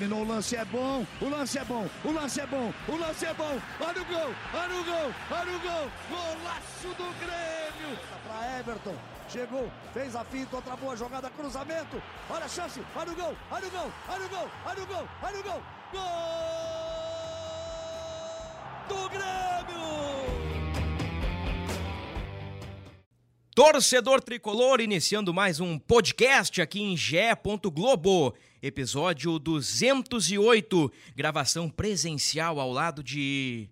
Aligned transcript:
Dominou 0.00 0.22
o 0.22 0.24
lance, 0.26 0.56
é 0.56 0.64
bom, 0.64 1.06
o 1.20 1.28
lance 1.28 1.58
é 1.58 1.64
bom, 1.64 1.86
o 2.02 2.10
lance 2.10 2.40
é 2.40 2.46
bom, 2.46 2.72
o 2.88 2.96
lance 2.96 3.26
é 3.26 3.34
bom. 3.34 3.60
Olha 3.80 4.00
o 4.00 4.04
gol, 4.06 4.34
olha 4.54 4.74
o 4.74 4.84
gol, 4.84 5.14
olha 5.30 5.56
o 5.56 5.60
gol. 5.60 5.90
Golaço 6.08 6.88
do 6.96 7.04
Grêmio. 7.20 7.98
Para 8.26 8.58
Everton, 8.58 8.96
chegou, 9.28 9.70
fez 9.92 10.16
a 10.16 10.24
finta, 10.24 10.56
outra 10.56 10.74
boa 10.76 10.96
jogada, 10.96 11.28
cruzamento. 11.30 12.02
Olha 12.30 12.46
a 12.46 12.48
chance, 12.48 12.80
olha 12.96 13.12
o 13.12 13.14
gol, 13.14 13.36
olha 13.50 13.66
o 13.66 13.70
gol, 13.70 13.92
olha 14.08 14.24
o 14.24 14.28
gol, 14.28 14.48
olha 14.64 14.82
o 14.82 14.86
gol, 14.86 15.08
olha 15.22 15.38
o 15.38 15.42
gol. 15.42 15.62
Gol 15.92 16.00
do 18.88 19.08
Grêmio! 19.10 19.40
Torcedor 23.54 24.22
tricolor, 24.22 24.80
iniciando 24.80 25.34
mais 25.34 25.60
um 25.60 25.78
podcast 25.78 26.62
aqui 26.62 26.80
em 26.80 26.96
Gé. 26.96 27.36
Globo, 27.70 28.34
episódio 28.62 29.38
208, 29.38 30.92
gravação 31.16 31.68
presencial 31.68 32.60
ao 32.60 32.70
lado 32.70 33.02
de 33.02 33.68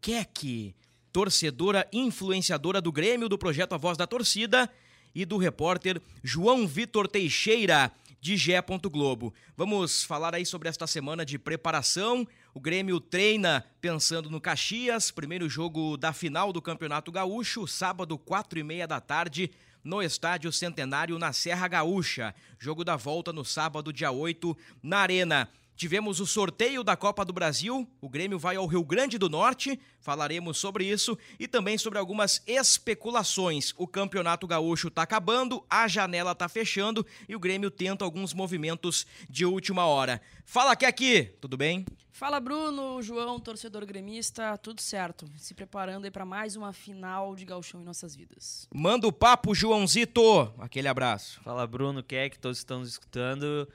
Keck, 0.00 0.74
torcedora 1.12 1.86
influenciadora 1.92 2.80
do 2.80 2.90
Grêmio 2.90 3.28
do 3.28 3.36
projeto 3.36 3.74
A 3.74 3.78
Voz 3.78 3.98
da 3.98 4.06
Torcida 4.06 4.70
e 5.14 5.24
do 5.24 5.36
repórter 5.36 6.00
João 6.22 6.66
Vitor 6.66 7.06
Teixeira 7.06 7.92
de 8.20 8.36
Gé. 8.36 8.62
Globo. 8.90 9.34
Vamos 9.56 10.04
falar 10.04 10.34
aí 10.34 10.46
sobre 10.46 10.68
esta 10.68 10.86
semana 10.86 11.26
de 11.26 11.38
preparação. 11.38 12.26
O 12.54 12.60
Grêmio 12.60 13.00
treina 13.00 13.66
pensando 13.80 14.30
no 14.30 14.40
Caxias, 14.40 15.10
primeiro 15.10 15.48
jogo 15.48 15.96
da 15.96 16.12
final 16.12 16.52
do 16.52 16.62
Campeonato 16.62 17.10
Gaúcho, 17.10 17.66
sábado, 17.66 18.16
quatro 18.16 18.58
e 18.58 18.62
meia 18.62 18.86
da 18.86 19.00
tarde, 19.00 19.50
no 19.84 20.02
Estádio 20.02 20.52
Centenário, 20.52 21.18
na 21.18 21.32
Serra 21.32 21.68
Gaúcha. 21.68 22.34
Jogo 22.58 22.84
da 22.84 22.96
volta 22.96 23.32
no 23.32 23.44
sábado, 23.44 23.92
dia 23.92 24.10
8, 24.10 24.56
na 24.82 24.98
Arena. 24.98 25.48
Tivemos 25.74 26.20
o 26.20 26.26
sorteio 26.26 26.84
da 26.84 26.96
Copa 26.96 27.24
do 27.24 27.32
Brasil, 27.32 27.88
o 28.00 28.08
Grêmio 28.08 28.38
vai 28.38 28.56
ao 28.56 28.66
Rio 28.66 28.84
Grande 28.84 29.18
do 29.18 29.28
Norte, 29.28 29.80
falaremos 30.00 30.58
sobre 30.58 30.84
isso 30.84 31.18
e 31.40 31.48
também 31.48 31.76
sobre 31.78 31.98
algumas 31.98 32.42
especulações. 32.46 33.72
O 33.76 33.86
Campeonato 33.86 34.46
Gaúcho 34.46 34.88
está 34.88 35.02
acabando, 35.02 35.64
a 35.68 35.88
janela 35.88 36.32
está 36.32 36.48
fechando 36.48 37.04
e 37.28 37.34
o 37.34 37.40
Grêmio 37.40 37.70
tenta 37.70 38.04
alguns 38.04 38.32
movimentos 38.32 39.06
de 39.28 39.44
última 39.44 39.86
hora. 39.86 40.20
Fala 40.44 40.72
aqui 40.72 40.84
aqui, 40.84 41.24
tudo 41.40 41.56
bem? 41.56 41.84
Fala 42.12 42.38
Bruno, 42.38 43.02
João, 43.02 43.40
torcedor 43.40 43.84
gremista, 43.86 44.56
tudo 44.58 44.80
certo. 44.80 45.26
Se 45.36 45.54
preparando 45.54 46.04
aí 46.04 46.10
para 46.10 46.24
mais 46.24 46.54
uma 46.54 46.72
final 46.72 47.34
de 47.34 47.44
gauchão 47.44 47.80
em 47.80 47.84
nossas 47.84 48.14
vidas. 48.14 48.68
Manda 48.72 49.08
o 49.08 49.12
papo, 49.12 49.54
Joãozito. 49.54 50.52
Aquele 50.58 50.86
abraço. 50.86 51.40
Fala 51.42 51.66
Bruno, 51.66 52.02
Keck, 52.02 52.38
todos 52.38 52.58
estão 52.58 52.80
nos 52.80 52.90
escutando. 52.90 53.66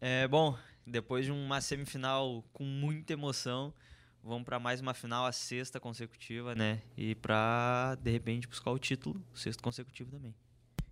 É, 0.00 0.26
bom, 0.26 0.56
depois 0.90 1.24
de 1.24 1.32
uma 1.32 1.60
semifinal 1.60 2.44
com 2.52 2.64
muita 2.64 3.12
emoção, 3.12 3.72
vamos 4.22 4.44
para 4.44 4.58
mais 4.58 4.80
uma 4.80 4.92
final, 4.92 5.24
a 5.24 5.32
sexta 5.32 5.80
consecutiva, 5.80 6.54
né? 6.54 6.82
E 6.96 7.14
para 7.14 7.96
de 8.02 8.10
repente 8.10 8.46
buscar 8.46 8.70
o 8.70 8.78
título, 8.78 9.24
o 9.32 9.38
sexto 9.38 9.62
consecutivo 9.62 10.10
também. 10.10 10.34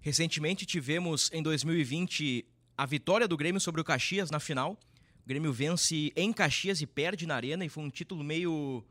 Recentemente 0.01 0.65
tivemos 0.65 1.31
em 1.33 1.43
2020 1.43 2.47
a 2.77 2.87
vitória 2.87 3.27
do 3.27 3.37
Grêmio 3.37 3.61
sobre 3.61 3.81
o 3.81 3.85
Caxias 3.85 4.31
na 4.31 4.39
final. 4.39 4.79
O 5.25 5.29
Grêmio 5.29 5.53
vence 5.53 6.13
em 6.17 6.33
Caxias 6.33 6.81
e 6.81 6.87
perde 6.87 7.27
na 7.27 7.35
Arena 7.35 7.65
e 7.65 7.69
foi 7.69 7.83
um 7.83 7.91
título 7.91 8.23
meio 8.23 8.85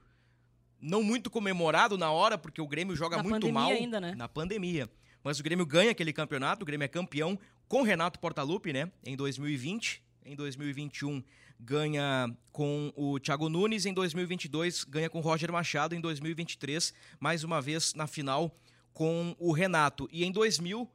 não 0.79 1.01
muito 1.01 1.29
comemorado 1.29 1.97
na 1.97 2.11
hora, 2.11 2.37
porque 2.37 2.61
o 2.61 2.67
Grêmio 2.67 2.95
joga 2.95 3.17
Na 3.17 3.23
muito 3.23 3.33
pandemia 3.47 3.53
mal 3.53 3.71
ainda, 3.71 3.99
né? 3.99 4.13
na 4.15 4.27
pandemia. 4.27 4.87
Mas 5.23 5.39
o 5.39 5.43
Grêmio 5.43 5.65
ganha 5.65 5.91
aquele 5.91 6.13
campeonato, 6.13 6.61
o 6.63 6.65
Grêmio 6.65 6.85
é 6.85 6.87
campeão 6.87 7.39
com 7.67 7.81
Renato 7.81 8.19
Portaluppi, 8.19 8.71
né, 8.71 8.91
em 9.03 9.15
2020. 9.15 10.01
Em 10.27 10.35
2021 10.35 11.23
ganha 11.57 12.29
com 12.51 12.91
o 12.97 13.17
Thiago 13.17 13.47
Nunes, 13.47 13.85
em 13.85 13.93
2022 13.93 14.83
ganha 14.83 15.09
com 15.09 15.19
o 15.19 15.21
Roger 15.21 15.49
Machado, 15.53 15.95
em 15.95 16.01
2023 16.01 16.93
mais 17.17 17.45
uma 17.45 17.61
vez 17.61 17.93
na 17.93 18.07
final 18.07 18.53
com 18.91 19.33
o 19.39 19.53
Renato. 19.53 20.05
E 20.11 20.25
em 20.25 20.31
2000 20.33 20.91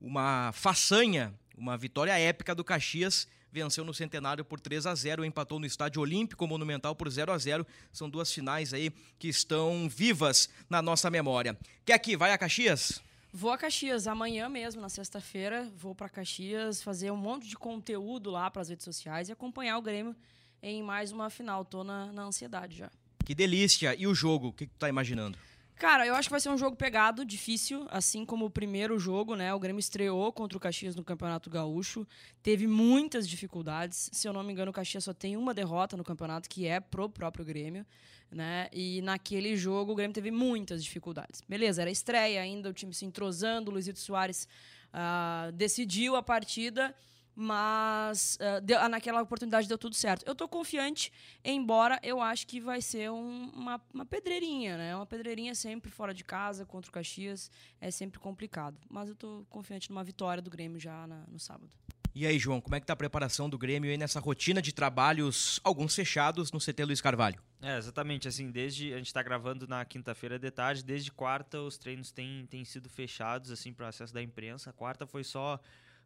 uma 0.00 0.50
façanha, 0.52 1.32
uma 1.56 1.78
vitória 1.78 2.18
épica 2.18 2.52
do 2.52 2.64
Caxias, 2.64 3.28
venceu 3.52 3.84
no 3.84 3.94
Centenário 3.94 4.44
por 4.44 4.58
3 4.58 4.84
a 4.84 4.96
0, 4.96 5.24
empatou 5.24 5.60
no 5.60 5.66
Estádio 5.66 6.02
Olímpico 6.02 6.44
Monumental 6.44 6.96
por 6.96 7.08
0 7.08 7.30
a 7.30 7.38
0. 7.38 7.64
São 7.92 8.10
duas 8.10 8.32
finais 8.32 8.74
aí 8.74 8.90
que 9.16 9.28
estão 9.28 9.88
vivas 9.88 10.50
na 10.68 10.82
nossa 10.82 11.08
memória. 11.08 11.56
Quer 11.84 11.94
aqui, 11.94 12.16
vai 12.16 12.32
a 12.32 12.38
Caxias? 12.38 13.00
Vou 13.32 13.52
a 13.52 13.56
Caxias 13.56 14.08
amanhã 14.08 14.48
mesmo, 14.48 14.80
na 14.80 14.88
sexta-feira. 14.88 15.70
Vou 15.76 15.94
para 15.94 16.08
Caxias 16.08 16.82
fazer 16.82 17.12
um 17.12 17.16
monte 17.16 17.46
de 17.46 17.56
conteúdo 17.56 18.28
lá 18.28 18.50
para 18.50 18.62
as 18.62 18.68
redes 18.68 18.84
sociais 18.84 19.28
e 19.28 19.32
acompanhar 19.32 19.78
o 19.78 19.82
Grêmio 19.82 20.16
em 20.60 20.82
mais 20.82 21.12
uma 21.12 21.30
final. 21.30 21.64
Tô 21.64 21.84
na, 21.84 22.12
na 22.12 22.24
ansiedade 22.24 22.78
já. 22.78 22.90
Que 23.24 23.32
delícia! 23.32 23.94
E 23.94 24.06
o 24.06 24.14
jogo, 24.14 24.48
o 24.48 24.52
que, 24.52 24.66
tu 24.66 24.76
tá 24.76 24.88
imaginando? 24.88 25.38
Cara, 25.80 26.06
eu 26.06 26.14
acho 26.14 26.28
que 26.28 26.32
vai 26.32 26.40
ser 26.40 26.50
um 26.50 26.58
jogo 26.58 26.76
pegado, 26.76 27.24
difícil, 27.24 27.86
assim 27.90 28.22
como 28.22 28.44
o 28.44 28.50
primeiro 28.50 28.98
jogo, 28.98 29.34
né? 29.34 29.54
O 29.54 29.58
Grêmio 29.58 29.80
estreou 29.80 30.30
contra 30.30 30.58
o 30.58 30.60
Caxias 30.60 30.94
no 30.94 31.02
Campeonato 31.02 31.48
Gaúcho, 31.48 32.06
teve 32.42 32.66
muitas 32.66 33.26
dificuldades. 33.26 34.10
Se 34.12 34.28
eu 34.28 34.32
não 34.34 34.42
me 34.42 34.52
engano, 34.52 34.70
o 34.70 34.74
Caxias 34.74 35.04
só 35.04 35.14
tem 35.14 35.38
uma 35.38 35.54
derrota 35.54 35.96
no 35.96 36.04
campeonato, 36.04 36.50
que 36.50 36.66
é 36.66 36.80
pro 36.80 37.08
próprio 37.08 37.46
Grêmio, 37.46 37.86
né? 38.30 38.68
E 38.74 39.00
naquele 39.00 39.56
jogo 39.56 39.92
o 39.92 39.94
Grêmio 39.94 40.12
teve 40.12 40.30
muitas 40.30 40.84
dificuldades. 40.84 41.40
Beleza, 41.48 41.80
era 41.80 41.90
estreia 41.90 42.42
ainda, 42.42 42.68
o 42.68 42.74
time 42.74 42.92
se 42.92 43.06
entrosando, 43.06 43.70
o 43.70 43.72
Luizito 43.72 44.00
Soares 44.00 44.46
ah, 44.92 45.50
decidiu 45.54 46.14
a 46.14 46.22
partida 46.22 46.94
mas 47.40 48.36
uh, 48.36 48.60
deu, 48.60 48.86
naquela 48.88 49.22
oportunidade 49.22 49.66
deu 49.66 49.78
tudo 49.78 49.94
certo. 49.94 50.26
Eu 50.26 50.34
tô 50.34 50.46
confiante, 50.46 51.10
embora 51.42 51.98
eu 52.02 52.20
acho 52.20 52.46
que 52.46 52.60
vai 52.60 52.82
ser 52.82 53.10
um, 53.10 53.50
uma, 53.54 53.80
uma 53.94 54.04
pedreirinha, 54.04 54.76
né? 54.76 54.94
Uma 54.94 55.06
pedreirinha 55.06 55.54
sempre 55.54 55.90
fora 55.90 56.12
de 56.12 56.22
casa, 56.22 56.66
contra 56.66 56.90
o 56.90 56.92
Caxias, 56.92 57.50
é 57.80 57.90
sempre 57.90 58.20
complicado. 58.20 58.78
Mas 58.90 59.08
eu 59.08 59.14
tô 59.14 59.46
confiante 59.48 59.88
numa 59.88 60.04
vitória 60.04 60.42
do 60.42 60.50
Grêmio 60.50 60.78
já 60.78 61.06
na, 61.06 61.24
no 61.28 61.38
sábado. 61.38 61.70
E 62.14 62.26
aí, 62.26 62.38
João, 62.38 62.60
como 62.60 62.74
é 62.74 62.80
que 62.80 62.86
tá 62.86 62.92
a 62.92 62.96
preparação 62.96 63.48
do 63.48 63.56
Grêmio 63.56 63.90
aí 63.90 63.96
nessa 63.96 64.20
rotina 64.20 64.60
de 64.60 64.72
trabalhos, 64.72 65.60
alguns 65.62 65.94
fechados, 65.94 66.52
no 66.52 66.58
CT 66.58 66.84
Luiz 66.84 67.00
Carvalho? 67.00 67.40
É, 67.62 67.78
exatamente, 67.78 68.26
assim, 68.26 68.50
desde 68.50 68.92
a 68.92 68.96
gente 68.96 69.06
está 69.06 69.22
gravando 69.22 69.66
na 69.66 69.84
quinta-feira 69.84 70.38
de 70.38 70.50
tarde, 70.50 70.84
desde 70.84 71.12
quarta 71.12 71.60
os 71.60 71.78
treinos 71.78 72.10
têm, 72.10 72.46
têm 72.46 72.64
sido 72.64 72.88
fechados, 72.90 73.50
assim, 73.50 73.72
para 73.72 73.88
acesso 73.88 74.12
da 74.12 74.20
imprensa. 74.20 74.70
A 74.70 74.72
quarta 74.72 75.06
foi 75.06 75.22
só 75.22 75.58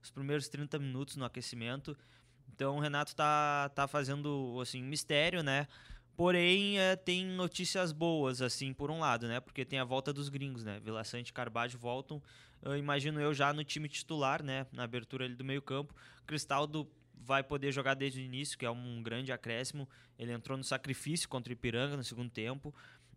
os 0.04 0.10
primeiros 0.10 0.48
30 0.48 0.78
minutos 0.78 1.16
no 1.16 1.24
aquecimento. 1.24 1.96
Então 2.52 2.76
o 2.76 2.80
Renato 2.80 3.14
tá, 3.16 3.70
tá 3.74 3.88
fazendo 3.88 4.58
assim 4.60 4.82
mistério, 4.82 5.42
né? 5.42 5.66
Porém, 6.16 6.78
é, 6.78 6.94
tem 6.94 7.26
notícias 7.26 7.90
boas, 7.90 8.40
assim, 8.40 8.72
por 8.72 8.90
um 8.90 9.00
lado, 9.00 9.26
né? 9.26 9.40
Porque 9.40 9.64
tem 9.64 9.80
a 9.80 9.84
volta 9.84 10.12
dos 10.12 10.28
gringos, 10.28 10.62
né? 10.62 10.78
Vila 10.78 11.02
Sante 11.02 11.30
e 11.30 11.32
Carbajo 11.32 11.76
voltam. 11.76 12.22
Eu 12.62 12.76
imagino 12.76 13.20
eu 13.20 13.34
já 13.34 13.52
no 13.52 13.64
time 13.64 13.88
titular, 13.88 14.42
né? 14.42 14.66
Na 14.72 14.84
abertura 14.84 15.24
ali 15.24 15.34
do 15.34 15.44
meio-campo. 15.44 15.92
Cristaldo 16.24 16.88
vai 17.12 17.42
poder 17.42 17.72
jogar 17.72 17.94
desde 17.94 18.20
o 18.20 18.22
início, 18.22 18.56
que 18.56 18.64
é 18.64 18.70
um 18.70 19.02
grande 19.02 19.32
acréscimo. 19.32 19.88
Ele 20.16 20.32
entrou 20.32 20.56
no 20.56 20.62
sacrifício 20.62 21.28
contra 21.28 21.50
o 21.50 21.54
Ipiranga 21.54 21.96
no 21.96 22.04
segundo 22.04 22.30
tempo. 22.30 22.72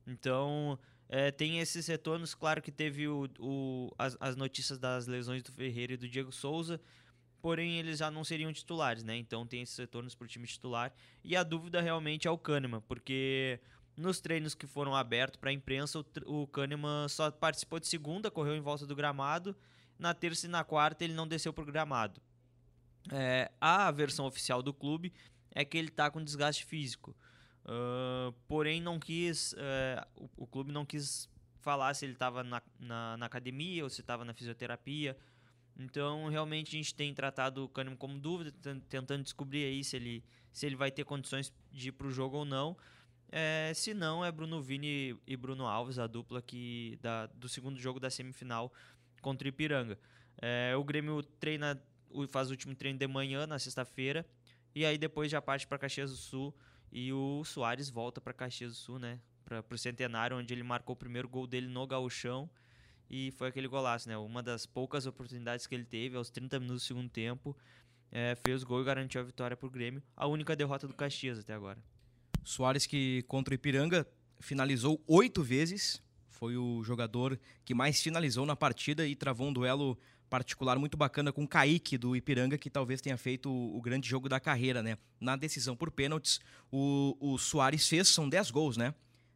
Então, 0.08 0.80
é, 1.10 1.32
tem 1.32 1.60
esses 1.60 1.88
retornos, 1.88 2.36
claro 2.36 2.62
que 2.62 2.72
teve 2.72 3.08
o, 3.08 3.30
o, 3.40 3.94
as, 3.98 4.18
as 4.20 4.36
notícias 4.36 4.78
das 4.78 5.08
lesões 5.08 5.42
do 5.42 5.52
Ferreira 5.52 5.94
e 5.94 5.98
do 5.98 6.08
Diego 6.08 6.32
Souza, 6.32 6.82
porém 7.42 7.80
eles 7.80 8.00
já 8.00 8.12
não 8.12 8.24
seriam 8.24 8.52
titulares, 8.52 9.04
né? 9.04 9.16
Então 9.16 9.48
tem 9.48 9.62
esses 9.62 9.78
retornos 9.78 10.16
para 10.16 10.26
o 10.26 10.28
time 10.28 10.46
titular. 10.46 10.94
E 11.24 11.36
a 11.36 11.44
dúvida 11.44 11.82
realmente 11.82 12.28
é 12.28 12.32
o 12.32 12.38
Kahneman, 12.38 12.82
porque 12.82 13.60
nos 13.96 14.20
treinos 14.20 14.54
que 14.54 14.68
foram 14.68 14.94
abertos 14.94 15.40
para 15.40 15.50
a 15.50 15.54
imprensa, 15.54 16.00
o, 16.00 16.42
o 16.42 16.48
Kahneman 16.48 17.08
só 17.08 17.32
participou 17.32 17.80
de 17.80 17.88
segunda, 17.88 18.30
correu 18.30 18.56
em 18.56 18.62
volta 18.62 18.86
do 18.86 18.96
gramado, 18.96 19.56
na 19.98 20.14
terça 20.14 20.46
e 20.46 20.50
na 20.50 20.64
quarta 20.64 21.04
ele 21.06 21.14
não 21.14 21.28
desceu 21.28 21.54
para 21.54 21.64
o 21.64 21.68
gramado. 21.68 22.22
É, 23.12 23.50
a 23.62 23.90
versão 23.92 24.26
oficial 24.26 24.62
do 24.62 24.74
clube 24.74 25.14
é 25.52 25.64
que 25.64 25.78
ele 25.78 25.88
está 25.88 26.12
com 26.12 26.22
desgaste 26.22 26.66
físico. 26.66 27.16
Porém, 28.48 28.82
não 28.82 29.00
quis. 29.00 29.54
Uh, 29.54 29.58
o, 30.16 30.44
o, 30.44 30.48
clube 30.48 30.72
não 30.72 30.86
quis 30.86 31.30
falar 31.60 31.94
se 31.94 32.06
ele 32.06 32.14
estava 32.14 32.44
na, 32.44 32.62
na, 32.80 33.18
na, 33.18 33.26
academia 33.26 33.84
ou 33.84 33.90
se 33.90 34.02
estava 34.02 34.24
na 34.24 34.34
fisioterapia. 34.34 35.18
Então, 35.78 36.28
realmente, 36.30 36.76
a 36.76 36.78
gente 36.80 36.96
tem 36.96 37.14
tratado 37.14 37.66
o 37.66 37.70
Kahneman 37.70 37.98
como 37.98 38.18
dúvida, 38.18 38.52
tentando 38.90 39.22
descobrir 39.22 39.66
aí 39.66 39.84
se 39.84 39.96
ele, 39.96 40.24
se 40.52 40.66
ele 40.66 40.76
vai 40.76 40.90
ter 40.90 41.04
condições 41.04 41.54
de 41.72 41.90
ir 41.90 41.92
para 41.92 42.08
o 42.08 42.12
jogo 42.12 42.38
ou 42.38 42.46
não. 42.46 42.76
É, 43.30 43.74
se 43.76 43.94
não, 43.94 44.24
é 44.24 44.32
Bruno 44.32 44.62
Vini 44.62 45.20
e 45.28 45.36
Bruno 45.36 45.68
Alves, 45.68 46.00
a 46.00 46.08
dupla 46.08 46.42
que 46.42 46.98
da, 47.02 47.28
do 47.28 47.50
segundo 47.50 47.78
jogo 47.80 48.00
da 48.00 48.10
semifinal 48.10 48.72
contra 49.22 49.46
o 49.46 49.50
Ipiranga. 49.50 50.00
É, 50.42 50.74
o 50.76 50.84
Grêmio 50.84 51.22
treina, 51.22 51.80
faz 52.30 52.48
o 52.48 52.52
último 52.52 52.74
treino 52.74 52.98
de 52.98 53.08
manhã, 53.08 53.46
na 53.46 53.60
sexta-feira, 53.60 54.26
e 54.74 54.86
aí 54.86 54.98
depois 54.98 55.30
já 55.30 55.42
parte 55.42 55.68
para 55.68 55.78
Caxias 55.78 56.12
do 56.12 56.18
Sul 56.18 56.56
e 56.92 57.12
o 57.14 57.44
Soares 57.44 57.90
volta 57.90 58.20
para 58.22 58.34
Caxias 58.34 58.72
do 58.72 58.78
Sul, 58.78 59.00
né? 59.00 59.20
Para 59.46 59.64
o 59.70 59.78
Centenário, 59.78 60.38
onde 60.38 60.54
ele 60.54 60.64
marcou 60.64 60.94
o 60.94 60.98
primeiro 60.98 61.28
gol 61.28 61.48
dele 61.48 61.68
no 61.68 61.86
gauchão 61.88 62.50
e 63.10 63.32
foi 63.32 63.48
aquele 63.48 63.68
golaço, 63.68 64.08
né? 64.10 64.18
Uma 64.18 64.44
das 64.44 64.66
poucas 64.66 65.06
oportunidades 65.06 65.66
que 65.66 65.74
ele 65.74 65.86
teve 65.86 66.18
aos 66.18 66.30
30 66.30 66.60
minutos 66.60 66.84
do 66.84 66.88
segundo 66.88 67.10
tempo, 67.10 67.56
é, 68.12 68.36
fez 68.36 68.64
gol 68.64 68.82
e 68.82 68.86
garantiu 68.86 69.22
a 69.22 69.24
vitória 69.24 69.56
para 69.56 69.68
o 69.68 69.70
Grêmio. 69.70 70.04
A 70.16 70.28
única 70.28 70.56
derrota 70.56 70.88
do 70.88 70.94
Caxias 70.94 71.40
até 71.40 71.54
agora. 71.54 71.82
Soares 72.44 72.86
que 72.86 73.24
contra 73.24 73.54
o 73.54 73.56
Ipiranga 73.56 74.08
finalizou 74.40 75.02
oito 75.08 75.44
vezes, 75.44 76.02
foi 76.30 76.56
o 76.56 76.84
jogador 76.84 77.40
que 77.66 77.74
mais 77.74 78.02
finalizou 78.02 78.46
na 78.46 78.56
partida 78.56 79.08
e 79.08 79.16
travou 79.16 79.48
um 79.48 79.54
duelo 79.54 79.98
particular 80.30 80.78
muito 80.78 80.98
bacana 80.98 81.32
com 81.32 81.44
o 81.44 81.48
Kaique 81.48 81.98
do 81.98 82.16
Ipiranga, 82.16 82.58
que 82.58 82.70
talvez 82.70 83.02
tenha 83.02 83.18
feito 83.18 83.50
o, 83.50 83.82
grande 83.82 84.08
jogo 84.08 84.28
da 84.28 84.40
carreira, 84.40 84.84
né? 84.84 84.98
Na 85.20 85.36
decisão 85.36 85.76
por 85.76 85.92
pênaltis, 85.92 86.40
o, 86.72 87.16
o 87.20 87.38
Soares 87.38 87.88
fez, 87.88 88.08
são 88.08 88.28
10 88.28 88.52
gols, 88.52 88.78
né? 88.78 88.94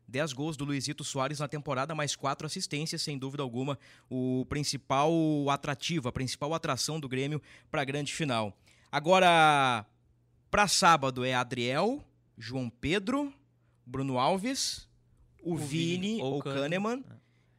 10 0.07 0.33
gols 0.33 0.57
do 0.57 0.65
Luizito 0.65 1.03
Soares 1.03 1.39
na 1.39 1.47
temporada, 1.47 1.95
mais 1.95 2.15
quatro 2.15 2.45
assistências, 2.45 3.01
sem 3.01 3.17
dúvida 3.17 3.41
alguma, 3.41 3.79
o 4.09 4.45
principal 4.49 5.13
atrativo, 5.49 6.09
a 6.09 6.11
principal 6.11 6.53
atração 6.53 6.99
do 6.99 7.07
Grêmio 7.07 7.41
para 7.69 7.81
a 7.81 7.85
grande 7.85 8.13
final. 8.13 8.55
Agora, 8.91 9.85
para 10.49 10.67
sábado 10.67 11.23
é 11.23 11.33
Adriel, 11.33 12.03
João 12.37 12.69
Pedro, 12.69 13.33
Bruno 13.85 14.19
Alves, 14.19 14.89
o, 15.41 15.53
o 15.53 15.57
Vini, 15.57 16.15
Vini, 16.15 16.21
ou 16.21 16.41
Kahneman 16.41 17.03
é. 17.09 17.13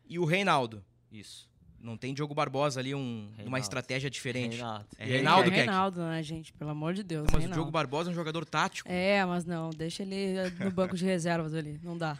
e 0.06 0.18
o 0.18 0.24
Reinaldo. 0.26 0.84
Isso. 1.10 1.51
Não 1.82 1.96
tem 1.96 2.14
Diogo 2.14 2.32
Barbosa 2.32 2.78
ali, 2.78 2.94
um, 2.94 3.28
uma 3.44 3.58
estratégia 3.58 4.08
diferente. 4.08 4.54
Reinaldo. 4.56 4.86
É 4.96 5.04
Reinaldo, 5.04 5.50
é 5.50 5.54
Reinaldo, 5.54 6.00
né, 6.02 6.22
gente? 6.22 6.52
Pelo 6.52 6.70
amor 6.70 6.94
de 6.94 7.02
Deus. 7.02 7.24
Não, 7.24 7.32
mas 7.32 7.40
Reinaldo. 7.40 7.52
o 7.52 7.56
Diogo 7.56 7.70
Barbosa 7.72 8.10
é 8.10 8.12
um 8.12 8.14
jogador 8.14 8.44
tático. 8.44 8.88
É, 8.88 9.24
mas 9.24 9.44
não. 9.44 9.70
Deixa 9.70 10.04
ele 10.04 10.34
no 10.60 10.70
banco 10.70 10.96
de 10.96 11.04
reservas 11.04 11.54
ali. 11.54 11.80
Não 11.82 11.98
dá. 11.98 12.16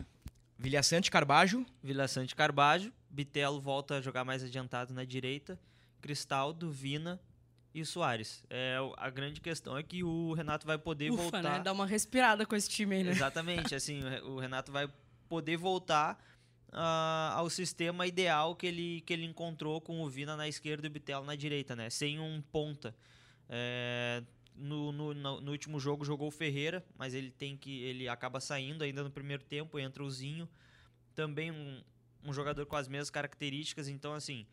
Vilhaçante 0.58 1.10
Carbajo. 1.10 1.64
Vilhaçante 1.82 2.34
Carbajo. 2.34 2.92
Bitelo 3.08 3.60
volta 3.60 3.96
a 3.96 4.00
jogar 4.00 4.24
mais 4.24 4.42
adiantado 4.42 4.92
na 4.92 5.04
direita. 5.04 5.58
Cristaldo, 6.00 6.70
Vina, 6.70 7.20
e 7.74 7.84
Soares. 7.84 8.44
É, 8.50 8.76
a 8.96 9.10
grande 9.10 9.40
questão 9.40 9.76
é 9.76 9.82
que 9.82 10.02
o 10.04 10.32
Renato 10.34 10.66
vai 10.66 10.78
poder 10.78 11.10
Ufa, 11.10 11.22
voltar. 11.22 11.42
Né? 11.42 11.60
Dar 11.60 11.72
uma 11.72 11.86
respirada 11.86 12.44
com 12.44 12.54
esse 12.54 12.68
time 12.68 12.96
aí, 12.96 13.04
né? 13.04 13.10
Exatamente, 13.12 13.74
assim, 13.74 14.02
o 14.24 14.38
Renato 14.38 14.70
vai 14.70 14.88
poder 15.28 15.56
voltar 15.56 16.22
uh, 16.72 17.34
ao 17.34 17.50
sistema 17.50 18.06
ideal 18.06 18.56
que 18.56 18.66
ele, 18.66 19.00
que 19.02 19.12
ele 19.12 19.24
encontrou 19.24 19.80
com 19.80 20.00
o 20.00 20.08
Vina 20.08 20.36
na 20.36 20.48
esquerda 20.48 20.86
e 20.86 20.90
o 20.90 20.92
Bitelo 20.92 21.24
na 21.24 21.34
direita, 21.34 21.76
né? 21.76 21.90
Sem 21.90 22.18
um 22.18 22.40
ponta. 22.40 22.94
É, 23.48 24.22
no, 24.54 24.92
no, 24.92 25.14
no, 25.14 25.50
último 25.50 25.78
jogo 25.78 26.04
jogou 26.04 26.28
o 26.28 26.30
Ferreira, 26.30 26.84
mas 26.96 27.14
ele 27.14 27.30
tem 27.30 27.56
que. 27.56 27.82
ele 27.82 28.08
acaba 28.08 28.40
saindo 28.40 28.82
ainda 28.82 29.02
no 29.02 29.10
primeiro 29.10 29.44
tempo, 29.44 29.78
entra 29.78 30.02
o 30.02 30.10
Zinho. 30.10 30.48
Também 31.14 31.50
um, 31.50 31.82
um 32.24 32.32
jogador 32.32 32.64
com 32.66 32.76
as 32.76 32.88
mesmas 32.88 33.10
características, 33.10 33.88
então 33.88 34.14
assim. 34.14 34.46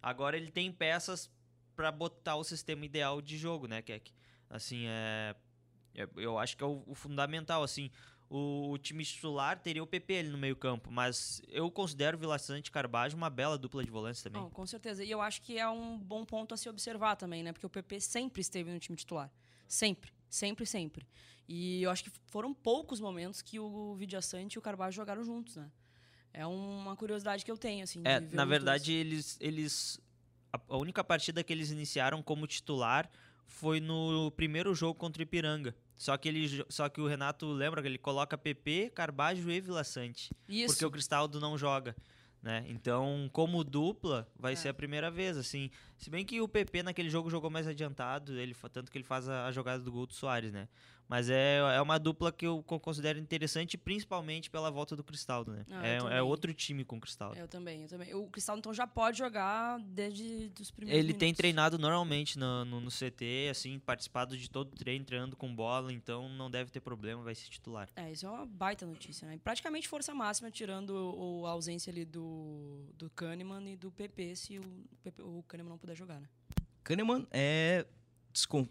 Agora 0.00 0.36
ele 0.36 0.50
tem 0.50 0.72
peças 0.72 1.30
para 1.76 1.92
botar 1.92 2.36
o 2.36 2.44
sistema 2.44 2.84
ideal 2.84 3.22
de 3.22 3.38
jogo, 3.38 3.66
né, 3.66 3.80
Keck? 3.82 4.12
Assim, 4.50 4.84
é, 4.86 5.34
é, 5.94 6.08
eu 6.16 6.38
acho 6.38 6.56
que 6.56 6.64
é 6.64 6.66
o, 6.66 6.82
o 6.86 6.94
fundamental, 6.94 7.62
assim, 7.62 7.90
o, 8.32 8.70
o, 8.70 8.78
time 8.78 9.04
titular 9.04 9.58
teria 9.60 9.82
o 9.82 9.86
PP 9.86 10.18
ali 10.18 10.28
no 10.30 10.38
meio 10.38 10.56
campo, 10.56 10.90
mas 10.90 11.42
eu 11.48 11.70
considero 11.70 12.16
Vila 12.16 12.38
Sante 12.38 12.68
e 12.68 12.70
Carbajo 12.70 13.14
uma 13.14 13.28
bela 13.28 13.58
dupla 13.58 13.84
de 13.84 13.90
volantes 13.90 14.22
também. 14.22 14.40
Oh, 14.40 14.48
com 14.48 14.66
certeza, 14.66 15.04
e 15.04 15.10
eu 15.10 15.20
acho 15.20 15.42
que 15.42 15.58
é 15.58 15.68
um 15.68 15.98
bom 15.98 16.24
ponto 16.24 16.54
a 16.54 16.56
se 16.56 16.68
observar 16.68 17.16
também, 17.16 17.42
né, 17.42 17.52
porque 17.52 17.66
o 17.66 17.70
PP 17.70 18.00
sempre 18.00 18.40
esteve 18.40 18.72
no 18.72 18.78
time 18.78 18.96
titular, 18.96 19.30
sempre, 19.68 20.10
sempre, 20.30 20.64
sempre. 20.64 21.06
E 21.46 21.82
eu 21.82 21.90
acho 21.90 22.04
que 22.04 22.10
foram 22.28 22.54
poucos 22.54 23.00
momentos 23.00 23.42
que 23.42 23.60
o 23.60 23.94
Vidia 23.96 24.22
Sante 24.22 24.54
e 24.54 24.58
o 24.58 24.62
Carbajo 24.62 24.96
jogaram 24.96 25.22
juntos, 25.22 25.56
né? 25.56 25.70
É 26.32 26.46
uma 26.46 26.96
curiosidade 26.96 27.44
que 27.44 27.50
eu 27.50 27.58
tenho, 27.58 27.84
assim. 27.84 28.00
É, 28.06 28.18
na 28.18 28.46
verdade, 28.46 28.90
eles, 28.92 29.36
eles 29.38 30.00
a, 30.50 30.76
única 30.78 31.04
partida 31.04 31.44
que 31.44 31.52
eles 31.52 31.70
iniciaram 31.70 32.22
como 32.22 32.46
titular 32.46 33.10
foi 33.52 33.80
no 33.80 34.30
primeiro 34.32 34.74
jogo 34.74 34.98
contra 34.98 35.20
o 35.20 35.22
Ipiranga. 35.22 35.74
Só 35.96 36.16
que, 36.16 36.28
ele, 36.28 36.64
só 36.68 36.88
que 36.88 37.00
o 37.00 37.06
Renato 37.06 37.46
lembra 37.52 37.80
que 37.80 37.86
ele 37.86 37.98
coloca 37.98 38.36
PP, 38.36 38.90
Carbajo 38.94 39.48
e 39.48 39.60
Vila 39.60 39.84
Sante. 39.84 40.30
Isso. 40.48 40.74
Porque 40.74 40.84
o 40.84 40.90
Cristaldo 40.90 41.38
não 41.38 41.56
joga. 41.56 41.94
Né? 42.42 42.64
Então, 42.66 43.30
como 43.32 43.62
dupla, 43.62 44.28
vai 44.36 44.54
é. 44.54 44.56
ser 44.56 44.70
a 44.70 44.74
primeira 44.74 45.12
vez, 45.12 45.36
assim. 45.36 45.70
Se 45.96 46.10
bem 46.10 46.24
que 46.24 46.40
o 46.40 46.48
PP 46.48 46.82
naquele 46.82 47.08
jogo 47.08 47.30
jogou 47.30 47.48
mais 47.48 47.68
adiantado, 47.68 48.36
ele 48.36 48.56
tanto 48.72 48.90
que 48.90 48.98
ele 48.98 49.04
faz 49.04 49.28
a, 49.28 49.46
a 49.46 49.52
jogada 49.52 49.80
do 49.80 49.92
gol 49.92 50.06
do 50.06 50.14
Soares, 50.14 50.50
né? 50.50 50.68
Mas 51.12 51.28
é, 51.28 51.58
é 51.58 51.82
uma 51.82 51.98
dupla 51.98 52.32
que 52.32 52.46
eu 52.46 52.62
considero 52.62 53.18
interessante, 53.18 53.76
principalmente 53.76 54.48
pela 54.48 54.70
volta 54.70 54.96
do 54.96 55.04
Cristaldo, 55.04 55.52
né? 55.52 55.66
Ah, 55.70 55.86
é, 55.86 55.96
é 56.16 56.22
outro 56.22 56.54
time 56.54 56.86
com 56.86 56.96
o 56.96 57.00
Cristaldo. 57.02 57.38
Eu 57.38 57.46
também, 57.46 57.82
eu 57.82 57.88
também. 57.88 58.14
O 58.14 58.28
Cristaldo, 58.28 58.60
então, 58.60 58.72
já 58.72 58.86
pode 58.86 59.18
jogar 59.18 59.78
desde 59.80 60.50
os 60.58 60.70
primeiros 60.70 60.98
Ele 60.98 61.08
minutos. 61.08 61.20
tem 61.20 61.34
treinado 61.34 61.78
normalmente 61.78 62.38
no, 62.38 62.64
no, 62.64 62.80
no, 62.80 62.90
CT, 62.90 63.48
assim, 63.50 63.78
participado 63.78 64.38
de 64.38 64.48
todo 64.48 64.72
o 64.72 64.74
treino, 64.74 65.04
treinando 65.04 65.36
com 65.36 65.54
bola, 65.54 65.92
então 65.92 66.30
não 66.30 66.50
deve 66.50 66.70
ter 66.70 66.80
problema, 66.80 67.22
vai 67.22 67.34
ser 67.34 67.50
titular. 67.50 67.90
É, 67.94 68.10
isso 68.10 68.24
é 68.24 68.30
uma 68.30 68.46
baita 68.46 68.86
notícia, 68.86 69.28
né? 69.28 69.38
Praticamente 69.44 69.88
força 69.88 70.14
máxima, 70.14 70.50
tirando 70.50 70.92
o, 70.94 71.44
a 71.44 71.50
ausência 71.50 71.90
ali 71.90 72.06
do, 72.06 72.86
do 72.96 73.10
Kahneman 73.10 73.70
e 73.70 73.76
do 73.76 73.92
PP, 73.92 74.34
se 74.34 74.58
o, 74.58 74.62
o 75.18 75.42
Kahneman 75.42 75.72
não 75.72 75.78
puder 75.78 75.94
jogar, 75.94 76.18
né? 76.18 76.28
Kahneman 76.82 77.26
é 77.30 77.84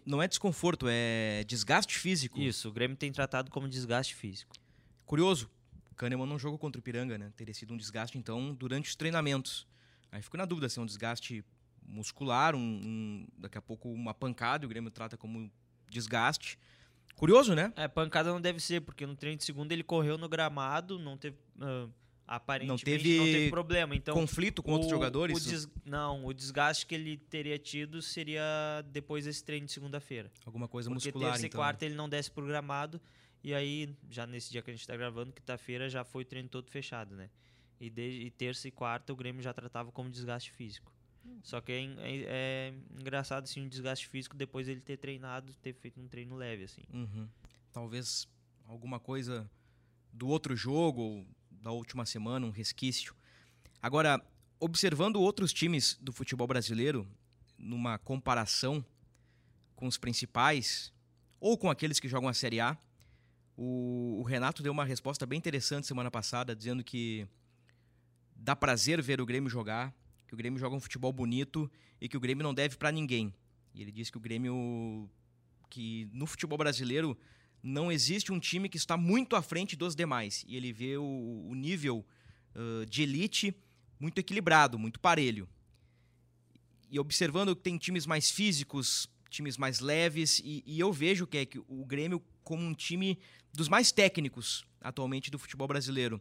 não 0.04 0.22
é 0.22 0.28
desconforto, 0.28 0.86
é 0.88 1.44
desgaste 1.44 1.98
físico. 1.98 2.40
Isso, 2.40 2.68
o 2.68 2.72
Grêmio 2.72 2.96
tem 2.96 3.12
tratado 3.12 3.50
como 3.50 3.68
desgaste 3.68 4.14
físico. 4.14 4.54
Curioso, 5.06 5.50
Kahneman 5.96 6.26
não 6.26 6.38
jogou 6.38 6.58
contra 6.58 6.80
o 6.80 6.82
Piranga, 6.82 7.16
né? 7.16 7.32
Teria 7.36 7.54
sido 7.54 7.72
um 7.72 7.76
desgaste, 7.76 8.18
então, 8.18 8.54
durante 8.54 8.88
os 8.88 8.96
treinamentos. 8.96 9.66
Aí 10.10 10.20
fico 10.20 10.36
na 10.36 10.44
dúvida 10.44 10.68
se 10.68 10.78
é 10.78 10.82
um 10.82 10.86
desgaste 10.86 11.44
muscular, 11.86 12.54
um, 12.54 12.60
um, 12.60 13.26
daqui 13.38 13.58
a 13.58 13.62
pouco 13.62 13.92
uma 13.92 14.12
pancada, 14.12 14.66
o 14.66 14.68
Grêmio 14.68 14.90
trata 14.90 15.16
como 15.16 15.50
desgaste. 15.88 16.58
Curioso, 17.14 17.54
né? 17.54 17.72
É, 17.76 17.86
pancada 17.86 18.30
não 18.30 18.40
deve 18.40 18.58
ser, 18.58 18.80
porque 18.80 19.06
no 19.06 19.14
treino 19.14 19.38
de 19.38 19.44
segunda 19.44 19.72
ele 19.72 19.84
correu 19.84 20.18
no 20.18 20.28
gramado, 20.28 20.98
não 20.98 21.16
teve. 21.16 21.36
Uh, 21.56 21.90
aparentemente 22.26 22.84
não 22.84 22.98
teve, 22.98 23.18
não 23.18 23.24
teve 23.24 23.50
problema. 23.50 23.94
Então, 23.94 24.14
conflito 24.14 24.62
com 24.62 24.70
o, 24.70 24.74
outros 24.74 24.90
jogadores? 24.90 25.46
O 25.46 25.50
des, 25.50 25.68
não, 25.84 26.24
o 26.24 26.32
desgaste 26.32 26.86
que 26.86 26.94
ele 26.94 27.16
teria 27.16 27.58
tido 27.58 28.00
seria 28.00 28.42
depois 28.90 29.24
desse 29.24 29.44
treino 29.44 29.66
de 29.66 29.72
segunda-feira. 29.72 30.30
Alguma 30.44 30.68
coisa 30.68 30.88
Porque 30.88 31.08
muscular, 31.08 31.32
terça 31.32 31.46
então. 31.46 31.58
e 31.58 31.62
quarta 31.62 31.84
ele 31.84 31.94
não 31.94 32.08
desce 32.08 32.30
programado 32.30 33.00
e 33.44 33.52
aí, 33.52 33.94
já 34.08 34.26
nesse 34.26 34.52
dia 34.52 34.62
que 34.62 34.70
a 34.70 34.72
gente 34.72 34.82
está 34.82 34.96
gravando, 34.96 35.32
quinta-feira 35.32 35.88
já 35.88 36.04
foi 36.04 36.22
o 36.22 36.26
treino 36.26 36.48
todo 36.48 36.70
fechado, 36.70 37.16
né? 37.16 37.28
E, 37.80 37.90
de, 37.90 38.02
e 38.02 38.30
terça 38.30 38.68
e 38.68 38.70
quarta 38.70 39.12
o 39.12 39.16
Grêmio 39.16 39.42
já 39.42 39.52
tratava 39.52 39.90
como 39.90 40.08
desgaste 40.08 40.52
físico. 40.52 40.92
Só 41.42 41.60
que 41.60 41.72
é, 41.72 41.84
é, 41.84 42.24
é, 42.26 42.74
engraçado 42.98 43.44
assim, 43.44 43.60
um 43.60 43.68
desgaste 43.68 44.06
físico 44.08 44.36
depois 44.36 44.68
ele 44.68 44.80
ter 44.80 44.96
treinado, 44.96 45.52
ter 45.54 45.72
feito 45.72 46.00
um 46.00 46.06
treino 46.06 46.36
leve, 46.36 46.64
assim. 46.64 46.82
Uhum. 46.92 47.28
Talvez 47.72 48.28
alguma 48.64 49.00
coisa 49.00 49.50
do 50.12 50.28
outro 50.28 50.54
jogo, 50.54 51.26
da 51.62 51.70
última 51.70 52.04
semana, 52.04 52.44
um 52.44 52.50
resquício. 52.50 53.14
Agora, 53.80 54.20
observando 54.58 55.16
outros 55.16 55.52
times 55.52 55.96
do 56.00 56.12
futebol 56.12 56.46
brasileiro, 56.46 57.06
numa 57.56 57.98
comparação 57.98 58.84
com 59.76 59.86
os 59.86 59.96
principais, 59.96 60.92
ou 61.40 61.56
com 61.56 61.70
aqueles 61.70 62.00
que 62.00 62.08
jogam 62.08 62.28
a 62.28 62.34
Série 62.34 62.60
A, 62.60 62.76
o, 63.56 64.18
o 64.20 64.22
Renato 64.22 64.62
deu 64.62 64.72
uma 64.72 64.84
resposta 64.84 65.24
bem 65.24 65.38
interessante 65.38 65.86
semana 65.86 66.10
passada, 66.10 66.54
dizendo 66.54 66.82
que 66.82 67.26
dá 68.34 68.56
prazer 68.56 69.00
ver 69.00 69.20
o 69.20 69.26
Grêmio 69.26 69.48
jogar, 69.48 69.94
que 70.26 70.34
o 70.34 70.36
Grêmio 70.36 70.58
joga 70.58 70.74
um 70.74 70.80
futebol 70.80 71.12
bonito 71.12 71.70
e 72.00 72.08
que 72.08 72.16
o 72.16 72.20
Grêmio 72.20 72.42
não 72.42 72.54
deve 72.54 72.76
para 72.76 72.90
ninguém. 72.90 73.32
E 73.74 73.82
ele 73.82 73.92
disse 73.92 74.10
que 74.10 74.18
o 74.18 74.20
Grêmio, 74.20 75.08
que 75.70 76.08
no 76.12 76.26
futebol 76.26 76.58
brasileiro 76.58 77.16
não 77.62 77.92
existe 77.92 78.32
um 78.32 78.40
time 78.40 78.68
que 78.68 78.76
está 78.76 78.96
muito 78.96 79.36
à 79.36 79.42
frente 79.42 79.76
dos 79.76 79.94
demais. 79.94 80.44
E 80.48 80.56
ele 80.56 80.72
vê 80.72 80.96
o, 80.96 81.46
o 81.48 81.54
nível 81.54 82.04
uh, 82.54 82.84
de 82.86 83.02
elite 83.02 83.54
muito 84.00 84.18
equilibrado, 84.18 84.78
muito 84.78 84.98
parelho. 84.98 85.48
E 86.90 86.98
observando 86.98 87.54
que 87.54 87.62
tem 87.62 87.78
times 87.78 88.04
mais 88.04 88.30
físicos, 88.30 89.08
times 89.30 89.56
mais 89.56 89.80
leves, 89.80 90.40
e, 90.44 90.62
e 90.66 90.80
eu 90.80 90.92
vejo 90.92 91.26
que 91.26 91.38
é 91.38 91.46
que 91.46 91.58
o 91.68 91.84
Grêmio 91.86 92.22
como 92.42 92.62
um 92.62 92.74
time 92.74 93.18
dos 93.52 93.68
mais 93.68 93.92
técnicos 93.92 94.64
atualmente 94.80 95.30
do 95.30 95.38
futebol 95.38 95.68
brasileiro. 95.68 96.20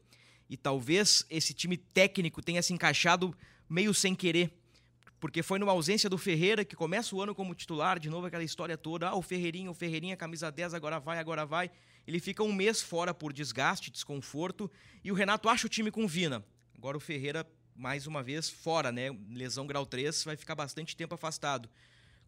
E 0.50 0.56
talvez 0.56 1.26
esse 1.30 1.54
time 1.54 1.76
técnico 1.76 2.42
tenha 2.42 2.62
se 2.62 2.74
encaixado 2.74 3.36
meio 3.68 3.94
sem 3.94 4.14
querer 4.14 4.54
porque 5.22 5.44
foi 5.44 5.60
numa 5.60 5.72
ausência 5.72 6.10
do 6.10 6.18
Ferreira, 6.18 6.66
que 6.66 6.76
começa 6.76 7.16
o 7.16 7.22
ano 7.22 7.36
como 7.36 7.54
titular, 7.54 8.00
de 8.00 8.10
novo 8.10 8.26
aquela 8.26 8.44
história 8.44 8.76
toda, 8.76 9.08
ah, 9.08 9.16
o 9.16 9.22
Ferreirinha, 9.22 9.70
o 9.70 9.74
Ferreirinha, 9.74 10.18
camisa 10.18 10.52
10, 10.52 10.74
agora 10.74 11.00
vai, 11.00 11.20
agora 11.20 11.46
vai. 11.46 11.70
ele 12.08 12.20
fica 12.20 12.42
um 12.42 12.52
mês 12.52 12.82
fora 12.82 13.14
por 13.14 13.32
desgaste, 13.32 13.92
desconforto, 13.92 14.70
e 15.04 15.12
o 15.12 15.14
Renato 15.14 15.48
acha 15.48 15.68
o 15.68 15.70
time 15.70 15.92
com 15.92 16.08
Vina. 16.08 16.44
Agora 16.76 16.98
o 16.98 17.00
Ferreira, 17.00 17.48
mais 17.76 18.08
uma 18.08 18.24
vez, 18.24 18.50
fora, 18.50 18.92
né? 18.92 19.16
Lesão 19.30 19.68
grau 19.68 19.86
3, 19.86 20.24
vai 20.24 20.36
ficar 20.36 20.56
bastante 20.56 20.96
tempo 20.96 21.14
afastado. 21.14 21.70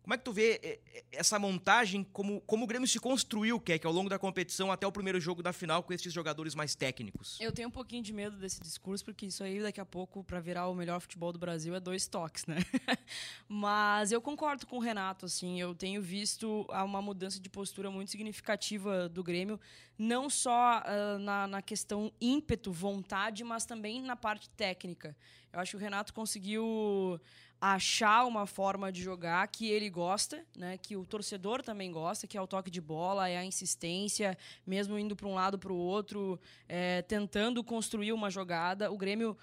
Como 0.04 0.14
é 0.14 0.18
que 0.18 0.24
tu 0.26 0.34
vê 0.34 0.60
eh, 0.62 0.80
eh, 0.94 1.04
essa 1.14 1.40
montagem, 1.40 2.04
como, 2.12 2.42
como 2.42 2.66
o 2.66 2.68
Grêmio 2.68 2.86
se 2.86 3.00
construiu, 3.00 3.58
Keck, 3.58 3.88
ao 3.88 3.94
longo 3.94 4.10
da 4.10 4.20
competição 4.20 4.70
até 4.70 4.86
o 4.86 4.92
primeiro 4.92 5.18
jogo 5.18 5.42
da 5.42 5.54
final 5.54 5.82
com 5.82 5.94
esses 5.94 6.12
jogadores 6.12 6.54
mais 6.54 6.76
técnicos? 6.76 7.40
Eu 7.40 7.54
tenho 7.54 7.70
um 7.70 7.72
pouquinho 7.72 8.04
de 8.04 8.12
medo 8.12 8.36
desse 8.36 8.62
discurso, 8.62 9.06
porque 9.06 9.28
isso 9.28 9.42
aí 9.42 9.62
daqui 9.62 9.80
a 9.80 9.86
pouco, 9.86 10.22
para 10.22 10.42
virar 10.42 10.68
o 10.68 10.76
melhor 10.76 11.00
futebol 11.00 11.32
do 11.32 11.40
Brasil, 11.40 11.74
é 11.74 11.80
dois 11.80 12.06
toques, 12.06 12.46
né? 12.46 12.58
Mas 13.48 14.12
eu 14.12 14.22
concordo 14.22 14.68
com 14.68 14.76
o 14.76 14.82
Renato, 14.82 15.26
assim, 15.26 15.62
eu 15.62 15.74
tenho 15.74 16.02
visto 16.02 16.68
uma 16.70 17.02
mudança 17.02 17.40
de 17.40 17.50
postura 17.50 17.90
muito 17.90 18.12
significativa 18.12 19.08
do 19.08 19.24
Grêmio, 19.24 19.58
não 19.98 20.30
só 20.30 20.82
uh, 20.82 21.20
na, 21.20 21.48
na 21.48 21.62
questão 21.62 22.12
ímpeto, 22.20 22.74
vontade, 22.74 23.42
mas 23.46 23.66
também 23.66 24.02
na 24.02 24.18
parte 24.18 24.50
técnica. 24.50 25.16
Eu 25.54 25.60
acho 25.60 25.72
que 25.72 25.78
o 25.78 25.80
Renato 25.80 26.14
conseguiu 26.14 27.22
achar 27.72 28.26
uma 28.26 28.46
forma 28.46 28.92
de 28.92 29.02
jogar 29.02 29.48
que 29.48 29.70
ele 29.70 29.90
gosta, 29.90 30.44
né, 30.54 30.78
que 30.78 30.98
o 30.98 31.06
torcedor 31.06 31.64
também 31.64 31.94
gosta, 31.94 32.28
que 32.28 32.38
é 32.38 32.42
o 32.42 32.46
toque 32.46 32.70
de 32.70 32.82
bola, 32.82 33.30
é 33.30 33.38
a 33.38 33.46
insistência, 33.46 34.38
mesmo 34.68 35.00
indo 35.00 35.16
para 35.16 35.30
um 35.30 35.34
lado 35.34 35.58
para 35.58 35.72
o 35.72 35.78
outro, 35.78 36.38
é, 36.68 37.02
tentando 37.04 37.64
construir 37.64 38.12
uma 38.12 38.30
jogada. 38.30 38.92
O 38.92 38.98
Grêmio 38.98 39.38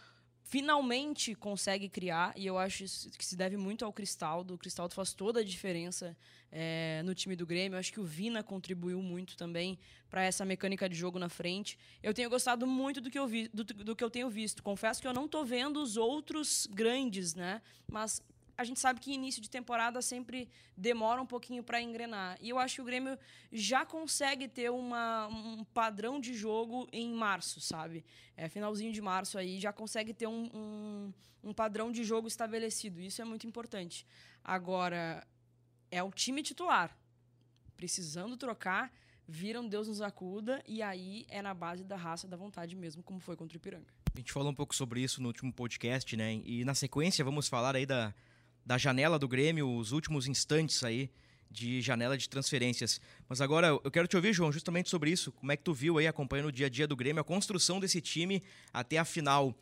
finalmente 0.50 1.32
consegue 1.32 1.88
criar, 1.88 2.32
e 2.36 2.44
eu 2.44 2.58
acho 2.58 2.82
que 3.16 3.24
se 3.24 3.36
deve 3.36 3.56
muito 3.56 3.84
ao 3.84 3.92
Cristaldo. 3.92 4.54
O 4.54 4.58
Cristaldo 4.58 4.92
faz 4.92 5.14
toda 5.14 5.38
a 5.38 5.44
diferença 5.44 6.16
é, 6.50 7.02
no 7.04 7.14
time 7.14 7.36
do 7.36 7.46
Grêmio. 7.46 7.76
Eu 7.76 7.78
acho 7.78 7.92
que 7.92 8.00
o 8.00 8.04
Vina 8.04 8.42
contribuiu 8.42 9.00
muito 9.00 9.36
também 9.36 9.78
para 10.10 10.24
essa 10.24 10.44
mecânica 10.44 10.88
de 10.88 10.96
jogo 10.96 11.20
na 11.20 11.28
frente. 11.28 11.78
Eu 12.02 12.12
tenho 12.12 12.28
gostado 12.28 12.66
muito 12.66 13.00
do 13.00 13.08
que 13.08 13.18
eu, 13.18 13.28
vi, 13.28 13.46
do, 13.54 13.62
do 13.62 13.94
que 13.94 14.02
eu 14.02 14.10
tenho 14.10 14.28
visto. 14.28 14.60
Confesso 14.60 15.00
que 15.00 15.06
eu 15.06 15.14
não 15.14 15.26
estou 15.26 15.44
vendo 15.44 15.80
os 15.80 15.96
outros 15.96 16.66
grandes, 16.68 17.32
né? 17.32 17.62
Mas 17.88 18.20
a 18.60 18.64
gente 18.64 18.78
sabe 18.78 19.00
que 19.00 19.10
início 19.10 19.40
de 19.40 19.48
temporada 19.48 20.02
sempre 20.02 20.46
demora 20.76 21.22
um 21.22 21.24
pouquinho 21.24 21.62
para 21.64 21.80
engrenar. 21.80 22.36
E 22.42 22.50
eu 22.50 22.58
acho 22.58 22.74
que 22.74 22.82
o 22.82 22.84
Grêmio 22.84 23.18
já 23.50 23.86
consegue 23.86 24.46
ter 24.48 24.70
uma, 24.70 25.28
um 25.28 25.64
padrão 25.64 26.20
de 26.20 26.34
jogo 26.34 26.86
em 26.92 27.10
março, 27.10 27.58
sabe? 27.58 28.04
É, 28.36 28.50
finalzinho 28.50 28.92
de 28.92 29.00
março 29.00 29.38
aí 29.38 29.58
já 29.58 29.72
consegue 29.72 30.12
ter 30.12 30.26
um, 30.26 30.50
um, 30.52 31.12
um 31.42 31.54
padrão 31.54 31.90
de 31.90 32.04
jogo 32.04 32.28
estabelecido. 32.28 33.00
Isso 33.00 33.22
é 33.22 33.24
muito 33.24 33.46
importante. 33.46 34.06
Agora, 34.44 35.26
é 35.90 36.02
o 36.02 36.10
time 36.10 36.42
titular. 36.42 36.94
Precisando 37.78 38.36
trocar, 38.36 38.92
viram 39.26 39.66
Deus 39.66 39.88
nos 39.88 40.02
acuda, 40.02 40.62
e 40.68 40.82
aí 40.82 41.24
é 41.30 41.40
na 41.40 41.54
base 41.54 41.82
da 41.82 41.96
raça 41.96 42.28
da 42.28 42.36
vontade 42.36 42.76
mesmo, 42.76 43.02
como 43.02 43.20
foi 43.20 43.36
contra 43.36 43.56
o 43.56 43.58
Ipiranga. 43.58 43.88
A 44.14 44.18
gente 44.18 44.32
falou 44.32 44.50
um 44.50 44.54
pouco 44.54 44.74
sobre 44.74 45.00
isso 45.00 45.22
no 45.22 45.28
último 45.28 45.50
podcast, 45.50 46.14
né? 46.14 46.42
E 46.44 46.62
na 46.62 46.74
sequência 46.74 47.24
vamos 47.24 47.48
falar 47.48 47.74
aí 47.74 47.86
da, 47.86 48.14
da 48.64 48.78
janela 48.78 49.18
do 49.18 49.28
Grêmio, 49.28 49.68
os 49.76 49.92
últimos 49.92 50.26
instantes 50.26 50.82
aí 50.84 51.10
de 51.50 51.80
janela 51.80 52.16
de 52.16 52.28
transferências. 52.28 53.00
Mas 53.28 53.40
agora 53.40 53.68
eu 53.68 53.90
quero 53.90 54.06
te 54.06 54.16
ouvir, 54.16 54.32
João, 54.32 54.52
justamente 54.52 54.88
sobre 54.88 55.10
isso. 55.10 55.32
Como 55.32 55.50
é 55.50 55.56
que 55.56 55.64
tu 55.64 55.74
viu 55.74 55.98
aí, 55.98 56.06
acompanhando 56.06 56.46
o 56.46 56.52
dia 56.52 56.66
a 56.66 56.70
dia 56.70 56.86
do 56.86 56.94
Grêmio, 56.94 57.20
a 57.20 57.24
construção 57.24 57.80
desse 57.80 58.00
time 58.00 58.42
até 58.72 58.98
a 58.98 59.04
final? 59.04 59.54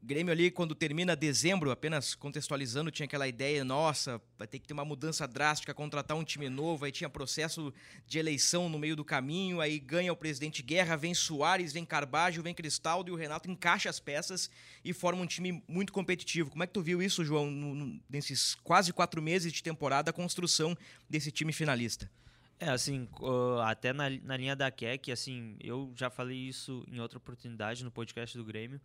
Grêmio 0.00 0.32
ali, 0.32 0.50
quando 0.50 0.74
termina 0.74 1.16
dezembro, 1.16 1.70
apenas 1.70 2.14
contextualizando, 2.14 2.90
tinha 2.90 3.04
aquela 3.04 3.26
ideia, 3.26 3.64
nossa, 3.64 4.20
vai 4.38 4.46
ter 4.46 4.60
que 4.60 4.66
ter 4.66 4.72
uma 4.72 4.84
mudança 4.84 5.26
drástica, 5.26 5.74
contratar 5.74 6.16
um 6.16 6.22
time 6.22 6.48
novo, 6.48 6.84
aí 6.84 6.92
tinha 6.92 7.10
processo 7.10 7.74
de 8.06 8.18
eleição 8.18 8.68
no 8.68 8.78
meio 8.78 8.94
do 8.94 9.04
caminho, 9.04 9.60
aí 9.60 9.78
ganha 9.78 10.12
o 10.12 10.16
presidente 10.16 10.62
Guerra, 10.62 10.96
vem 10.96 11.14
Soares, 11.14 11.72
vem 11.72 11.84
Carbajo, 11.84 12.42
vem 12.42 12.54
Cristaldo 12.54 13.10
e 13.10 13.12
o 13.12 13.16
Renato 13.16 13.50
encaixa 13.50 13.90
as 13.90 13.98
peças 13.98 14.48
e 14.84 14.92
forma 14.92 15.20
um 15.20 15.26
time 15.26 15.62
muito 15.66 15.92
competitivo. 15.92 16.50
Como 16.50 16.62
é 16.62 16.66
que 16.66 16.72
tu 16.72 16.80
viu 16.80 17.02
isso, 17.02 17.24
João, 17.24 17.50
no, 17.50 17.74
no, 17.74 18.00
nesses 18.08 18.54
quase 18.54 18.92
quatro 18.92 19.20
meses 19.20 19.52
de 19.52 19.62
temporada, 19.62 20.10
a 20.10 20.12
construção 20.12 20.78
desse 21.10 21.32
time 21.32 21.52
finalista? 21.52 22.08
É, 22.60 22.70
assim, 22.70 23.08
até 23.64 23.92
na, 23.92 24.10
na 24.10 24.36
linha 24.36 24.56
da 24.56 24.70
Keck, 24.70 25.12
assim, 25.12 25.56
eu 25.60 25.92
já 25.94 26.10
falei 26.10 26.36
isso 26.36 26.84
em 26.90 26.98
outra 26.98 27.18
oportunidade 27.18 27.84
no 27.84 27.90
podcast 27.90 28.36
do 28.36 28.44
Grêmio, 28.44 28.80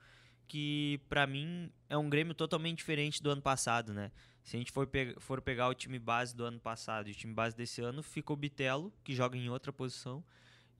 que 0.47 0.99
para 1.09 1.25
mim 1.25 1.71
é 1.89 1.97
um 1.97 2.09
Grêmio 2.09 2.33
totalmente 2.33 2.77
diferente 2.77 3.21
do 3.21 3.29
ano 3.29 3.41
passado, 3.41 3.93
né? 3.93 4.11
Se 4.43 4.57
a 4.57 4.59
gente 4.59 4.71
for, 4.71 4.85
pe 4.85 5.15
for 5.19 5.41
pegar 5.41 5.69
o 5.69 5.73
time 5.73 5.97
base 5.97 6.35
do 6.35 6.43
ano 6.43 6.59
passado 6.59 7.07
e 7.07 7.11
o 7.11 7.15
time 7.15 7.33
base 7.33 7.55
desse 7.55 7.81
ano, 7.81 8.03
fica 8.03 8.33
o 8.33 8.35
Bitelo, 8.35 8.91
que 9.03 9.15
joga 9.15 9.37
em 9.37 9.49
outra 9.49 9.71
posição, 9.71 10.23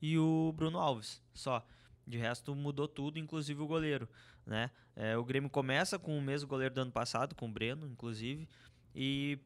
e 0.02 0.18
o 0.18 0.54
Bruno 0.56 0.80
Alves, 0.80 1.22
só. 1.34 1.66
De 2.06 2.18
resto 2.18 2.54
mudou 2.54 2.88
tudo, 2.88 3.18
inclusive 3.18 3.62
o 3.62 3.68
goleiro, 3.68 4.10
né? 4.46 4.70
É, 4.96 5.18
o 5.18 5.24
Grêmio 5.24 5.50
começa 5.50 5.98
com 5.98 6.18
o 6.18 6.22
mesmo 6.22 6.48
goleiro 6.50 6.76
do 6.76 6.82
ano 6.82 6.92
passado, 6.92 7.34
com 7.34 7.48
o 7.48 7.52
Breno, 7.52 7.88
inclusive, 7.88 8.48
e 8.94 9.40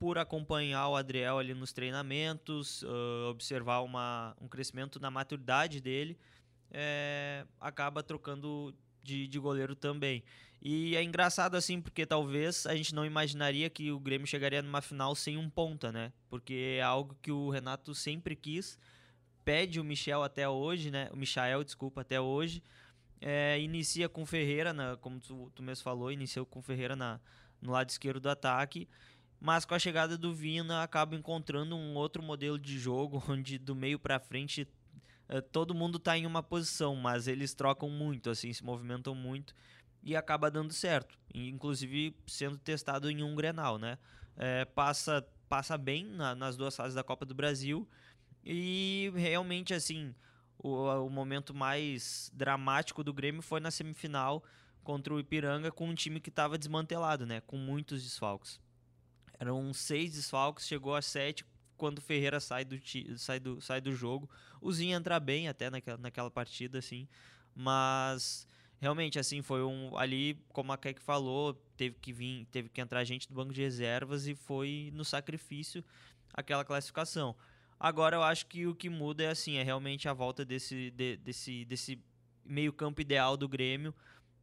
por 0.00 0.18
acompanhar 0.18 0.88
o 0.88 0.96
Adriel 0.96 1.38
ali 1.38 1.54
nos 1.54 1.72
treinamentos, 1.72 2.82
uh, 2.82 3.28
observar 3.30 3.80
uma, 3.80 4.34
um 4.40 4.48
crescimento 4.48 4.98
na 4.98 5.10
maturidade 5.10 5.80
dele, 5.80 6.18
é, 6.70 7.46
acaba 7.60 8.02
trocando 8.02 8.74
de, 9.02 9.26
de 9.26 9.38
goleiro 9.38 9.74
também. 9.74 10.22
E 10.62 10.94
é 10.94 11.02
engraçado 11.02 11.56
assim, 11.56 11.80
porque 11.80 12.04
talvez 12.04 12.66
a 12.66 12.76
gente 12.76 12.94
não 12.94 13.06
imaginaria 13.06 13.70
que 13.70 13.90
o 13.90 13.98
Grêmio 13.98 14.26
chegaria 14.26 14.60
numa 14.60 14.82
final 14.82 15.14
sem 15.14 15.38
um 15.38 15.48
ponta, 15.48 15.90
né? 15.90 16.12
Porque 16.28 16.76
é 16.78 16.82
algo 16.82 17.16
que 17.22 17.32
o 17.32 17.48
Renato 17.48 17.94
sempre 17.94 18.36
quis, 18.36 18.78
pede 19.42 19.80
o 19.80 19.84
Michel 19.84 20.22
até 20.22 20.48
hoje, 20.48 20.90
né? 20.90 21.08
O 21.12 21.16
Michael, 21.16 21.64
desculpa, 21.64 22.02
até 22.02 22.20
hoje. 22.20 22.62
É, 23.22 23.58
inicia 23.60 24.08
com 24.08 24.24
Ferreira, 24.26 24.72
na, 24.72 24.96
como 24.98 25.18
tu, 25.18 25.50
tu 25.54 25.62
mesmo 25.62 25.82
falou, 25.82 26.12
iniciou 26.12 26.44
com 26.44 26.60
Ferreira 26.60 26.94
na, 26.94 27.20
no 27.60 27.72
lado 27.72 27.88
esquerdo 27.88 28.20
do 28.20 28.28
ataque. 28.28 28.86
Mas 29.40 29.64
com 29.64 29.74
a 29.74 29.78
chegada 29.78 30.18
do 30.18 30.34
Vina, 30.34 30.82
acaba 30.82 31.16
encontrando 31.16 31.74
um 31.74 31.94
outro 31.94 32.22
modelo 32.22 32.58
de 32.58 32.78
jogo, 32.78 33.22
onde 33.28 33.58
do 33.58 33.74
meio 33.74 33.98
para 33.98 34.20
frente 34.20 34.68
todo 35.38 35.74
mundo 35.74 35.98
está 35.98 36.16
em 36.16 36.26
uma 36.26 36.42
posição, 36.42 36.96
mas 36.96 37.28
eles 37.28 37.54
trocam 37.54 37.88
muito, 37.88 38.30
assim, 38.30 38.52
se 38.52 38.64
movimentam 38.64 39.14
muito 39.14 39.54
e 40.02 40.16
acaba 40.16 40.50
dando 40.50 40.72
certo. 40.72 41.18
Inclusive 41.32 42.16
sendo 42.26 42.58
testado 42.58 43.10
em 43.10 43.22
um 43.22 43.34
Grenal, 43.34 43.78
né? 43.78 43.98
É, 44.36 44.64
passa, 44.64 45.24
passa 45.48 45.76
bem 45.76 46.04
na, 46.06 46.34
nas 46.34 46.56
duas 46.56 46.74
fases 46.74 46.94
da 46.94 47.04
Copa 47.04 47.26
do 47.26 47.34
Brasil 47.34 47.86
e 48.44 49.12
realmente, 49.14 49.74
assim, 49.74 50.14
o, 50.58 50.86
o 51.04 51.10
momento 51.10 51.54
mais 51.54 52.30
dramático 52.34 53.04
do 53.04 53.12
Grêmio 53.12 53.42
foi 53.42 53.60
na 53.60 53.70
semifinal 53.70 54.42
contra 54.82 55.12
o 55.12 55.20
Ipiranga 55.20 55.70
com 55.70 55.88
um 55.88 55.94
time 55.94 56.20
que 56.20 56.30
estava 56.30 56.58
desmantelado, 56.58 57.26
né? 57.26 57.40
Com 57.42 57.56
muitos 57.56 58.02
desfalques. 58.02 58.58
Eram 59.38 59.72
seis 59.72 60.14
desfalques, 60.14 60.66
chegou 60.66 60.94
a 60.94 61.02
sete 61.02 61.44
quando 61.80 61.96
o 61.96 62.02
Ferreira 62.02 62.38
sai 62.38 62.62
do, 62.62 62.78
sai 63.16 63.40
do, 63.40 63.58
sai 63.58 63.80
do 63.80 63.94
jogo. 63.94 64.28
O 64.60 64.70
Zinho 64.70 64.94
entra 64.94 65.18
bem 65.18 65.48
até 65.48 65.70
naquela, 65.70 65.96
naquela 65.96 66.30
partida, 66.30 66.78
assim. 66.78 67.08
Mas 67.54 68.46
realmente, 68.78 69.18
assim, 69.18 69.40
foi 69.40 69.64
um. 69.64 69.96
Ali, 69.96 70.38
como 70.52 70.72
a 70.72 70.76
Keck 70.76 71.00
falou, 71.00 71.54
teve 71.78 71.96
que 71.98 72.12
vir, 72.12 72.44
teve 72.50 72.68
que 72.68 72.82
entrar 72.82 73.02
gente 73.04 73.26
do 73.26 73.34
banco 73.34 73.54
de 73.54 73.62
reservas 73.62 74.26
e 74.26 74.34
foi 74.34 74.90
no 74.92 75.06
sacrifício 75.06 75.82
aquela 76.34 76.66
classificação. 76.66 77.34
Agora 77.78 78.16
eu 78.16 78.22
acho 78.22 78.44
que 78.44 78.66
o 78.66 78.74
que 78.74 78.90
muda 78.90 79.22
é 79.22 79.28
assim, 79.28 79.56
é 79.56 79.62
realmente 79.62 80.06
a 80.06 80.12
volta 80.12 80.44
desse, 80.44 80.90
de, 80.90 81.16
desse, 81.16 81.64
desse 81.64 81.98
meio 82.44 82.74
campo 82.74 83.00
ideal 83.00 83.38
do 83.38 83.48
Grêmio 83.48 83.94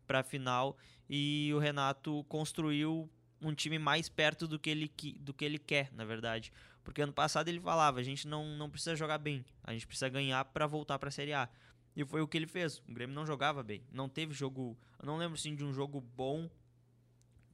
para 0.08 0.22
a 0.22 0.24
final 0.24 0.76
e 1.08 1.52
o 1.54 1.60
Renato 1.60 2.26
construiu 2.28 3.08
um 3.40 3.54
time 3.54 3.78
mais 3.78 4.10
perto 4.10 4.48
do 4.48 4.58
que 4.58 4.70
ele, 4.70 4.92
do 5.20 5.34
que 5.34 5.46
ele 5.46 5.60
quer, 5.60 5.92
na 5.94 6.04
verdade. 6.04 6.52
Porque 6.88 7.02
ano 7.02 7.12
passado 7.12 7.50
ele 7.50 7.60
falava, 7.60 8.00
a 8.00 8.02
gente 8.04 8.26
não, 8.30 8.56
não 8.56 8.70
precisa 8.70 8.96
jogar 8.96 9.18
bem, 9.18 9.44
a 9.62 9.74
gente 9.74 9.86
precisa 9.86 10.08
ganhar 10.08 10.46
para 10.46 10.66
voltar 10.66 10.98
para 10.98 11.10
a 11.10 11.12
Série 11.12 11.34
A. 11.34 11.50
E 11.94 12.06
foi 12.06 12.22
o 12.22 12.28
que 12.30 12.38
ele 12.38 12.48
fez. 12.48 12.82
O 12.88 12.94
Grêmio 12.94 13.14
não 13.14 13.26
jogava 13.26 13.62
bem, 13.62 13.84
não 13.92 14.08
teve 14.08 14.34
jogo, 14.34 14.78
eu 14.98 15.06
não 15.06 15.18
lembro 15.18 15.38
sim 15.38 15.54
de 15.54 15.66
um 15.66 15.74
jogo 15.74 16.00
bom 16.00 16.46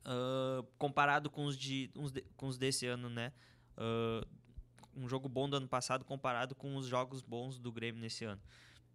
uh, 0.06 0.64
comparado 0.78 1.32
com 1.32 1.46
os 1.46 1.58
de, 1.58 1.88
de, 1.88 2.22
com 2.38 2.46
os 2.46 2.60
desse 2.60 2.86
ano, 2.86 3.10
né? 3.10 3.34
Uh, 3.76 4.24
um 4.96 5.10
jogo 5.10 5.28
bom 5.28 5.50
do 5.50 5.58
ano 5.58 5.68
passado 5.68 6.06
comparado 6.06 6.54
com 6.54 6.76
os 6.76 6.86
jogos 6.86 7.24
bons 7.24 7.58
do 7.58 7.72
Grêmio 7.72 8.00
nesse 8.00 8.26
ano. 8.26 8.42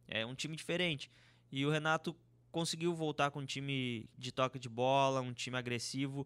É 0.07 0.25
um 0.25 0.37
time 0.37 0.55
diferente. 0.55 1.11
E 1.51 1.67
o 1.67 1.71
Renato 1.71 2.17
conseguiu 2.53 2.95
voltar 2.95 3.33
com 3.33 3.41
um 3.41 3.45
time 3.45 4.09
de 4.17 4.31
toque 4.31 4.57
de 4.57 4.69
bola, 4.69 5.21
um 5.21 5.33
time 5.33 5.59
agressivo. 5.59 6.25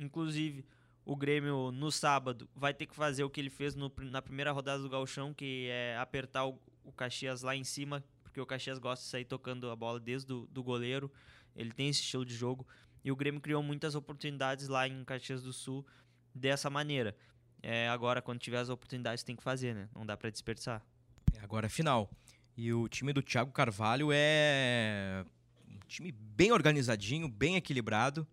Inclusive, 0.00 0.66
o 1.04 1.16
Grêmio 1.16 1.72
no 1.72 1.90
sábado 1.90 2.48
vai 2.54 2.72
ter 2.72 2.86
que 2.86 2.94
fazer 2.94 3.24
o 3.24 3.30
que 3.30 3.40
ele 3.40 3.50
fez 3.50 3.74
no, 3.74 3.92
na 4.10 4.22
primeira 4.22 4.52
rodada 4.52 4.82
do 4.82 4.88
Galchão, 4.88 5.34
que 5.34 5.68
é 5.68 5.96
apertar 5.98 6.46
o, 6.46 6.58
o, 6.84 6.92
Caxias 6.92 7.42
lá 7.42 7.56
em 7.56 7.64
cima, 7.64 8.04
porque 8.22 8.40
o 8.40 8.46
Caxias 8.46 8.78
gosta 8.78 9.04
de 9.04 9.10
sair 9.10 9.24
tocando 9.24 9.70
a 9.70 9.76
bola 9.76 9.98
desde 9.98 10.26
do 10.26 10.62
goleiro, 10.62 11.10
ele 11.56 11.72
tem 11.72 11.88
esse 11.88 12.00
estilo 12.00 12.24
de 12.24 12.34
jogo, 12.34 12.66
e 13.04 13.10
o 13.10 13.16
Grêmio 13.16 13.40
criou 13.40 13.62
muitas 13.62 13.94
oportunidades 13.94 14.68
lá 14.68 14.86
em 14.86 15.04
Caxias 15.04 15.42
do 15.42 15.52
Sul 15.52 15.84
dessa 16.34 16.70
maneira. 16.70 17.16
É, 17.62 17.88
agora, 17.88 18.20
quando 18.20 18.40
tiver 18.40 18.58
as 18.58 18.68
oportunidades, 18.68 19.22
tem 19.22 19.36
que 19.36 19.42
fazer, 19.42 19.74
né? 19.74 19.88
Não 19.94 20.04
dá 20.04 20.16
para 20.16 20.30
desperdiçar. 20.30 20.82
É, 21.36 21.40
agora, 21.42 21.68
final. 21.68 22.10
E 22.56 22.72
o 22.72 22.88
time 22.88 23.12
do 23.12 23.22
Thiago 23.22 23.52
Carvalho 23.52 24.10
é 24.12 25.24
um 25.68 25.78
time 25.86 26.12
bem 26.12 26.52
organizadinho, 26.52 27.28
bem 27.28 27.56
equilibrado. 27.56 28.26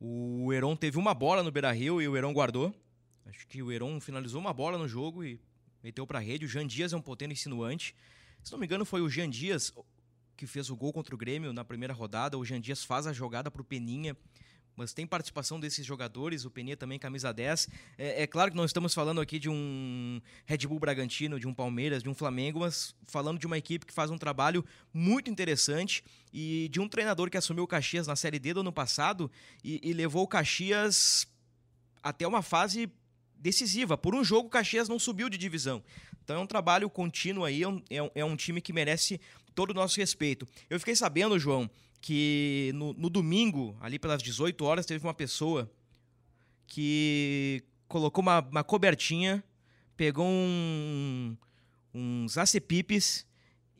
O 0.00 0.50
Heron 0.50 0.74
teve 0.74 0.96
uma 0.96 1.12
bola 1.12 1.42
no 1.42 1.52
Beira-Rio 1.52 2.00
e 2.00 2.08
o 2.08 2.16
Heron 2.16 2.32
guardou. 2.32 2.74
Acho 3.26 3.46
que 3.46 3.62
o 3.62 3.70
Heron 3.70 4.00
finalizou 4.00 4.40
uma 4.40 4.52
bola 4.52 4.78
no 4.78 4.88
jogo 4.88 5.22
e 5.22 5.38
meteu 5.82 6.06
pra 6.06 6.18
rede. 6.18 6.46
O 6.46 6.48
Jean 6.48 6.66
Dias 6.66 6.94
é 6.94 6.96
um 6.96 7.02
potente 7.02 7.32
insinuante. 7.32 7.94
Se 8.42 8.50
não 8.50 8.58
me 8.58 8.64
engano, 8.64 8.86
foi 8.86 9.02
o 9.02 9.10
Jean 9.10 9.28
Dias 9.28 9.70
que 10.38 10.46
fez 10.46 10.70
o 10.70 10.76
gol 10.76 10.90
contra 10.90 11.14
o 11.14 11.18
Grêmio 11.18 11.52
na 11.52 11.62
primeira 11.62 11.92
rodada. 11.92 12.38
O 12.38 12.44
Jean 12.46 12.62
Dias 12.62 12.82
faz 12.82 13.06
a 13.06 13.12
jogada 13.12 13.50
pro 13.50 13.62
Peninha 13.62 14.16
mas 14.80 14.94
tem 14.94 15.06
participação 15.06 15.60
desses 15.60 15.84
jogadores, 15.84 16.46
o 16.46 16.50
Peninha 16.50 16.74
também 16.74 16.98
camisa 16.98 17.34
10. 17.34 17.68
É, 17.98 18.22
é, 18.22 18.26
claro 18.26 18.50
que 18.50 18.56
não 18.56 18.64
estamos 18.64 18.94
falando 18.94 19.20
aqui 19.20 19.38
de 19.38 19.46
um 19.46 20.22
Red 20.46 20.66
Bull 20.66 20.78
Bragantino, 20.78 21.38
de 21.38 21.46
um 21.46 21.52
Palmeiras, 21.52 22.02
de 22.02 22.08
um 22.08 22.14
Flamengo, 22.14 22.60
mas 22.60 22.94
falando 23.06 23.38
de 23.38 23.46
uma 23.46 23.58
equipe 23.58 23.84
que 23.84 23.92
faz 23.92 24.10
um 24.10 24.16
trabalho 24.16 24.64
muito 24.90 25.28
interessante 25.28 26.02
e 26.32 26.70
de 26.70 26.80
um 26.80 26.88
treinador 26.88 27.28
que 27.28 27.36
assumiu 27.36 27.64
o 27.64 27.66
Caxias 27.66 28.06
na 28.06 28.16
Série 28.16 28.38
D 28.38 28.54
do 28.54 28.60
ano 28.60 28.72
passado 28.72 29.30
e, 29.62 29.80
e 29.82 29.92
levou 29.92 30.22
o 30.22 30.26
Caxias 30.26 31.28
até 32.02 32.26
uma 32.26 32.40
fase 32.40 32.90
decisiva. 33.36 33.98
Por 33.98 34.14
um 34.14 34.24
jogo, 34.24 34.48
o 34.48 34.50
Caxias 34.50 34.88
não 34.88 34.98
subiu 34.98 35.28
de 35.28 35.36
divisão. 35.36 35.84
Então 36.24 36.36
é 36.36 36.38
um 36.38 36.46
trabalho 36.46 36.88
contínuo 36.88 37.44
aí, 37.44 37.62
é 37.62 37.68
um, 37.68 37.82
é 38.14 38.24
um 38.24 38.34
time 38.34 38.62
que 38.62 38.72
merece 38.72 39.20
todo 39.54 39.72
o 39.72 39.74
nosso 39.74 40.00
respeito. 40.00 40.48
Eu 40.70 40.78
fiquei 40.78 40.96
sabendo, 40.96 41.38
João, 41.38 41.68
que 42.00 42.72
no, 42.74 42.92
no 42.94 43.10
domingo, 43.10 43.76
ali 43.80 43.98
pelas 43.98 44.22
18 44.22 44.64
horas, 44.64 44.86
teve 44.86 45.04
uma 45.04 45.14
pessoa 45.14 45.70
que 46.66 47.62
colocou 47.86 48.22
uma, 48.22 48.40
uma 48.40 48.64
cobertinha, 48.64 49.44
pegou 49.96 50.26
um, 50.26 51.36
uns 51.92 52.38
acepipes 52.38 53.26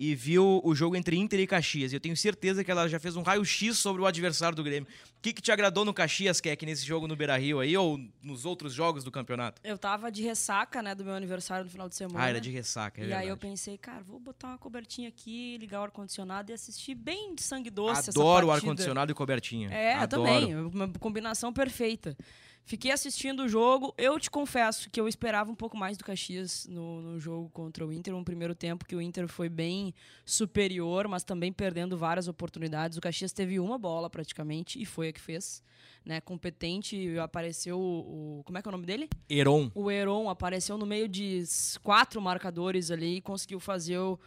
e 0.02 0.14
viu 0.14 0.62
o 0.64 0.75
jogo 0.75 0.97
entre 0.97 1.14
Inter 1.14 1.38
e 1.40 1.47
Caxias. 1.47 1.92
Eu 1.92 2.00
tenho 2.00 2.16
certeza 2.16 2.64
que 2.64 2.71
ela 2.71 2.88
já 2.88 2.99
fez 2.99 3.16
um 3.16 3.23
raio-x 3.23 3.76
sobre 3.76 4.00
o 4.00 4.07
adversário 4.07 4.57
do 4.57 4.64
Grêmio. 4.64 4.88
O 4.88 5.21
que, 5.21 5.30
que 5.35 5.42
te 5.42 5.52
agradou 5.52 5.85
no 5.85 5.92
Caxias, 5.92 6.40
Keck, 6.40 6.64
nesse 6.64 6.87
jogo 6.87 7.07
no 7.07 7.14
Beira-Rio 7.14 7.61
aí, 7.61 7.76
ou 7.76 8.00
nos 8.23 8.47
outros 8.47 8.73
jogos 8.73 9.04
do 9.04 9.11
campeonato? 9.11 9.61
Eu 9.62 9.76
tava 9.76 10.11
de 10.11 10.23
ressaca, 10.23 10.80
né, 10.80 10.95
do 10.95 11.04
meu 11.04 11.12
aniversário 11.12 11.66
no 11.66 11.71
final 11.71 11.87
de 11.87 11.97
semana. 11.97 12.25
Ah, 12.25 12.28
era 12.30 12.40
de 12.40 12.50
ressaca, 12.50 12.99
é 12.99 13.04
E 13.04 13.07
verdade. 13.09 13.25
aí 13.25 13.28
eu 13.28 13.37
pensei, 13.37 13.76
cara, 13.76 14.00
vou 14.02 14.19
botar 14.19 14.49
uma 14.49 14.59
cobertinha 14.59 15.11
aqui, 15.11 15.59
ligar 15.59 15.80
o 15.80 15.85
ar-condicionado 15.85 16.50
e 16.50 16.54
assistir 16.54 16.95
bem 16.95 17.35
de 17.35 17.42
sangue 17.42 17.69
doce 17.69 18.09
Adoro 18.09 18.25
o 18.25 18.30
essa 18.30 18.47
partida. 18.47 18.52
ar-condicionado 18.54 19.12
e 19.12 19.14
cobertinha. 19.14 19.69
É, 19.71 19.97
eu 19.97 20.00
Adoro. 20.00 20.23
também. 20.23 20.57
Uma 20.57 20.88
combinação 20.99 21.52
perfeita. 21.52 22.16
Fiquei 22.64 22.93
assistindo 22.93 23.40
o 23.45 23.49
jogo. 23.49 23.93
Eu 23.99 24.19
te 24.21 24.31
confesso 24.31 24.88
que 24.90 25.00
eu 25.00 25.09
esperava 25.09 25.50
um 25.50 25.57
pouco 25.57 25.76
mais 25.76 25.99
do 25.99 26.05
Caxias 26.05 26.67
no, 26.71 27.00
no 27.02 27.19
jogo 27.19 27.49
contra 27.50 27.85
o 27.85 27.93
Inter. 27.93 28.14
Um 28.14 28.23
primeiro 28.23 28.55
tempo 28.55 28.85
que 28.85 28.95
o 28.95 29.00
Inter 29.00 29.26
foi 29.26 29.49
bem 29.49 29.93
superior, 30.25 31.09
mas 31.09 31.25
também 31.25 31.52
perdendo 31.52 31.97
várias 31.99 32.29
oportunidades. 32.29 32.97
O 32.97 33.00
Caxias 33.00 33.33
teve 33.33 33.59
uma 33.59 33.76
bola 33.76 34.09
praticamente 34.09 34.81
e 34.81 34.85
foi 34.87 35.09
a 35.09 35.12
que 35.12 35.21
fez. 35.21 35.62
Né, 36.05 36.19
competente, 36.21 37.19
apareceu 37.19 37.79
o, 37.79 38.38
o- 38.40 38.43
Como 38.45 38.57
é 38.57 38.62
que 38.62 38.69
é 38.69 38.71
o 38.71 38.73
nome 38.73 38.87
dele? 38.87 39.09
Heron. 39.29 39.71
O 39.75 39.90
Heron 39.90 40.31
apareceu 40.31 40.79
no 40.79 40.87
meio 40.87 41.07
de 41.07 41.43
quatro 41.83 42.23
marcadores 42.23 42.90
ali 42.90 43.17
e 43.17 43.21
conseguiu 43.21 43.61
fazer 43.61 43.99
o, 43.99 44.19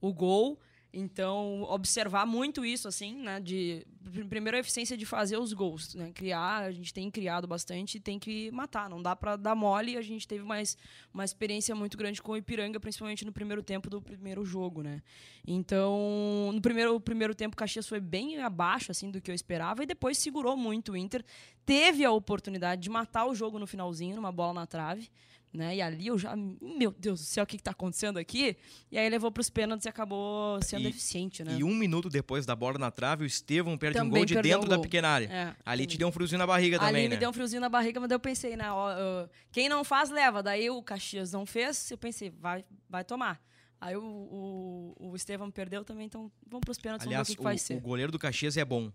o 0.00 0.12
gol. 0.12 0.58
Então, 0.92 1.62
observar 1.68 2.26
muito 2.26 2.64
isso, 2.64 2.88
assim, 2.88 3.14
né? 3.14 3.38
De, 3.38 3.86
pr- 4.12 4.24
primeiro, 4.26 4.56
a 4.56 4.60
eficiência 4.60 4.96
de 4.96 5.06
fazer 5.06 5.36
os 5.38 5.52
gols, 5.52 5.94
né? 5.94 6.10
Criar, 6.12 6.64
a 6.64 6.72
gente 6.72 6.92
tem 6.92 7.08
criado 7.08 7.46
bastante 7.46 7.96
e 7.98 8.00
tem 8.00 8.18
que 8.18 8.50
matar. 8.50 8.90
Não 8.90 9.00
dá 9.00 9.14
pra 9.14 9.36
dar 9.36 9.54
mole. 9.54 9.96
A 9.96 10.02
gente 10.02 10.26
teve 10.26 10.42
mais 10.42 10.76
uma 11.14 11.24
experiência 11.24 11.74
muito 11.76 11.96
grande 11.96 12.20
com 12.20 12.32
o 12.32 12.36
Ipiranga, 12.36 12.80
principalmente 12.80 13.24
no 13.24 13.30
primeiro 13.32 13.62
tempo 13.62 13.88
do 13.88 14.02
primeiro 14.02 14.44
jogo, 14.44 14.82
né? 14.82 15.00
Então, 15.46 16.50
no 16.52 16.60
primeiro, 16.60 16.98
primeiro 17.00 17.34
tempo, 17.36 17.54
o 17.54 17.56
Caxias 17.56 17.86
foi 17.88 18.00
bem 18.00 18.38
abaixo, 18.40 18.90
assim, 18.90 19.10
do 19.10 19.20
que 19.20 19.30
eu 19.30 19.34
esperava. 19.34 19.82
E 19.84 19.86
depois 19.86 20.18
segurou 20.18 20.56
muito 20.56 20.92
o 20.92 20.96
Inter. 20.96 21.24
Teve 21.64 22.04
a 22.04 22.10
oportunidade 22.10 22.82
de 22.82 22.90
matar 22.90 23.26
o 23.26 23.34
jogo 23.34 23.58
no 23.60 23.66
finalzinho, 23.66 24.16
numa 24.16 24.32
bola 24.32 24.54
na 24.54 24.66
trave 24.66 25.08
né? 25.52 25.76
E 25.76 25.82
ali 25.82 26.06
eu 26.06 26.16
já, 26.18 26.34
meu 26.36 26.92
Deus 26.96 27.20
do 27.20 27.24
céu, 27.26 27.44
o 27.44 27.46
que 27.46 27.56
está 27.56 27.72
acontecendo 27.72 28.18
aqui? 28.18 28.56
E 28.90 28.96
aí 28.96 29.08
levou 29.08 29.32
para 29.32 29.40
os 29.40 29.50
pênaltis 29.50 29.84
e 29.84 29.88
acabou 29.88 30.62
sendo 30.62 30.82
E- 30.84 30.88
eficiente, 30.88 31.42
né? 31.42 31.56
E 31.58 31.64
um 31.64 31.74
minuto 31.74 32.08
depois 32.08 32.46
da 32.46 32.54
bola 32.54 32.78
na 32.78 32.90
trave, 32.90 33.24
o 33.24 33.26
Estevão 33.26 33.76
perde 33.76 33.98
um 33.98 34.02
Também 34.02 34.20
gol 34.20 34.24
de 34.26 34.40
dentro 34.40 34.66
um 34.66 34.68
da 34.68 34.76
gol. 34.76 34.82
pequena 34.82 35.08
área. 35.08 35.26
É, 35.26 35.54
Ali 35.64 35.86
te 35.86 35.98
deu 35.98 36.06
um 36.08 36.12
friozinho 36.12 36.38
na 36.38 36.46
barriga 36.46 36.78
também, 36.78 36.94
Ali 36.94 37.08
né? 37.08 37.14
me 37.16 37.20
deu 37.20 37.30
um 37.30 37.32
friozinho 37.32 37.60
na 37.60 37.68
barriga, 37.68 37.98
mas 38.00 38.10
eu 38.10 38.20
pensei, 38.20 38.56
né? 38.56 38.70
ó, 38.70 39.26
quem 39.50 39.68
não 39.68 39.82
faz, 39.84 40.08
leva. 40.10 40.42
Daí 40.42 40.70
o 40.70 40.82
Caxias 40.82 41.32
não 41.32 41.44
fez, 41.44 41.90
eu 41.90 41.98
pensei, 41.98 42.30
vai, 42.30 42.64
vai 42.88 43.02
tomar. 43.04 43.40
Aí 43.80 43.96
o, 43.96 44.02
o, 44.04 44.94
o 45.10 45.16
Estevam 45.16 45.50
perdeu 45.50 45.84
também, 45.84 46.06
então 46.06 46.30
vamos 46.46 46.60
para 46.64 46.70
os 46.72 46.78
pênaltis, 46.78 47.06
Aliás, 47.06 47.26
vamos 47.26 47.28
ver 47.28 47.32
o 47.32 47.34
que, 47.34 47.36
que 47.38 47.42
o, 47.42 47.44
vai 47.44 47.54
o 47.54 47.58
ser. 47.58 47.80
goleiro 47.80 48.12
do 48.12 48.18
Caxias 48.18 48.56
é 48.56 48.64
bom. 48.64 48.92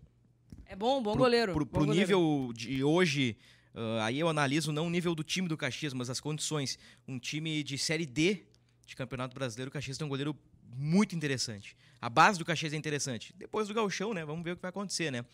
É 0.64 0.74
bom, 0.76 1.02
bom 1.02 1.12
pro, 1.12 1.22
goleiro. 1.22 1.52
Pro, 1.52 1.64
bom 1.64 1.70
pro 1.72 1.86
goleiro. 1.86 2.00
nível 2.00 2.52
de 2.54 2.82
hoje, 2.84 3.36
ah, 3.76 4.06
aí 4.06 4.18
eu 4.18 4.28
analiso 4.28 4.72
não 4.72 4.86
o 4.86 4.90
nível 4.90 5.14
do 5.14 5.22
time 5.22 5.46
do 5.46 5.56
Caxias, 5.56 5.92
mas 5.92 6.10
as 6.10 6.18
condições. 6.18 6.78
Um 7.06 7.18
time 7.18 7.62
de 7.62 7.76
Série 7.78 8.06
D 8.06 8.44
de 8.86 8.96
Campeonato 8.96 9.34
Brasileiro, 9.34 9.68
o 9.68 9.72
Caxias 9.72 9.98
tem 9.98 10.04
um 10.04 10.08
goleiro 10.08 10.36
muito 10.68 11.14
interessante. 11.14 11.76
A 12.00 12.08
base 12.08 12.38
do 12.38 12.44
Caxias 12.44 12.72
é 12.72 12.76
interessante. 12.76 13.32
Depois 13.36 13.68
do 13.68 13.74
gauchão, 13.74 14.12
né? 14.14 14.24
Vamos 14.24 14.42
ver 14.44 14.52
o 14.52 14.56
que 14.56 14.62
vai 14.62 14.70
acontecer, 14.70 15.10
né? 15.12 15.24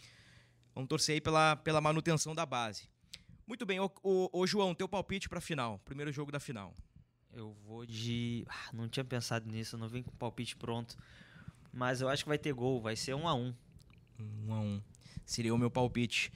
Vamos 0.74 0.88
torcer 0.88 1.14
aí 1.14 1.20
pela, 1.20 1.56
pela 1.56 1.80
manutenção 1.80 2.34
da 2.34 2.44
base. 2.46 2.88
Muito 3.46 3.66
bem, 3.66 3.78
ô, 3.80 3.90
ô- 4.02 4.30
ô, 4.32 4.46
João, 4.46 4.74
teu 4.74 4.88
palpite 4.88 5.28
pra 5.28 5.40
final. 5.40 5.78
Primeiro 5.84 6.10
jogo 6.12 6.32
da 6.32 6.40
final. 6.40 6.74
Eu 7.34 7.52
vou 7.66 7.84
de. 7.86 8.44
Ah, 8.48 8.70
não 8.72 8.88
tinha 8.88 9.04
pensado 9.04 9.50
nisso, 9.50 9.76
não 9.76 9.88
vim 9.88 10.02
com 10.02 10.10
o 10.10 10.16
palpite 10.16 10.56
pronto. 10.56 10.96
Mas 11.72 12.00
eu 12.00 12.08
acho 12.08 12.22
que 12.24 12.28
vai 12.28 12.38
ter 12.38 12.52
gol, 12.52 12.80
vai 12.80 12.94
ser 12.96 13.14
um 13.14 13.26
a 13.26 13.34
um. 13.34 13.54
Um 14.18 14.54
a 14.54 14.60
um. 14.60 14.82
Seria 15.24 15.54
o 15.54 15.58
meu 15.58 15.70
palpite. 15.70 16.32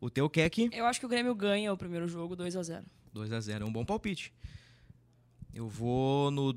O 0.00 0.08
teu 0.08 0.28
Keck, 0.30 0.70
Eu 0.72 0.86
acho 0.86 1.00
que 1.00 1.06
o 1.06 1.08
Grêmio 1.08 1.34
ganha 1.34 1.72
o 1.72 1.76
primeiro 1.76 2.06
jogo 2.06 2.36
2 2.36 2.56
a 2.56 2.62
0 2.62 2.84
2 3.12 3.32
a 3.32 3.40
0 3.40 3.64
É 3.64 3.68
um 3.68 3.72
bom 3.72 3.84
palpite. 3.84 4.32
Eu 5.52 5.68
vou 5.68 6.30
no 6.30 6.50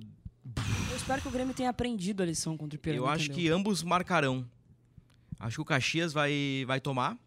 Eu 0.89 0.95
espero 0.95 1.21
que 1.21 1.27
o 1.27 1.31
Grêmio 1.31 1.53
tenha 1.53 1.69
aprendido 1.69 2.21
a 2.21 2.25
lição 2.25 2.55
contra 2.55 2.75
o 2.75 2.79
Ipiranga. 2.79 3.01
Eu 3.01 3.07
acho 3.07 3.25
entendeu? 3.25 3.43
que 3.43 3.49
ambos 3.49 3.81
marcarão. 3.83 4.47
Acho 5.39 5.55
que 5.57 5.61
o 5.61 5.65
Caxias 5.65 6.13
vai, 6.13 6.63
vai 6.67 6.79
tomar 6.79 7.17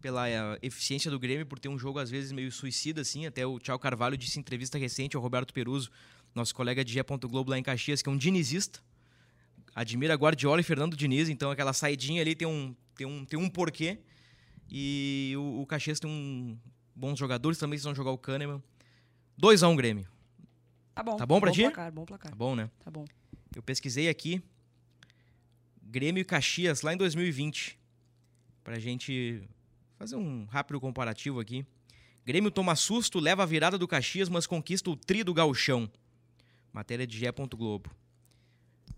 pela 0.00 0.28
eh, 0.28 0.58
eficiência 0.62 1.10
do 1.10 1.18
Grêmio, 1.18 1.46
por 1.46 1.58
ter 1.58 1.68
um 1.68 1.78
jogo 1.78 1.98
às 1.98 2.10
vezes 2.10 2.30
meio 2.32 2.50
suicida, 2.52 3.00
assim. 3.00 3.26
Até 3.26 3.46
o 3.46 3.58
Thiago 3.58 3.82
Carvalho 3.82 4.16
disse 4.16 4.38
em 4.38 4.40
entrevista 4.40 4.78
recente 4.78 5.16
ao 5.16 5.22
Roberto 5.22 5.52
Peruso, 5.52 5.90
nosso 6.34 6.54
colega 6.54 6.84
de 6.84 6.92
G. 6.92 7.02
Globo 7.28 7.50
lá 7.50 7.58
em 7.58 7.62
Caxias, 7.62 8.02
que 8.02 8.08
é 8.08 8.12
um 8.12 8.16
dinizista. 8.16 8.80
Admira 9.74 10.14
Guardiola 10.14 10.60
e 10.60 10.62
Fernando 10.62 10.96
Diniz, 10.96 11.28
então 11.28 11.50
aquela 11.50 11.72
saidinha 11.72 12.22
ali 12.22 12.34
tem 12.34 12.46
um, 12.46 12.74
tem 12.94 13.06
um, 13.06 13.24
tem 13.24 13.38
um 13.38 13.48
porquê. 13.48 13.98
E 14.76 15.34
o, 15.36 15.60
o 15.60 15.66
Caxias 15.66 16.00
tem 16.00 16.10
um 16.10 16.58
bons 16.96 17.16
jogadores 17.16 17.58
também, 17.58 17.78
se 17.78 17.84
vão 17.84 17.94
jogar 17.94 18.10
o 18.10 18.18
Kahneman. 18.18 18.60
2x1 19.40 19.70
um, 19.70 19.76
Grêmio. 19.76 20.08
Tá 20.92 21.00
bom. 21.00 21.16
Tá 21.16 21.24
bom 21.24 21.38
pra 21.38 21.50
bom 21.50 21.54
ti? 21.54 21.62
Placar, 21.62 21.92
bom 21.92 22.04
placar. 22.04 22.32
Tá 22.32 22.36
bom, 22.36 22.56
né? 22.56 22.68
Tá 22.84 22.90
bom. 22.90 23.04
Eu 23.54 23.62
pesquisei 23.62 24.08
aqui 24.08 24.42
Grêmio 25.80 26.20
e 26.20 26.24
Caxias 26.24 26.82
lá 26.82 26.92
em 26.92 26.96
2020 26.96 27.78
pra 28.64 28.80
gente 28.80 29.48
fazer 29.96 30.16
um 30.16 30.44
rápido 30.46 30.80
comparativo 30.80 31.38
aqui. 31.38 31.64
Grêmio 32.26 32.50
toma 32.50 32.74
susto, 32.74 33.20
leva 33.20 33.44
a 33.44 33.46
virada 33.46 33.78
do 33.78 33.86
Caxias, 33.86 34.28
mas 34.28 34.44
conquista 34.44 34.90
o 34.90 34.96
tri 34.96 35.22
do 35.22 35.32
gauchão. 35.32 35.88
Matéria 36.72 37.06
de 37.06 37.16
Gé. 37.16 37.30
Globo. 37.30 37.92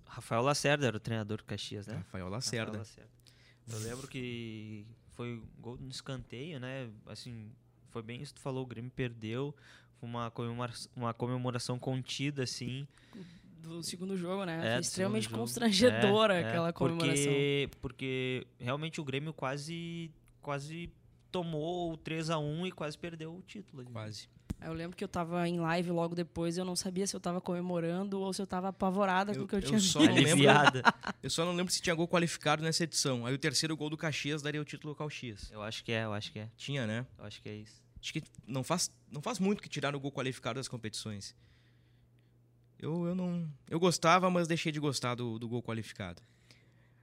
Rafael 0.07 0.41
Lacerda 0.41 0.87
era 0.87 0.97
o 0.97 1.01
treinador 1.01 1.37
do 1.37 1.45
Caxias, 1.45 1.87
né? 1.87 1.97
Rafael 1.97 2.25
Rafael 2.25 2.29
Lacerda. 2.31 2.79
Lacerda. 2.79 3.11
Eu 3.69 3.79
lembro 3.81 4.09
que 4.09 4.87
foi 5.17 5.43
gol 5.59 5.79
no 5.79 5.91
escanteio, 5.91 6.61
né? 6.61 6.91
Assim, 7.07 7.51
foi 7.91 8.03
bem 8.03 8.21
isso 8.21 8.35
que 8.35 8.41
tu 8.41 8.43
falou, 8.43 8.63
o 8.63 8.67
Grêmio 8.67 8.91
perdeu. 8.95 9.55
Foi 9.99 10.09
uma 10.09 10.31
comemoração, 10.31 10.93
uma 10.95 11.15
comemoração 11.15 11.79
contida, 11.79 12.43
assim. 12.43 12.87
Do 13.63 13.83
segundo 13.83 14.17
jogo, 14.17 14.45
né? 14.45 14.77
É, 14.77 14.79
extremamente 14.79 15.29
constrangedora 15.29 16.35
É, 16.35 16.43
é, 16.43 16.49
aquela 16.49 16.73
comemoração. 16.73 17.25
Porque, 17.25 17.71
porque 17.81 18.47
realmente 18.61 19.01
o 19.01 19.05
Grêmio 19.05 19.33
quase, 19.33 20.11
quase 20.43 20.91
tomou 21.33 21.95
o 21.95 21.99
3x1 21.99 22.69
e 22.69 22.73
quase 22.73 22.99
perdeu 22.99 23.35
o 23.35 23.43
título. 23.43 23.81
ali. 23.83 23.91
Quase. 23.91 24.29
Eu 24.61 24.73
lembro 24.73 24.97
que 24.97 25.05
eu 25.05 25.09
tava 25.09 25.47
em 25.49 25.61
live 25.61 25.91
logo 25.91 26.15
depois 26.15 26.57
e 26.57 26.61
eu 26.61 26.65
não 26.65 26.75
sabia 26.75 27.07
se 27.07 27.15
eu 27.15 27.21
tava 27.21 27.41
comemorando 27.41 28.21
ou 28.21 28.33
se 28.33 28.41
eu 28.43 28.47
tava 28.47 28.69
apavorada 28.69 29.33
com 29.33 29.41
Eu- 29.41 29.45
o 29.45 29.49
que 29.49 29.55
eu, 29.55 29.59
eu 29.61 29.65
tinha 29.67 29.79
só 29.79 30.01
visto. 30.01 30.13
lembro-. 30.15 30.47
Eu 31.23 31.31
só 31.31 31.45
não 31.45 31.53
lembro 31.55 31.73
se 31.73 31.81
tinha 31.83 31.95
gol 31.95 32.09
qualificado 32.09 32.63
nessa 32.63 32.85
edição. 32.85 33.27
Aí 33.27 33.35
o 33.35 33.39
terceiro 33.39 33.77
gol 33.77 33.91
do 33.91 33.97
Caxias 33.97 34.43
daria 34.43 34.61
o 34.61 34.65
título 34.65 34.91
ao 34.93 34.97
Caxias. 34.97 35.51
Eu 35.51 35.63
acho 35.63 35.85
que 35.85 35.93
é, 35.93 36.05
eu 36.05 36.13
acho 36.13 36.33
que 36.33 36.39
é. 36.41 36.49
Tinha, 36.57 36.87
né? 36.87 37.07
Eu 37.19 37.25
acho 37.25 37.41
que 37.43 37.49
é 37.49 37.55
isso. 37.55 37.83
Acho 38.01 38.13
que 38.13 38.23
não 38.47 38.63
faz, 38.65 38.91
não 39.11 39.21
faz 39.21 39.39
muito 39.39 39.63
que 39.63 39.69
tiraram 39.69 39.99
o 39.99 40.01
gol 40.01 40.13
qualificado 40.13 40.59
das 40.59 40.69
competições. 40.69 41.35
Eu, 42.79 43.07
eu 43.07 43.15
não. 43.15 43.49
Eu 43.69 43.81
gostava, 43.81 44.29
mas 44.31 44.47
deixei 44.47 44.71
de 44.71 44.79
gostar 44.81 45.15
do, 45.15 45.39
do 45.39 45.49
gol 45.49 45.63
qualificado. 45.63 46.23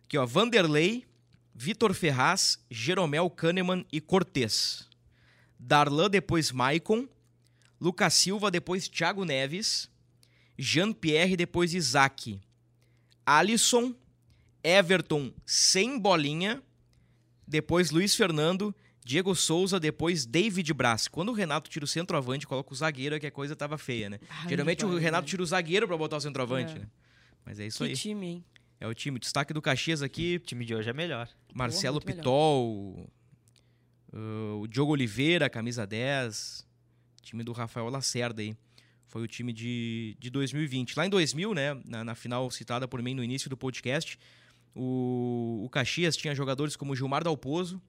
Aqui, 0.06 0.18
ó. 0.18 0.26
Vanderlei, 0.26 1.06
Vitor 1.54 1.94
Ferraz, 1.94 2.60
Jeromel 2.70 3.30
Kahneman 3.30 3.86
e 3.92 4.00
Cortez. 4.00 4.88
Darlan, 5.60 6.10
depois 6.10 6.52
Maicon. 6.52 7.08
Lucas 7.84 8.14
Silva, 8.14 8.50
depois 8.50 8.88
Thiago 8.88 9.26
Neves. 9.26 9.92
Jean-Pierre, 10.58 11.36
depois 11.36 11.74
Isaac. 11.74 12.40
Alisson, 13.26 13.94
Everton 14.64 15.34
sem 15.46 16.00
bolinha, 16.00 16.62
depois 17.46 17.92
Luiz 17.92 18.16
Fernando, 18.16 18.74
Diego 19.04 19.36
Souza, 19.36 19.80
depois 19.80 20.26
David 20.26 20.74
Braz. 20.74 21.08
Quando 21.10 21.30
o 21.30 21.34
Renato 21.34 21.70
tira 21.70 21.84
o 21.84 21.88
centroavante, 21.88 22.48
coloca 22.48 22.72
o 22.72 22.76
zagueiro, 22.76 23.16
é 23.16 23.20
que 23.20 23.28
a 23.28 23.32
coisa 23.32 23.54
tava 23.56 23.78
feia, 23.78 24.10
né? 24.10 24.20
Ai, 24.30 24.48
Geralmente 24.50 24.86
o 24.86 24.98
Renato 24.98 25.24
vai. 25.24 25.30
tira 25.30 25.44
o 25.44 25.46
zagueiro 25.46 25.86
pra 25.88 25.98
botar 25.98 26.18
o 26.18 26.22
centroavante, 26.22 26.76
É. 26.76 26.80
né? 26.80 26.88
Mas 27.46 27.60
é 27.60 27.66
isso 27.68 27.80
Que 27.84 27.90
aí. 27.90 27.96
time, 27.96 28.26
hein? 28.28 28.46
É 28.80 28.88
o 28.88 28.94
time. 28.94 29.20
Destaque 29.20 29.54
do 29.54 29.62
Caxias 29.62 30.02
aqui, 30.02 30.38
O 30.38 30.40
time 30.40 30.64
de 30.64 30.74
hoje 30.74 30.90
é 30.90 30.94
melhor. 30.94 31.28
Marcelo 31.54 32.00
melhor. 32.06 32.18
Pitol, 32.18 33.10
uh, 34.14 34.62
o 34.62 34.68
Diogo 34.68 34.94
Oliveira, 34.94 35.50
camisa 35.50 35.86
10, 35.86 36.66
time 37.24 37.44
do 37.44 37.52
Rafael 37.52 37.90
Lacerda 37.90 38.42
aí. 38.42 38.56
Foi 39.08 39.22
o 39.22 39.28
time 39.28 39.54
de, 39.54 40.16
de 40.20 40.30
2020. 40.30 40.96
Lá 40.96 41.06
em 41.06 41.10
2000, 41.10 41.54
né, 41.54 41.82
na, 41.86 42.04
na 42.04 42.16
final 42.16 42.50
citada 42.52 42.88
por 42.88 43.02
mim 43.02 43.14
no 43.14 43.24
início 43.24 43.50
do 43.50 43.58
podcast, 43.58 44.20
o, 44.76 45.62
o 45.64 45.70
Caxias 45.70 46.18
tinha 46.18 46.34
jogadores 46.36 46.76
como 46.76 46.96
Gilmar 46.96 47.24
Dalpozo, 47.24 47.82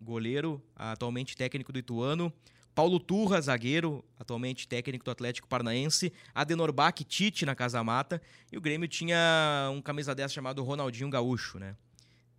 goleiro, 0.00 0.62
atualmente 0.74 1.36
técnico 1.36 1.72
do 1.72 1.78
Ituano, 1.78 2.32
Paulo 2.74 2.98
Turra, 2.98 3.40
zagueiro, 3.40 4.02
atualmente 4.18 4.66
técnico 4.66 5.04
do 5.04 5.10
Atlético 5.10 5.46
Paranaense, 5.46 6.12
Adenor 6.34 6.72
Bach, 6.72 6.94
Tite 7.06 7.44
na 7.44 7.54
Casa 7.54 7.84
Mata, 7.84 8.20
e 8.50 8.56
o 8.56 8.60
Grêmio 8.60 8.88
tinha 8.88 9.70
um 9.72 9.82
camisa 9.82 10.14
10 10.14 10.32
chamado 10.32 10.62
Ronaldinho 10.62 11.10
Gaúcho, 11.10 11.58
né? 11.58 11.76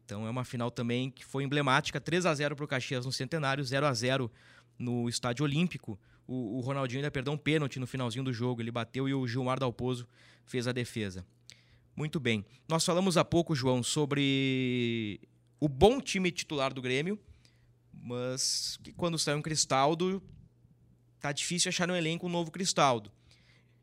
Então 0.05 0.25
é 0.25 0.29
uma 0.29 0.43
final 0.43 0.71
também 0.71 1.09
que 1.11 1.23
foi 1.23 1.43
emblemática, 1.43 2.01
3 2.01 2.25
a 2.25 2.33
0 2.33 2.55
para 2.55 2.65
o 2.65 2.67
Caxias 2.67 3.05
no 3.05 3.11
Centenário, 3.11 3.63
0 3.63 3.85
a 3.85 3.93
0 3.93 4.31
no 4.77 5.07
Estádio 5.07 5.43
Olímpico. 5.43 5.99
O, 6.27 6.57
o 6.57 6.59
Ronaldinho 6.61 6.99
ainda 6.99 7.11
perdeu 7.11 7.33
um 7.33 7.37
pênalti 7.37 7.79
no 7.79 7.87
finalzinho 7.87 8.23
do 8.23 8.33
jogo, 8.33 8.61
ele 8.61 8.71
bateu 8.71 9.07
e 9.07 9.13
o 9.13 9.27
Gilmar 9.27 9.59
Dalpozo 9.59 10.07
fez 10.45 10.67
a 10.67 10.71
defesa. 10.71 11.25
Muito 11.95 12.19
bem. 12.19 12.45
Nós 12.67 12.85
falamos 12.85 13.17
há 13.17 13.25
pouco, 13.25 13.53
João, 13.53 13.83
sobre 13.83 15.19
o 15.59 15.67
bom 15.67 16.01
time 16.01 16.31
titular 16.31 16.73
do 16.73 16.81
Grêmio, 16.81 17.19
mas 17.93 18.79
que 18.83 18.91
quando 18.91 19.19
sai 19.19 19.35
um 19.35 19.41
Cristaldo, 19.41 20.21
tá 21.19 21.31
difícil 21.31 21.69
achar 21.69 21.87
no 21.87 21.95
elenco 21.95 22.25
um 22.25 22.29
novo 22.29 22.51
Cristaldo. 22.51 23.11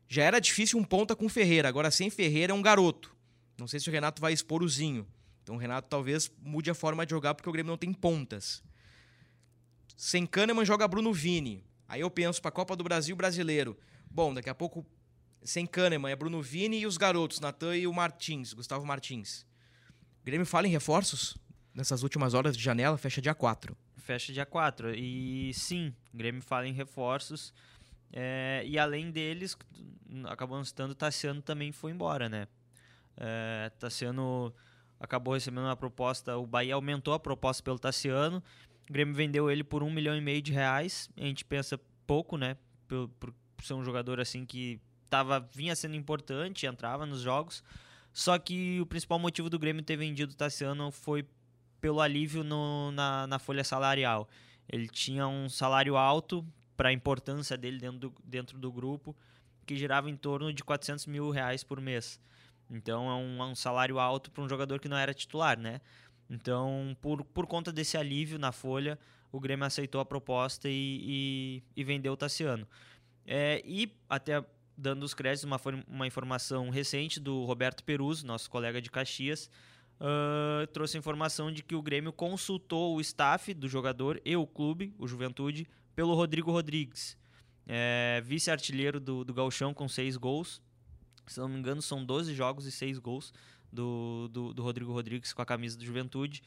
Já 0.07 0.23
era 0.23 0.39
difícil 0.39 0.77
um 0.77 0.83
ponta 0.83 1.15
com 1.15 1.29
Ferreira, 1.29 1.69
agora 1.69 1.89
sem 1.89 2.09
Ferreira 2.09 2.51
é 2.51 2.55
um 2.55 2.61
garoto. 2.61 3.15
Não 3.57 3.67
sei 3.67 3.79
se 3.79 3.87
o 3.87 3.91
Renato 3.91 4.21
vai 4.21 4.33
expor 4.33 4.61
o 4.61 4.67
Zinho. 4.67 5.07
Então 5.41 5.55
o 5.55 5.57
Renato 5.57 5.87
talvez 5.89 6.29
mude 6.41 6.69
a 6.69 6.73
forma 6.73 7.05
de 7.05 7.11
jogar 7.11 7.33
porque 7.33 7.49
o 7.49 7.51
Grêmio 7.51 7.71
não 7.71 7.77
tem 7.77 7.93
pontas. 7.93 8.61
Sem 9.95 10.25
Kahneman 10.25 10.65
joga 10.65 10.87
Bruno 10.87 11.13
Vini. 11.13 11.63
Aí 11.91 11.99
eu 11.99 12.09
penso 12.09 12.41
para 12.41 12.47
a 12.47 12.53
Copa 12.53 12.73
do 12.73 12.85
Brasil 12.85 13.13
brasileiro. 13.17 13.77
Bom, 14.09 14.33
daqui 14.33 14.49
a 14.49 14.55
pouco 14.55 14.85
sem 15.43 15.65
Kahneman 15.65 16.09
é 16.09 16.15
Bruno 16.15 16.41
Vini 16.41 16.79
e 16.79 16.87
os 16.87 16.95
garotos, 16.95 17.41
Natan 17.41 17.75
e 17.75 17.85
o 17.85 17.91
Martins, 17.91 18.53
Gustavo 18.53 18.85
Martins. 18.85 19.45
O 20.21 20.25
Grêmio 20.25 20.45
fala 20.45 20.65
em 20.67 20.71
reforços 20.71 21.37
nessas 21.73 22.01
últimas 22.01 22.33
horas 22.33 22.55
de 22.55 22.63
janela, 22.63 22.97
fecha 22.97 23.21
dia 23.21 23.35
4. 23.35 23.75
Fecha 23.97 24.31
dia 24.31 24.45
4. 24.45 24.95
E 24.95 25.53
sim, 25.53 25.93
o 26.13 26.17
Grêmio 26.17 26.41
fala 26.41 26.65
em 26.65 26.71
reforços. 26.71 27.53
É, 28.13 28.63
e 28.65 28.79
além 28.79 29.11
deles, 29.11 29.57
acabamos 30.29 30.69
citando, 30.69 30.95
Tassiano 30.95 31.41
também 31.41 31.73
foi 31.73 31.91
embora, 31.91 32.29
né? 32.29 32.47
É, 33.17 33.69
Tassiano 33.77 34.55
acabou 34.97 35.33
recebendo 35.33 35.65
uma 35.65 35.75
proposta, 35.75 36.37
o 36.37 36.47
Bahia 36.47 36.73
aumentou 36.73 37.13
a 37.13 37.19
proposta 37.19 37.61
pelo 37.61 37.77
Tassiano. 37.77 38.41
O 38.91 38.93
Grêmio 38.93 39.15
vendeu 39.15 39.49
ele 39.49 39.63
por 39.63 39.83
um 39.83 39.89
milhão 39.89 40.17
e 40.17 40.19
meio 40.19 40.41
de 40.41 40.51
reais. 40.51 41.09
A 41.15 41.21
gente 41.21 41.45
pensa 41.45 41.79
pouco, 42.05 42.35
né? 42.35 42.57
Por, 42.89 43.07
por 43.07 43.33
ser 43.63 43.73
um 43.73 43.85
jogador 43.85 44.19
assim 44.19 44.45
que 44.45 44.81
tava, 45.09 45.39
vinha 45.39 45.73
sendo 45.77 45.95
importante, 45.95 46.65
entrava 46.65 47.05
nos 47.05 47.21
jogos. 47.21 47.63
Só 48.11 48.37
que 48.37 48.81
o 48.81 48.85
principal 48.85 49.17
motivo 49.17 49.49
do 49.49 49.57
Grêmio 49.57 49.81
ter 49.81 49.95
vendido 49.95 50.33
o 50.33 50.35
Tassiano 50.35 50.91
foi 50.91 51.25
pelo 51.79 52.01
alívio 52.01 52.43
no, 52.43 52.91
na, 52.91 53.25
na 53.27 53.39
folha 53.39 53.63
salarial. 53.63 54.27
Ele 54.67 54.89
tinha 54.89 55.25
um 55.25 55.47
salário 55.47 55.95
alto 55.95 56.45
para 56.75 56.89
a 56.89 56.91
importância 56.91 57.55
dele 57.57 57.79
dentro 57.79 57.97
do, 57.97 58.13
dentro 58.25 58.59
do 58.59 58.69
grupo, 58.73 59.15
que 59.65 59.77
girava 59.77 60.09
em 60.09 60.17
torno 60.17 60.51
de 60.51 60.65
400 60.65 61.05
mil 61.05 61.29
reais 61.29 61.63
por 61.63 61.79
mês. 61.79 62.19
Então 62.69 63.09
é 63.09 63.13
um, 63.13 63.41
é 63.41 63.45
um 63.45 63.55
salário 63.55 63.99
alto 63.99 64.29
para 64.31 64.43
um 64.43 64.49
jogador 64.49 64.81
que 64.81 64.89
não 64.89 64.97
era 64.97 65.13
titular, 65.13 65.57
né? 65.57 65.79
Então, 66.31 66.95
por, 67.01 67.25
por 67.25 67.45
conta 67.45 67.71
desse 67.71 67.97
alívio 67.97 68.39
na 68.39 68.53
folha, 68.53 68.97
o 69.31 69.39
Grêmio 69.39 69.65
aceitou 69.65 69.99
a 69.99 70.05
proposta 70.05 70.69
e, 70.69 70.71
e, 70.73 71.63
e 71.75 71.83
vendeu 71.83 72.13
o 72.13 72.17
Tassiano. 72.17 72.65
É, 73.25 73.61
e 73.65 73.93
até 74.09 74.43
dando 74.77 75.03
os 75.03 75.13
créditos, 75.13 75.43
uma, 75.43 75.59
uma 75.87 76.07
informação 76.07 76.69
recente 76.69 77.19
do 77.19 77.43
Roberto 77.43 77.83
Peruzzo, 77.83 78.25
nosso 78.25 78.49
colega 78.49 78.81
de 78.81 78.89
Caxias, 78.89 79.49
ah, 80.03 80.67
trouxe 80.73 80.97
a 80.97 80.99
informação 80.99 81.51
de 81.51 81.61
que 81.61 81.75
o 81.75 81.81
Grêmio 81.81 82.11
consultou 82.11 82.95
o 82.95 83.01
staff 83.01 83.53
do 83.53 83.67
jogador 83.67 84.19
e 84.25 84.35
o 84.35 84.47
clube, 84.47 84.95
o 84.97 85.07
Juventude, 85.07 85.67
pelo 85.93 86.15
Rodrigo 86.15 86.51
Rodrigues. 86.51 87.15
É, 87.67 88.19
vice-artilheiro 88.25 88.99
do, 88.99 89.23
do 89.23 89.33
Gauchão 89.33 89.73
com 89.75 89.87
seis 89.87 90.17
gols. 90.17 90.59
Se 91.27 91.39
não 91.39 91.47
me 91.47 91.59
engano, 91.59 91.81
são 91.81 92.03
12 92.03 92.33
jogos 92.33 92.65
e 92.65 92.71
seis 92.71 92.97
gols 92.97 93.31
do, 93.71 94.27
do, 94.31 94.53
do 94.53 94.63
Rodrigo 94.63 94.91
Rodrigues 94.91 95.33
com 95.33 95.41
a 95.41 95.45
camisa 95.45 95.77
do 95.77 95.85
Juventude. 95.85 96.41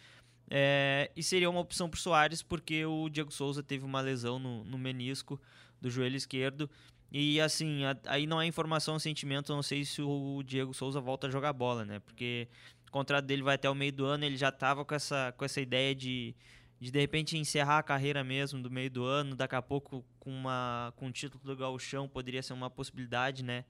É, 0.51 1.11
e 1.17 1.23
seria 1.23 1.49
uma 1.49 1.61
opção 1.61 1.89
para 1.89 1.97
o 1.97 2.01
Soares, 2.01 2.43
porque 2.43 2.85
o 2.85 3.09
Diego 3.09 3.33
Souza 3.33 3.63
teve 3.63 3.85
uma 3.85 4.01
lesão 4.01 4.39
no, 4.39 4.65
no 4.65 4.77
menisco 4.79 5.41
do 5.81 5.91
joelho 5.91 6.17
esquerdo. 6.17 6.69
E 7.11 7.41
assim, 7.41 7.85
a- 7.85 7.97
aí 8.07 8.27
não 8.27 8.41
é 8.41 8.47
informação, 8.47 8.97
é 8.97 8.99
sentimento, 8.99 9.53
não 9.55 9.63
sei 9.63 9.85
se 9.85 10.03
o 10.03 10.43
Diego 10.45 10.75
Souza 10.75 11.01
volta 11.01 11.27
a 11.29 11.31
jogar 11.31 11.53
bola, 11.53 11.85
né? 11.85 11.99
Porque 12.01 12.49
o 12.89 12.91
contrato 12.91 13.25
dele 13.25 13.43
vai 13.43 13.55
até 13.55 13.71
o 13.71 13.75
meio 13.75 13.93
do 13.93 14.05
ano, 14.05 14.25
ele 14.25 14.37
já 14.37 14.51
tava 14.53 14.85
com 14.85 14.95
essa, 14.95 15.33
com 15.37 15.45
essa 15.45 15.61
ideia 15.61 15.95
de, 15.95 16.35
de 16.81 16.91
de 16.91 17.01
repente 17.01 17.39
encerrar 17.39 17.79
a 17.79 17.83
carreira 17.83 18.23
mesmo 18.25 18.61
do 18.63 18.71
meio 18.71 18.91
do 18.91 19.05
ano, 19.05 19.35
daqui 19.37 19.55
a 19.55 19.63
pouco 19.63 20.05
com, 20.19 20.31
uma, 20.31 20.93
com 20.97 21.07
o 21.07 21.13
título 21.13 21.43
do 21.45 21.57
Gauchão 21.57 22.09
poderia 22.09 22.43
ser 22.43 22.53
uma 22.53 22.69
possibilidade, 22.71 23.43
né? 23.45 23.65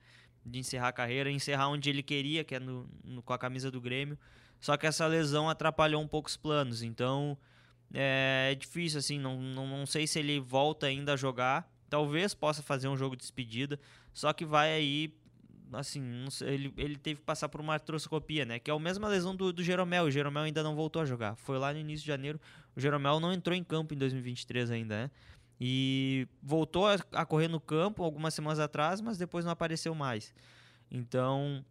De 0.45 0.59
encerrar 0.59 0.89
a 0.89 0.93
carreira, 0.93 1.31
encerrar 1.31 1.69
onde 1.69 1.89
ele 1.89 2.03
queria, 2.03 2.43
que 2.43 2.55
é 2.55 2.59
no, 2.59 2.87
no- 3.03 3.21
com 3.21 3.33
a 3.33 3.37
camisa 3.37 3.71
do 3.71 3.81
Grêmio. 3.81 4.17
Só 4.61 4.77
que 4.77 4.85
essa 4.85 5.05
lesão 5.07 5.49
atrapalhou 5.49 6.01
um 6.01 6.07
pouco 6.07 6.29
os 6.29 6.37
planos, 6.37 6.81
então 6.81 7.37
é, 7.93 8.49
é 8.51 8.55
difícil, 8.55 8.99
assim, 8.99 9.19
não, 9.19 9.39
não, 9.41 9.67
não 9.67 9.85
sei 9.85 10.07
se 10.07 10.19
ele 10.19 10.39
volta 10.39 10.87
ainda 10.87 11.13
a 11.13 11.15
jogar. 11.17 11.69
Talvez 11.89 12.33
possa 12.33 12.61
fazer 12.63 12.87
um 12.87 12.97
jogo 12.97 13.15
de 13.15 13.21
despedida, 13.21 13.79
só 14.13 14.33
que 14.33 14.43
vai 14.45 14.71
aí, 14.73 15.13
assim, 15.73 16.01
sei, 16.29 16.53
ele, 16.53 16.73
ele 16.77 16.95
teve 16.95 17.19
que 17.19 17.25
passar 17.25 17.47
por 17.49 17.61
uma 17.61 17.73
artroscopia, 17.73 18.43
né? 18.45 18.59
Que 18.59 18.71
é 18.71 18.73
a 18.73 18.79
mesma 18.79 19.07
lesão 19.07 19.35
do, 19.35 19.53
do 19.53 19.63
Jeromel. 19.63 20.05
O 20.05 20.11
Jeromel 20.11 20.43
ainda 20.43 20.63
não 20.63 20.75
voltou 20.75 21.01
a 21.01 21.05
jogar. 21.05 21.35
Foi 21.35 21.57
lá 21.57 21.71
no 21.73 21.79
início 21.79 22.01
de 22.03 22.07
janeiro. 22.07 22.39
O 22.75 22.79
Jeromel 22.79 23.19
não 23.19 23.31
entrou 23.31 23.55
em 23.55 23.63
campo 23.63 23.93
em 23.93 23.97
2023 23.97 24.71
ainda, 24.71 25.03
né? 25.03 25.11
E 25.59 26.27
voltou 26.43 26.85
a, 26.87 27.25
correr 27.25 27.47
no 27.47 27.59
campo 27.59 28.03
algumas 28.03 28.33
semanas 28.33 28.59
atrás, 28.59 28.99
mas 28.99 29.17
depois 29.17 29.45
não 29.45 29.51
apareceu 29.51 29.95
mais. 29.95 30.33
Então, 30.91 31.63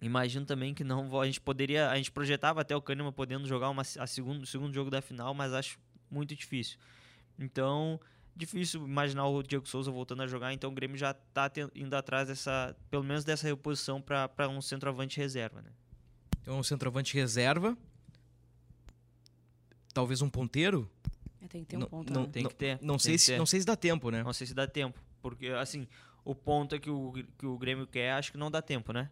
imagino 0.00 0.46
também 0.46 0.72
que 0.72 0.82
não 0.82 1.20
a 1.20 1.26
gente 1.26 1.40
poderia, 1.40 1.90
a 1.90 1.96
gente 1.96 2.10
projetava 2.10 2.60
até 2.62 2.74
o 2.74 2.80
Kahneman 2.80 3.12
podendo 3.12 3.46
jogar 3.46 3.68
uma, 3.68 3.82
a 3.82 4.06
segundo, 4.06 4.42
o 4.42 4.46
segundo 4.46 4.72
jogo 4.72 4.90
da 4.90 5.02
final, 5.02 5.34
mas 5.34 5.52
acho 5.52 5.78
muito 6.10 6.34
difícil. 6.34 6.78
Então, 7.38 8.00
difícil 8.34 8.86
imaginar 8.86 9.26
o 9.26 9.42
Diego 9.42 9.68
Souza 9.68 9.90
voltando 9.90 10.22
a 10.22 10.26
jogar, 10.26 10.52
então 10.52 10.70
o 10.70 10.74
Grêmio 10.74 10.96
já 10.96 11.10
está 11.10 11.50
indo 11.74 11.94
atrás 11.94 12.28
dessa, 12.28 12.74
pelo 12.90 13.04
menos 13.04 13.24
dessa 13.24 13.46
reposição 13.46 14.00
para 14.00 14.48
um 14.48 14.60
centroavante 14.62 15.18
reserva, 15.18 15.60
né? 15.60 15.70
Então, 16.42 16.58
um 16.58 16.62
centroavante 16.62 17.14
reserva. 17.14 17.76
Talvez 19.92 20.22
um 20.22 20.30
ponteiro. 20.30 20.90
É, 21.50 21.52
tem 21.52 21.64
que 21.64 21.70
ter 21.70 21.76
um 21.76 21.80
Não- 21.80 21.88
ponto. 21.88 22.12
não- 22.12 22.22
né? 22.22 22.28
Tem 22.32 22.46
que 22.46 22.54
ter. 22.54 22.78
Não 22.80 22.94
tem 22.96 22.98
sei, 23.00 23.12
que 23.14 23.18
se, 23.18 23.32
ter. 23.32 23.38
não 23.38 23.46
sei 23.46 23.60
se 23.60 23.66
dá 23.66 23.76
tempo, 23.76 24.10
né? 24.10 24.22
Não 24.22 24.32
sei 24.32 24.46
se 24.46 24.54
dá 24.54 24.66
tempo, 24.66 24.98
porque 25.20 25.48
assim, 25.48 25.86
o 26.24 26.34
ponto 26.34 26.74
é 26.74 26.78
que 26.78 26.90
o, 26.90 27.12
que 27.38 27.46
o 27.46 27.58
Grêmio 27.58 27.86
quer, 27.86 28.12
acho 28.12 28.32
que 28.32 28.38
não 28.38 28.50
dá 28.50 28.62
tempo, 28.62 28.92
né? 28.92 29.10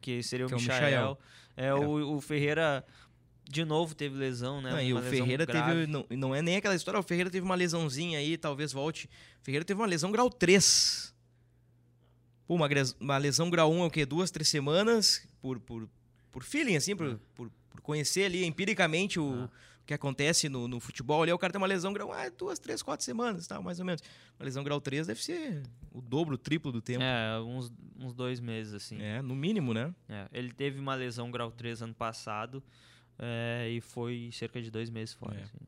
Que 0.00 0.22
seria 0.22 0.46
o 0.46 0.48
Que 0.48 0.54
é 0.54 0.58
o 0.58 0.60
Michael. 0.60 0.80
Michael. 0.84 1.18
É, 1.56 1.74
O, 1.74 2.16
o 2.16 2.20
Ferreira 2.20 2.84
de 3.50 3.64
novo 3.64 3.94
teve 3.94 4.16
lesão, 4.16 4.60
né? 4.60 4.70
Não, 4.70 4.80
e 4.80 4.92
o 4.92 5.00
Ferreira 5.02 5.44
grave. 5.46 5.72
teve. 5.72 5.86
Não, 5.90 6.06
não 6.10 6.34
é 6.34 6.42
nem 6.42 6.56
aquela 6.56 6.74
história, 6.74 7.00
o 7.00 7.02
Ferreira 7.02 7.30
teve 7.30 7.44
uma 7.44 7.54
lesãozinha 7.54 8.18
aí, 8.18 8.36
talvez 8.36 8.72
volte. 8.72 9.06
O 9.40 9.44
Ferreira 9.44 9.64
teve 9.64 9.80
uma 9.80 9.86
lesão 9.86 10.10
grau 10.12 10.28
3. 10.30 11.14
Pô, 12.46 12.54
uma, 12.54 12.68
uma 13.00 13.18
lesão 13.18 13.50
grau 13.50 13.72
1 13.72 13.82
é 13.82 13.86
o 13.86 13.90
quê? 13.90 14.06
Duas, 14.06 14.30
três 14.30 14.48
semanas? 14.48 15.26
Por, 15.40 15.58
por, 15.60 15.88
por 16.30 16.42
feeling, 16.42 16.76
assim, 16.76 16.94
por, 16.96 17.18
por, 17.34 17.50
por 17.70 17.80
conhecer 17.80 18.24
ali 18.24 18.44
empiricamente 18.44 19.18
o, 19.20 19.32
Ah. 19.44 19.50
Que 19.88 19.94
acontece 19.94 20.50
no, 20.50 20.68
no 20.68 20.78
futebol. 20.80 21.22
Ali 21.22 21.32
o 21.32 21.38
cara 21.38 21.50
tem 21.50 21.58
uma 21.58 21.66
lesão 21.66 21.94
grau. 21.94 22.12
Ah, 22.12 22.28
duas, 22.28 22.58
três, 22.58 22.82
quatro 22.82 23.02
semanas, 23.02 23.46
tal, 23.46 23.62
mais 23.62 23.80
ou 23.80 23.86
menos. 23.86 24.02
Uma 24.38 24.44
lesão 24.44 24.62
grau 24.62 24.82
3 24.82 25.06
deve 25.06 25.24
ser 25.24 25.62
o 25.90 26.02
dobro, 26.02 26.34
o 26.34 26.38
triplo 26.38 26.70
do 26.70 26.82
tempo. 26.82 27.02
É, 27.02 27.40
uns, 27.40 27.72
uns 27.98 28.12
dois 28.12 28.38
meses, 28.38 28.74
assim. 28.74 29.00
É, 29.00 29.22
no 29.22 29.34
mínimo, 29.34 29.72
né? 29.72 29.94
É, 30.06 30.28
ele 30.30 30.52
teve 30.52 30.78
uma 30.78 30.94
lesão 30.94 31.30
grau 31.30 31.50
3 31.50 31.80
ano 31.80 31.94
passado 31.94 32.62
é, 33.18 33.70
e 33.70 33.80
foi 33.80 34.28
cerca 34.30 34.60
de 34.60 34.70
dois 34.70 34.90
meses 34.90 35.14
fora. 35.14 35.38
É. 35.38 35.42
assim. 35.42 35.58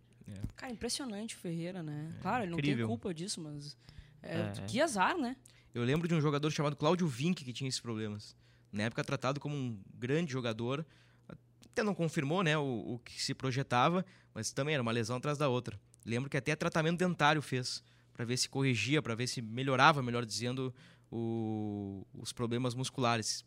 Cara, 0.54 0.70
impressionante 0.70 1.35
o 1.35 1.38
Ferreira, 1.38 1.83
né? 1.83 2.14
claro, 2.20 2.44
ele 2.44 2.50
não 2.50 2.59
incrível. 2.59 2.87
tem 2.87 2.87
culpa 2.87 3.14
disso, 3.14 3.40
mas. 3.40 3.74
É, 4.22 4.37
É, 4.37 4.40
é. 4.40 4.66
Que 4.66 4.83
azar, 4.83 5.16
né? 5.16 5.35
Eu 5.74 5.83
lembro 5.83 6.06
de 6.06 6.14
um 6.14 6.20
jogador 6.20 6.50
chamado 6.50 6.76
Cláudio 6.76 7.09
Vinck 7.09 7.42
que 7.42 7.54
tinha 7.54 7.68
esses 7.68 7.80
problemas. 7.80 8.37
Na 8.70 8.83
época 8.83 9.02
tratado 9.02 9.40
como 9.40 9.56
um 9.56 9.80
grande 9.94 10.30
jogador. 10.30 10.85
Até 11.72 11.83
não 11.83 11.94
confirmou 11.94 12.42
né, 12.42 12.59
o, 12.59 12.94
o 12.94 12.98
que 13.04 13.22
se 13.22 13.35
projetava, 13.35 14.04
mas 14.35 14.52
também 14.52 14.74
era 14.74 14.83
uma 14.83 14.92
lesão 14.92 15.16
atrás 15.16 15.38
da 15.38 15.48
outra. 15.48 15.80
Lembro 16.04 16.28
que 16.28 16.37
até 16.37 16.56
tratamento 16.56 16.98
dentário 16.98 17.40
fez, 17.40 17.83
para 18.12 18.24
ver 18.24 18.37
se 18.37 18.48
corrigia, 18.48 19.00
para 19.00 19.14
ver 19.14 19.26
se 19.26 19.40
melhorava, 19.40 20.02
melhor 20.02 20.24
dizendo, 20.24 20.74
o, 21.11 22.06
os 22.14 22.33
problemas 22.33 22.74
musculares. 22.74 23.44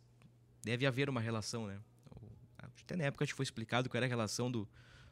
Deve 0.63 0.85
haver 0.85 1.09
uma 1.09 1.19
relação, 1.19 1.67
né? 1.67 1.79
Até 2.57 2.95
na 2.95 3.05
época 3.05 3.25
foi 3.27 3.43
explicado 3.43 3.89
qual 3.89 3.97
era 3.97 4.05
a 4.05 4.09
relação 4.09 4.51
do, 4.51 4.67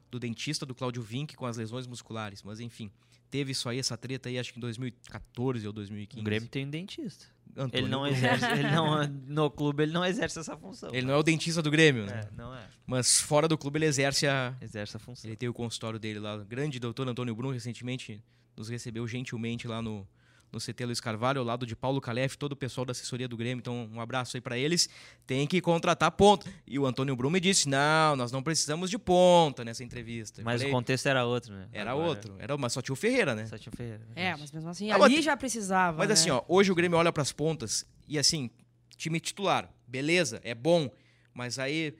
do 0.10 0.19
dentista 0.19 0.65
do 0.65 0.76
Claudio 0.76 1.02
Vinck 1.02 1.36
com 1.36 1.45
as 1.45 1.58
lesões 1.58 1.88
musculares, 1.88 2.43
mas 2.43 2.60
enfim, 2.60 2.91
teve 3.32 3.54
isso 3.54 3.67
aí, 3.70 3.80
essa 3.80 3.98
treta 3.98 4.30
aí, 4.30 4.38
acho 4.38 4.52
que 4.52 4.60
em 4.60 4.62
2014 4.62 5.65
ou 5.65 5.74
2015. 5.74 6.22
O 6.22 6.24
Grêmio 6.24 6.50
tem 6.50 6.65
um 6.65 6.70
dentista. 6.70 7.26
Antônio 7.56 7.86
ele 7.86 7.88
não 7.88 8.08
exerce, 8.08 8.46
ele 8.46 8.72
não, 8.72 9.08
no 9.28 9.50
clube 9.50 9.84
ele 9.84 9.91
não 9.91 10.06
exerce 10.06 10.39
essa 10.39 10.56
função. 10.56 10.89
Ele 10.94 11.06
não 11.06 11.15
é 11.15 11.17
o 11.17 11.24
dentista 11.24 11.62
do 11.62 11.72
Grêmio, 11.72 12.06
né? 12.06 12.22
É, 12.26 12.36
não 12.36 12.54
é. 12.54 12.65
Mas 12.86 13.20
fora 13.20 13.48
do 13.48 13.58
clube 13.58 13.80
ele 13.80 13.86
exerce 13.86 14.28
a. 14.28 14.56
Exerce 14.62 14.96
a 14.96 15.00
função. 15.00 15.30
Ele 15.30 15.36
tem 15.36 15.50
o 15.50 15.54
consultório 15.54 16.00
dele 16.00 16.20
lá. 16.20 16.36
O 16.36 16.46
grande 16.46 16.80
doutor 16.80 17.08
Antônio 17.08 17.36
Bruno 17.36 17.54
recentemente 17.54 18.24
nos 18.56 18.70
recebeu 18.70 19.08
gentilmente 19.08 19.67
lá 19.67 19.82
no, 19.82 20.08
no 20.52 20.60
CT 20.60 20.86
Luiz 20.86 21.00
Carvalho, 21.00 21.40
ao 21.40 21.46
lado 21.46 21.66
de 21.66 21.76
Paulo 21.76 22.02
Calef, 22.02 22.36
todo 22.38 22.52
o 22.52 22.56
pessoal 22.56 22.84
da 22.86 22.92
assessoria 22.92 23.28
do 23.28 23.38
Grêmio. 23.38 23.60
Então, 23.62 23.90
um 23.94 24.02
abraço 24.02 24.36
aí 24.36 24.42
para 24.42 24.58
eles. 24.58 24.90
Tem 25.26 25.48
que 25.48 25.62
contratar 25.62 26.12
ponta. 26.12 26.52
E 26.68 26.78
o 26.78 26.86
Antônio 26.86 27.16
Bruno 27.16 27.32
me 27.32 27.40
disse: 27.40 27.70
não, 27.70 28.16
nós 28.16 28.32
não 28.32 28.44
precisamos 28.44 28.90
de 28.90 28.98
ponta 28.98 29.64
nessa 29.64 29.84
entrevista. 29.84 30.42
Eu 30.42 30.46
Mas 30.46 30.62
falei, 30.62 30.74
o 30.74 30.76
contexto 30.76 31.06
era 31.08 31.24
outro, 31.26 31.54
né? 31.54 31.70
Era 31.72 31.92
Agora, 31.92 32.08
outro. 32.10 32.36
Era, 32.40 32.58
mas 32.58 32.74
só 32.74 32.82
tinha 32.82 32.94
o 32.94 32.98
Ferreira, 32.98 33.34
né? 33.34 33.46
Só 33.48 33.58
tinha 33.58 33.72
o 33.74 33.76
Ferreira. 33.78 34.02
É, 34.16 34.36
mas 34.36 34.52
mesmo 34.52 34.70
assim, 34.70 34.92
Ah, 34.92 34.98
mas 34.98 35.06
ali 35.06 35.14
tem- 35.16 35.24
já 35.24 35.38
precisava. 35.38 35.98
Mas 35.98 36.08
né? 36.10 36.14
assim, 36.14 36.30
ó, 36.30 36.44
hoje 36.48 36.72
o 36.72 36.76
Grêmio 36.76 36.98
olha 36.98 37.12
pras 37.14 37.32
pontas 37.32 37.86
e 38.08 38.20
assim, 38.20 38.50
time 38.98 39.20
titular, 39.20 39.70
beleza, 39.88 40.42
é 40.44 40.54
bom, 40.54 40.92
mas 41.34 41.58
aí 41.58 41.96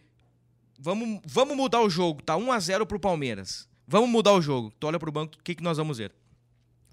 vamos, 0.78 1.22
vamos 1.26 1.56
mudar 1.56 1.82
o 1.82 1.90
jogo, 1.90 2.22
tá 2.22 2.36
1 2.36 2.52
a 2.52 2.60
0 2.60 2.86
pro 2.86 3.00
Palmeiras. 3.00 3.68
Vamos 3.88 4.10
mudar 4.10 4.34
o 4.34 4.42
jogo. 4.42 4.72
Tu 4.80 4.88
olha 4.88 5.00
pro 5.00 5.12
banco, 5.12 5.36
o 5.40 5.44
que 5.44 5.56
que 5.56 5.64
nós 5.64 5.78
vamos 5.78 5.98
ver? 5.98 6.14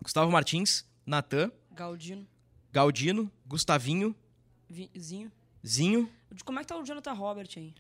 Gustavo 0.02 0.30
Martins, 0.32 0.84
Natan, 1.08 1.50
Galdino, 1.72 2.26
Galdino, 2.70 3.32
Gustavinho, 3.46 4.14
Vizinho. 4.68 5.32
Zinho. 5.66 6.08
Como 6.44 6.58
é 6.58 6.62
que 6.62 6.68
tá 6.68 6.76
o 6.76 6.84
Jonathan 6.84 7.12
Robert 7.14 7.48
aí? 7.56 7.74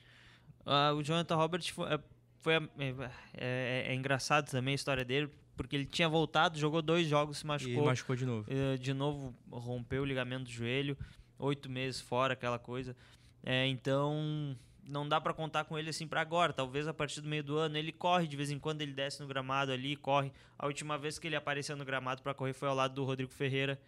Ah, 0.64 0.92
o 0.94 1.02
Jonathan 1.02 1.36
Robert 1.36 1.62
foi, 1.72 1.92
é- 1.94 2.00
foi 2.38 2.56
a- 2.56 2.68
é, 2.78 2.94
é- 3.34 3.92
é 3.92 3.94
engraçado 3.94 4.50
também 4.50 4.72
a 4.72 4.74
história 4.74 5.04
dele, 5.04 5.30
porque 5.56 5.76
ele 5.76 5.84
tinha 5.84 6.08
voltado, 6.08 6.58
jogou 6.58 6.80
dois 6.80 7.06
jogos, 7.06 7.38
se 7.38 7.44
E 7.44 7.46
machucou. 7.46 7.84
machucou 7.84 8.16
de 8.16 8.24
novo. 8.24 8.46
Eh, 8.50 8.76
de 8.78 8.94
novo 8.94 9.34
rompeu 9.50 10.02
o 10.02 10.06
ligamento 10.06 10.44
do 10.44 10.50
joelho, 10.50 10.96
oito 11.38 11.68
meses 11.70 12.00
fora, 12.00 12.32
aquela 12.32 12.58
coisa. 12.58 12.96
É, 13.42 13.66
então 13.66 14.56
não 14.88 15.08
dá 15.08 15.20
pra 15.20 15.34
contar 15.34 15.64
com 15.64 15.78
ele 15.78 15.90
assim 15.90 16.06
pra 16.08 16.20
agora. 16.20 16.52
Talvez 16.52 16.88
a 16.88 16.94
partir 16.94 17.20
do 17.20 17.28
meio 17.28 17.44
do 17.44 17.56
ano 17.56 17.76
ele 17.76 17.92
corre 17.92 18.26
de 18.26 18.36
vez 18.36 18.50
em 18.50 18.58
quando, 18.58 18.80
ele 18.80 18.92
desce 18.92 19.20
no 19.20 19.28
gramado 19.28 19.70
ali, 19.70 19.94
corre. 19.94 20.32
A 20.58 20.66
última 20.66 20.96
vez 20.98 21.18
que 21.18 21.26
ele 21.26 21.36
apareceu 21.36 21.76
no 21.76 21.84
gramado 21.84 22.22
pra 22.22 22.34
correr 22.34 22.54
foi 22.54 22.68
ao 22.68 22.74
lado 22.74 22.94
do 22.94 23.04
Rodrigo 23.04 23.30
Ferreira, 23.30 23.78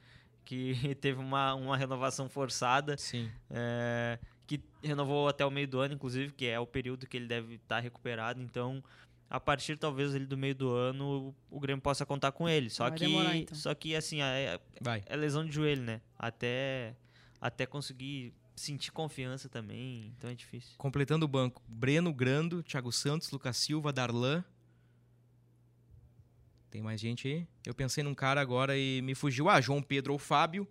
que 0.44 0.74
teve 1.00 1.18
uma, 1.18 1.54
uma 1.54 1.76
renovação 1.76 2.28
forçada. 2.28 2.96
Sim. 2.96 3.30
É, 3.50 4.18
que 4.46 4.60
renovou 4.82 5.28
até 5.28 5.44
o 5.46 5.50
meio 5.50 5.66
do 5.68 5.80
ano, 5.80 5.94
inclusive, 5.94 6.32
que 6.32 6.46
é 6.46 6.58
o 6.58 6.66
período 6.66 7.06
que 7.06 7.16
ele 7.16 7.26
deve 7.26 7.54
estar 7.54 7.80
recuperado. 7.80 8.42
Então, 8.42 8.82
a 9.28 9.38
partir 9.38 9.78
talvez 9.78 10.12
ele 10.14 10.26
do 10.26 10.36
meio 10.36 10.56
do 10.56 10.70
ano, 10.74 11.34
o 11.48 11.60
Grêmio 11.60 11.80
possa 11.80 12.04
contar 12.04 12.32
com 12.32 12.48
ele. 12.48 12.68
Só 12.68 12.88
Vai 12.88 12.98
que, 12.98 13.06
demorar, 13.06 13.36
então. 13.36 13.56
só 13.56 13.72
que 13.74 13.94
assim, 13.94 14.20
é, 14.20 14.58
Vai. 14.80 15.02
é 15.06 15.16
lesão 15.16 15.46
de 15.46 15.52
joelho, 15.52 15.82
né? 15.82 16.00
Até, 16.18 16.96
até 17.40 17.64
conseguir 17.64 18.34
sentir 18.56 18.92
confiança 18.92 19.48
também, 19.48 20.12
então 20.16 20.28
é 20.30 20.34
difícil. 20.34 20.72
Completando 20.76 21.24
o 21.24 21.28
banco, 21.28 21.62
Breno 21.66 22.12
Grando, 22.12 22.62
Thiago 22.62 22.92
Santos, 22.92 23.30
Lucas 23.30 23.56
Silva, 23.56 23.92
Darlan. 23.92 24.44
Tem 26.70 26.82
mais 26.82 27.00
gente 27.00 27.26
aí? 27.26 27.46
Eu 27.66 27.74
pensei 27.74 28.04
num 28.04 28.14
cara 28.14 28.40
agora 28.40 28.76
e 28.78 29.02
me 29.02 29.14
fugiu. 29.14 29.48
Ah, 29.48 29.60
João 29.60 29.82
Pedro 29.82 30.12
ou 30.12 30.18
Fábio. 30.18 30.68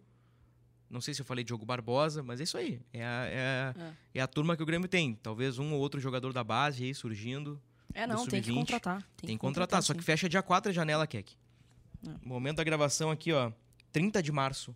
Não 0.89 1.01
sei 1.01 1.13
se 1.13 1.21
eu 1.21 1.25
falei 1.25 1.43
Diogo 1.43 1.65
Barbosa, 1.65 2.23
mas 2.23 2.39
é 2.39 2.43
isso 2.43 2.57
aí. 2.57 2.81
É 2.93 3.03
a, 3.03 3.25
é 3.25 3.73
a- 3.75 3.93
é 4.15 4.21
a 4.21 4.27
turma 4.27 4.55
que 4.55 4.63
o 4.63 4.65
Grêmio 4.65 4.87
tem. 4.87 5.13
Talvez 5.15 5.59
um 5.59 5.73
ou 5.73 5.79
outro 5.79 5.99
jogador 5.99 6.31
da 6.33 6.43
base 6.43 6.83
aí 6.85 6.95
surgindo. 6.95 7.61
É, 7.93 8.07
não, 8.07 8.25
tem 8.25 8.41
que 8.41 8.47
sub-20. 8.49 8.59
contratar. 8.59 9.03
Tem, 9.17 9.29
que 9.31 9.37
contratar. 9.37 9.83
Só 9.83 9.93
que 9.93 10.01
fecha 10.01 10.29
dia 10.29 10.41
4 10.41 10.69
a 10.71 10.73
janela, 10.73 11.05
Keck. 11.05 11.35
É. 12.07 12.11
Momento 12.25 12.57
da 12.57 12.63
gravação 12.63 13.11
aqui, 13.11 13.33
ó. 13.33 13.51
30 13.91 14.23
de 14.23 14.31
março. 14.31 14.75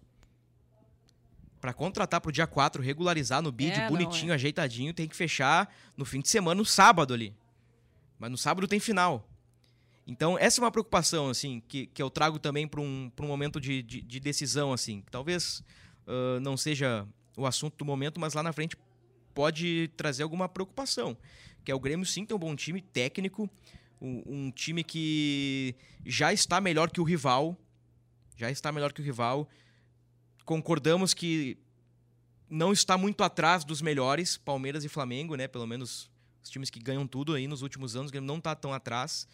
Pra 1.63 1.71
contratar 1.71 2.19
pro 2.19 2.30
dia 2.30 2.45
4, 2.45 2.84
regularizar 2.84 3.41
no 3.41 3.49
bid, 3.49 3.71
É, 3.71 3.84
não, 3.84 3.88
bonitinho, 3.88 4.34
ajeitadinho, 4.34 4.93
tem 4.93 5.08
que 5.08 5.15
fechar 5.15 5.73
no 5.95 6.04
fim 6.04 6.19
de 6.19 6.28
semana, 6.28 6.56
no 6.56 6.65
sábado 6.65 7.13
ali. 7.13 7.34
Mas 8.19 8.30
no 8.30 8.38
sábado 8.38 8.67
tem 8.67 8.82
final. 8.82 9.26
Então, 10.06 10.38
essa 10.38 10.60
é 10.60 10.62
uma 10.62 10.69
preocupação, 10.71 11.30
assim, 11.30 11.63
que, 11.65 11.88
que 11.88 12.04
eu 12.04 12.10
trago 12.10 12.38
também 12.38 12.67
para 12.67 12.82
um, 12.82 13.10
pra 13.15 13.23
um 13.23 13.30
momento 13.30 13.62
de, 13.62 13.82
de, 13.82 14.02
de 14.02 14.19
decisão, 14.19 14.73
assim. 14.73 14.99
que 15.04 15.10
Talvez 15.10 15.63
ah, 16.06 16.38
não 16.41 16.58
seja 16.58 17.08
o 17.38 17.45
assunto 17.45 17.78
do 17.78 17.86
momento, 17.86 18.19
mas 18.19 18.34
lá 18.34 18.43
na 18.43 18.52
frente 18.52 18.76
pode 19.34 19.89
trazer 19.95 20.23
alguma 20.23 20.49
preocupação. 20.49 21.15
Que 21.63 21.71
é 21.71 21.76
o 21.76 21.80
Grêmio 21.80 22.06
sim 22.06 22.26
tem 22.26 22.36
um 22.36 22.39
bom 22.41 22.58
time 22.58 22.82
técnico, 22.82 23.49
um, 24.02 24.21
um 24.26 24.52
time 24.52 24.84
que 24.84 25.73
já 26.06 26.34
está 26.34 26.60
melhor 26.60 26.91
que 26.91 26.99
o 26.99 27.06
rival. 27.06 27.58
Já 28.36 28.52
está 28.52 28.69
melhor 28.69 28.91
que 28.91 28.99
o 28.99 29.04
rival. 29.06 29.47
Concordamos 30.46 31.14
que 31.14 31.58
não 32.50 32.72
está 32.72 32.98
muito 32.98 33.24
atrás 33.24 33.64
dos 33.64 33.82
melhores, 33.82 34.38
Palmeiras 34.38 34.84
e 34.84 34.90
Flamengo, 34.90 35.36
né? 35.36 35.48
Pelo 35.48 35.66
menos 35.66 36.10
os 36.44 36.50
times 36.50 36.70
que 36.70 36.80
ganham 36.80 37.08
tudo 37.08 37.34
aí 37.34 37.48
nos 37.48 37.62
últimos 37.62 37.96
anos, 37.96 38.12
não 38.12 38.38
está 38.38 38.54
tão 38.54 38.74
atrás, 38.74 39.28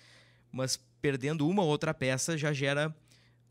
mas 0.51 0.79
perdendo 1.01 1.47
uma 1.47 1.63
ou 1.63 1.67
outra 1.67 1.93
peça 1.93 2.37
já 2.37 2.53
gera 2.53 2.95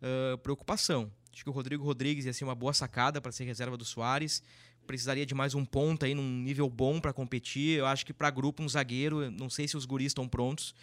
ah, 0.02 0.38
preocupação. 0.42 1.10
Acho 1.32 1.44
que 1.44 1.50
o 1.50 1.52
Rodrigo 1.52 1.84
Rodrigues 1.84 2.24
ia 2.24 2.32
ser 2.32 2.44
uma 2.44 2.54
boa 2.54 2.72
sacada 2.72 3.20
para 3.20 3.30
ser 3.32 3.44
reserva 3.44 3.76
do 3.76 3.84
Soares. 3.84 4.42
Precisaria 4.86 5.26
de 5.26 5.34
mais 5.34 5.54
um 5.54 5.64
ponta 5.64 6.06
aí 6.06 6.14
num 6.14 6.38
nível 6.38 6.68
bom 6.68 6.98
para 7.00 7.12
competir. 7.12 7.78
Eu 7.78 7.86
acho 7.86 8.06
que 8.06 8.12
para 8.12 8.30
grupo 8.30 8.62
um 8.62 8.68
zagueiro, 8.68 9.30
não 9.30 9.50
sei 9.50 9.68
se 9.68 9.76
os 9.76 9.84
guris 9.84 10.08
estão 10.08 10.26
prontos. 10.26 10.74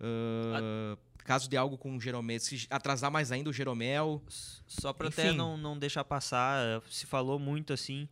Ah, 0.00 0.96
Caso 1.28 1.46
de 1.46 1.58
algo 1.58 1.76
com 1.76 1.94
o 1.94 2.00
Jeromel, 2.00 2.40
se 2.40 2.66
atrasar 2.70 3.10
mais 3.10 3.30
ainda 3.30 3.50
o 3.50 3.52
Jeromel, 3.52 4.22
Só 4.66 4.94
para 4.94 5.08
até 5.08 5.30
não, 5.30 5.58
não 5.58 5.78
deixar 5.78 6.02
passar, 6.02 6.58
eh, 6.64 6.80
se 6.88 7.04
falou 7.04 7.38
muito 7.38 7.70
assim, 7.70 8.08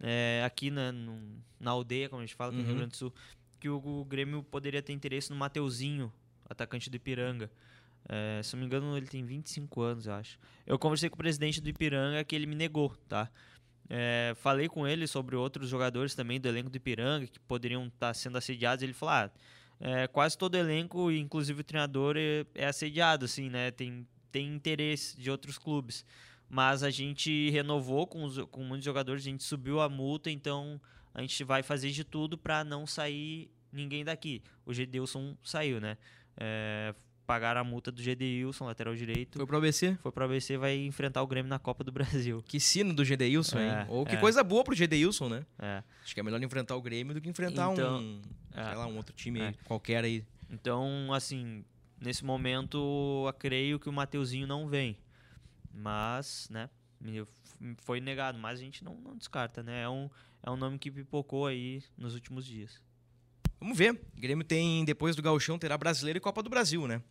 eh, 0.00 0.42
aqui 0.44 0.68
na, 0.68 0.90
no- 0.90 1.38
na 1.60 1.70
aldeia, 1.70 2.08
como 2.08 2.22
a 2.22 2.26
gente 2.26 2.34
fala, 2.34 2.50
aqui 2.50 2.58
no 2.58 2.64
Rio 2.64 2.72
Uhum. 2.72 2.78
Grande 2.78 2.90
do 2.90 2.96
Sul, 2.96 3.14
que 3.60 3.68
o, 3.68 3.76
o 4.00 4.04
Grêmio 4.04 4.42
poderia 4.42 4.82
ter 4.82 4.92
interesse 4.92 5.30
no 5.30 5.36
Mateuzinho, 5.36 6.12
atacante 6.50 6.90
do 6.90 6.96
Ipiranga. 6.96 7.48
Eh, 8.08 8.40
se 8.42 8.56
não 8.56 8.60
me 8.62 8.66
engano, 8.66 8.96
ele 8.96 9.06
tem 9.06 9.24
25 9.24 9.80
anos, 9.82 10.06
eu 10.08 10.14
acho. 10.14 10.36
Eu 10.66 10.76
conversei 10.76 11.08
com 11.08 11.14
o 11.14 11.18
presidente 11.18 11.60
do 11.60 11.68
Ipiranga 11.68 12.24
que 12.24 12.34
ele 12.34 12.46
me 12.46 12.56
negou, 12.56 12.88
tá? 13.08 13.30
Eh, 13.88 14.34
falei 14.38 14.68
com 14.68 14.84
ele 14.88 15.06
sobre 15.06 15.36
outros 15.36 15.68
jogadores 15.68 16.16
também 16.16 16.40
do 16.40 16.48
elenco 16.48 16.68
do 16.68 16.76
Ipiranga 16.76 17.28
que 17.28 17.38
poderiam 17.38 17.86
estar 17.86 18.12
sendo 18.12 18.36
assediados. 18.36 18.82
Ele 18.82 18.92
falou: 18.92 19.14
ah, 19.14 19.30
é, 19.80 20.06
quase 20.06 20.36
todo 20.36 20.54
elenco, 20.54 21.10
inclusive 21.10 21.60
o 21.60 21.64
treinador, 21.64 22.16
é, 22.16 22.46
é 22.54 22.66
assediado, 22.66 23.24
assim, 23.24 23.50
né? 23.50 23.70
Tem, 23.70 24.06
tem 24.32 24.54
interesse 24.54 25.18
de 25.20 25.30
outros 25.30 25.58
clubes. 25.58 26.04
Mas 26.48 26.82
a 26.82 26.90
gente 26.90 27.50
renovou 27.50 28.06
com, 28.06 28.24
os, 28.24 28.38
com 28.50 28.62
muitos 28.62 28.84
jogadores, 28.84 29.22
a 29.22 29.30
gente 29.30 29.42
subiu 29.42 29.80
a 29.80 29.88
multa, 29.88 30.30
então 30.30 30.80
a 31.12 31.20
gente 31.20 31.42
vai 31.44 31.62
fazer 31.62 31.90
de 31.90 32.04
tudo 32.04 32.38
para 32.38 32.62
não 32.62 32.86
sair 32.86 33.50
ninguém 33.72 34.04
daqui. 34.04 34.42
O 34.64 34.72
Gedeilson 34.72 35.36
saiu, 35.42 35.80
né? 35.80 35.98
É, 36.36 36.94
pagaram 37.26 37.60
a 37.60 37.64
multa 37.64 37.90
do 37.90 38.00
Gedeilson, 38.00 38.64
lateral 38.64 38.94
direito. 38.94 39.36
foi 39.36 39.46
pro 39.46 39.56
ABC? 39.56 39.96
Foi 40.00 40.12
pro 40.12 40.24
ABC 40.24 40.56
vai 40.56 40.76
enfrentar 40.84 41.22
o 41.22 41.26
Grêmio 41.26 41.48
na 41.50 41.58
Copa 41.58 41.82
do 41.82 41.90
Brasil. 41.92 42.42
Que 42.46 42.60
sino 42.60 42.94
do 42.94 43.04
Gedeilson, 43.04 43.58
hein? 43.58 43.68
É, 43.70 43.86
Ou 43.88 44.06
que 44.06 44.14
é. 44.14 44.20
coisa 44.20 44.42
boa 44.44 44.62
pro 44.62 44.74
Gedeilson, 44.74 45.28
né? 45.28 45.46
É. 45.58 45.82
Acho 46.02 46.14
que 46.14 46.20
é 46.20 46.22
melhor 46.22 46.42
enfrentar 46.42 46.76
o 46.76 46.82
Grêmio 46.82 47.14
do 47.14 47.20
que 47.20 47.28
enfrentar 47.28 47.72
Então, 47.72 47.98
um, 47.98 48.22
é. 48.54 48.74
lá, 48.74 48.86
um 48.86 48.96
outro 48.96 49.14
time 49.14 49.40
É. 49.40 49.54
qualquer 49.64 50.04
aí. 50.04 50.24
Então, 50.48 51.12
assim, 51.12 51.64
nesse 52.00 52.24
momento, 52.24 53.24
eu 53.26 53.32
creio 53.34 53.80
que 53.80 53.88
o 53.88 53.92
Mateuzinho 53.92 54.46
não 54.46 54.68
vem. 54.68 54.96
Mas, 55.72 56.48
né, 56.50 56.70
foi 57.78 58.00
negado. 58.00 58.38
Mas 58.38 58.58
a 58.60 58.62
gente 58.62 58.84
não, 58.84 58.94
não 58.96 59.16
descarta, 59.16 59.62
né? 59.62 59.82
É 59.82 59.88
um, 59.88 60.08
é 60.42 60.50
um 60.50 60.56
nome 60.56 60.78
que 60.78 60.90
pipocou 60.90 61.46
aí 61.46 61.82
nos 61.98 62.14
últimos 62.14 62.46
dias. 62.46 62.80
Vamos 63.60 63.76
ver. 63.76 63.92
O 63.92 64.20
Grêmio 64.20 64.44
tem, 64.44 64.84
depois 64.84 65.16
do 65.16 65.22
Gauchão, 65.22 65.58
terá 65.58 65.76
Brasileiro 65.78 66.18
e 66.18 66.20
Copa 66.20 66.42
do 66.42 66.50
Brasil, 66.50 66.86
né? 66.86 67.02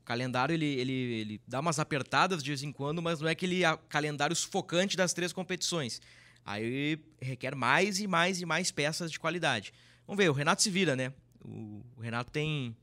O 0.00 0.04
calendário, 0.04 0.52
ele, 0.52 0.66
ele, 0.66 0.92
ele 0.92 1.40
dá 1.46 1.60
umas 1.60 1.78
apertadas 1.78 2.42
de 2.42 2.50
vez 2.50 2.62
em 2.62 2.72
quando, 2.72 3.00
mas 3.00 3.20
não 3.20 3.28
é 3.28 3.32
aquele 3.32 3.64
a- 3.64 3.76
calendário 3.76 4.34
sufocante 4.34 4.96
das 4.96 5.12
três 5.12 5.32
competições. 5.32 6.00
Aí 6.44 6.98
requer 7.20 7.54
mais 7.54 8.00
e 8.00 8.06
mais 8.08 8.40
e 8.40 8.44
mais 8.46 8.70
peças 8.72 9.12
de 9.12 9.20
qualidade. 9.20 9.72
Vamos 10.06 10.22
ver, 10.22 10.28
o 10.28 10.32
Renato 10.32 10.60
se 10.62 10.70
vira, 10.70 10.96
né? 10.96 11.12
O, 11.44 11.84
o 11.96 12.00
Renato 12.00 12.32
tem, 12.32 12.76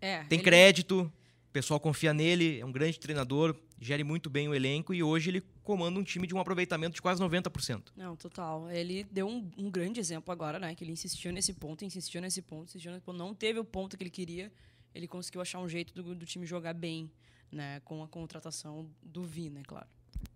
É, 0.00 0.22
tem 0.24 0.38
ele- 0.38 0.44
crédito, 0.44 1.00
o 1.48 1.52
pessoal 1.52 1.80
confia 1.80 2.14
nele, 2.14 2.60
é 2.60 2.64
um 2.64 2.70
grande 2.70 3.00
treinador, 3.00 3.56
gere 3.80 4.04
muito 4.04 4.30
bem 4.30 4.48
o 4.48 4.54
elenco 4.54 4.94
e 4.94 5.02
hoje 5.02 5.30
ele 5.30 5.42
comanda 5.62 5.98
um 5.98 6.02
time 6.02 6.26
de 6.26 6.34
um 6.34 6.40
aproveitamento 6.40 6.94
de 6.94 7.02
quase 7.02 7.22
90%. 7.22 7.92
Não, 7.96 8.16
total. 8.16 8.70
Ele 8.70 9.04
deu 9.04 9.26
um, 9.26 9.50
um 9.56 9.70
grande 9.70 10.00
exemplo 10.00 10.32
agora, 10.32 10.58
né? 10.58 10.74
Que 10.74 10.84
ele 10.84 10.92
insistiu 10.92 11.32
nesse 11.32 11.52
ponto, 11.52 11.84
insistiu 11.84 12.20
nesse 12.20 12.42
ponto, 12.42 12.68
insistiu 12.68 12.90
nesse 12.92 13.04
ponto. 13.04 13.16
Não 13.16 13.34
teve 13.34 13.58
o 13.58 13.64
ponto 13.64 13.96
que 13.96 14.02
ele 14.02 14.10
queria. 14.10 14.52
Ele 14.94 15.06
conseguiu 15.06 15.40
achar 15.40 15.58
um 15.60 15.68
jeito 15.68 15.94
do, 15.94 16.14
do 16.14 16.26
time 16.26 16.44
jogar 16.44 16.74
bem, 16.74 17.10
né? 17.50 17.80
Com 17.80 18.02
a 18.02 18.08
contratação 18.08 18.90
do 19.02 19.22
Vina, 19.22 19.60
é 19.60 19.64
claro. 19.64 19.86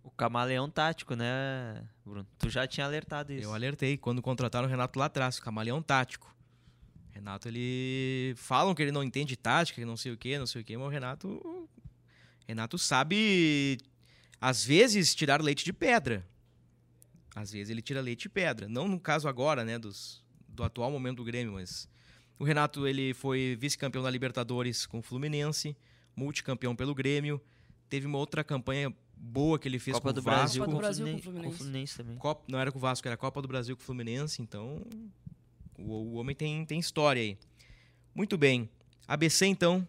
O 0.02 0.10
camaleão 0.10 0.68
tático, 0.70 1.14
né, 1.14 1.84
Bruno? 2.04 2.26
Tu 2.38 2.48
já 2.48 2.66
tinha 2.66 2.86
alertado 2.86 3.32
isso. 3.32 3.44
Eu 3.44 3.54
alertei 3.54 3.96
quando 3.96 4.22
contrataram 4.22 4.66
o 4.66 4.70
Renato 4.70 4.98
lá 4.98 5.06
atrás, 5.06 5.38
o 5.38 5.42
camaleão 5.42 5.82
tático. 5.82 6.34
Renato, 7.10 7.48
ele. 7.48 8.34
Falam 8.36 8.74
que 8.74 8.82
ele 8.82 8.92
não 8.92 9.02
entende 9.02 9.36
tática, 9.36 9.80
que 9.80 9.84
não 9.84 9.96
sei 9.96 10.12
o 10.12 10.16
que, 10.16 10.38
não 10.38 10.46
sei 10.46 10.62
o 10.62 10.64
que, 10.64 10.76
mas 10.76 10.86
o 10.86 10.90
Renato. 10.90 11.68
Renato 12.46 12.78
sabe, 12.78 13.78
às 14.46 14.64
vezes, 14.64 15.12
tirar 15.12 15.42
leite 15.42 15.64
de 15.64 15.72
pedra. 15.72 16.24
Às 17.34 17.50
vezes 17.50 17.68
ele 17.68 17.82
tira 17.82 18.00
leite 18.00 18.22
de 18.22 18.28
pedra. 18.28 18.68
Não 18.68 18.86
no 18.86 19.00
caso 19.00 19.26
agora, 19.26 19.64
né, 19.64 19.76
dos, 19.76 20.22
do 20.48 20.62
atual 20.62 20.88
momento 20.88 21.16
do 21.16 21.24
Grêmio, 21.24 21.54
mas. 21.54 21.88
O 22.38 22.44
Renato, 22.44 22.86
ele 22.86 23.12
foi 23.12 23.56
vice-campeão 23.58 24.04
da 24.04 24.10
Libertadores 24.10 24.86
com 24.86 25.00
o 25.00 25.02
Fluminense, 25.02 25.76
multicampeão 26.14 26.76
pelo 26.76 26.94
Grêmio. 26.94 27.40
Teve 27.88 28.06
uma 28.06 28.18
outra 28.18 28.44
campanha 28.44 28.94
boa 29.16 29.58
que 29.58 29.66
ele 29.66 29.80
fez 29.80 29.96
Copa 29.96 30.10
com 30.10 30.14
do 30.14 30.20
o 30.20 30.22
Vasco. 30.22 30.38
Brasil, 30.38 30.60
Copa 30.60 30.70
do 30.70 30.76
com, 30.76 30.80
Brasil 30.80 31.06
o 31.06 31.08
com 31.08 31.16
o 31.16 31.22
Fluminense, 31.22 31.42
com 31.42 31.50
o 31.50 31.56
Fluminense. 31.56 31.58
Fluminense 31.58 31.96
também. 31.96 32.16
Copa, 32.16 32.44
não 32.46 32.60
era 32.60 32.70
com 32.70 32.78
o 32.78 32.80
Vasco, 32.80 33.08
era 33.08 33.16
Copa 33.16 33.42
do 33.42 33.48
Brasil 33.48 33.76
com 33.76 33.82
o 33.82 33.84
Fluminense, 33.84 34.40
então 34.40 34.80
o, 35.76 35.92
o 35.92 36.12
homem 36.14 36.36
tem, 36.36 36.64
tem 36.64 36.78
história 36.78 37.20
aí. 37.20 37.36
Muito 38.14 38.38
bem. 38.38 38.70
ABC, 39.08 39.44
então. 39.44 39.84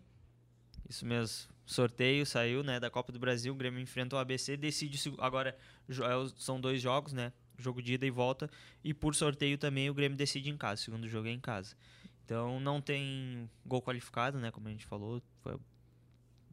Isso 0.89 1.05
mesmo. 1.05 1.47
Sorteio 1.67 2.25
saiu, 2.25 2.63
né, 2.63 2.79
da 2.79 2.89
Copa 2.89 3.11
do 3.11 3.19
Brasil. 3.19 3.53
O 3.53 3.55
Grêmio 3.55 3.79
enfrenta 3.81 4.15
o 4.15 4.19
ABC, 4.19 4.55
decide 4.55 4.97
agora 5.19 5.49
é 5.89 6.29
são 6.37 6.59
dois 6.61 6.81
jogos, 6.81 7.11
né? 7.11 7.31
Jogo 7.59 7.81
de 7.81 7.93
ida 7.93 8.05
e 8.05 8.09
volta 8.09 8.49
e 8.83 8.93
por 8.93 9.13
sorteio 9.13 9.57
também 9.57 9.89
o 9.89 9.93
Grêmio 9.93 10.17
decide 10.17 10.49
em 10.49 10.55
casa. 10.57 10.81
O 10.81 10.85
segundo 10.85 11.07
jogo 11.09 11.27
é 11.27 11.31
em 11.31 11.39
casa. 11.41 11.75
Então 12.23 12.59
não 12.61 12.79
tem 12.81 13.49
gol 13.65 13.81
qualificado, 13.81 14.39
né, 14.39 14.49
como 14.49 14.67
a 14.69 14.71
gente 14.71 14.85
falou, 14.85 15.21
foi- 15.43 15.57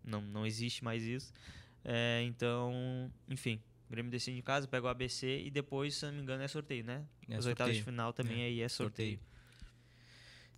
não 0.03 0.21
não 0.21 0.45
existe 0.45 0.83
mais 0.83 1.05
isso. 1.05 1.33
É, 1.85 2.23
então, 2.25 3.09
enfim, 3.29 3.61
o 3.89 3.93
Grêmio 3.93 4.11
decide 4.11 4.37
em 4.39 4.43
casa, 4.43 4.67
pega 4.67 4.87
o 4.87 4.89
ABC 4.89 5.43
e 5.45 5.51
depois, 5.51 5.95
se 5.95 6.07
não 6.07 6.13
me 6.13 6.23
engano, 6.23 6.43
é 6.43 6.49
sorteio, 6.49 6.83
né? 6.85 7.05
É 7.29 7.39
Os 7.39 7.47
oitavos 7.47 7.75
de 7.75 7.79
sorteio. 7.81 7.85
final 7.85 8.13
também 8.13 8.43
aí 8.43 8.61
é 8.61 8.69
sorteio. 8.69 9.21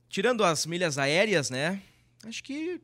Tirando 0.09 0.45
as 0.45 0.65
milhas 0.65 0.97
aéreas, 0.99 1.51
né? 1.51 1.83
Acho 2.25 2.43
que 2.43 2.81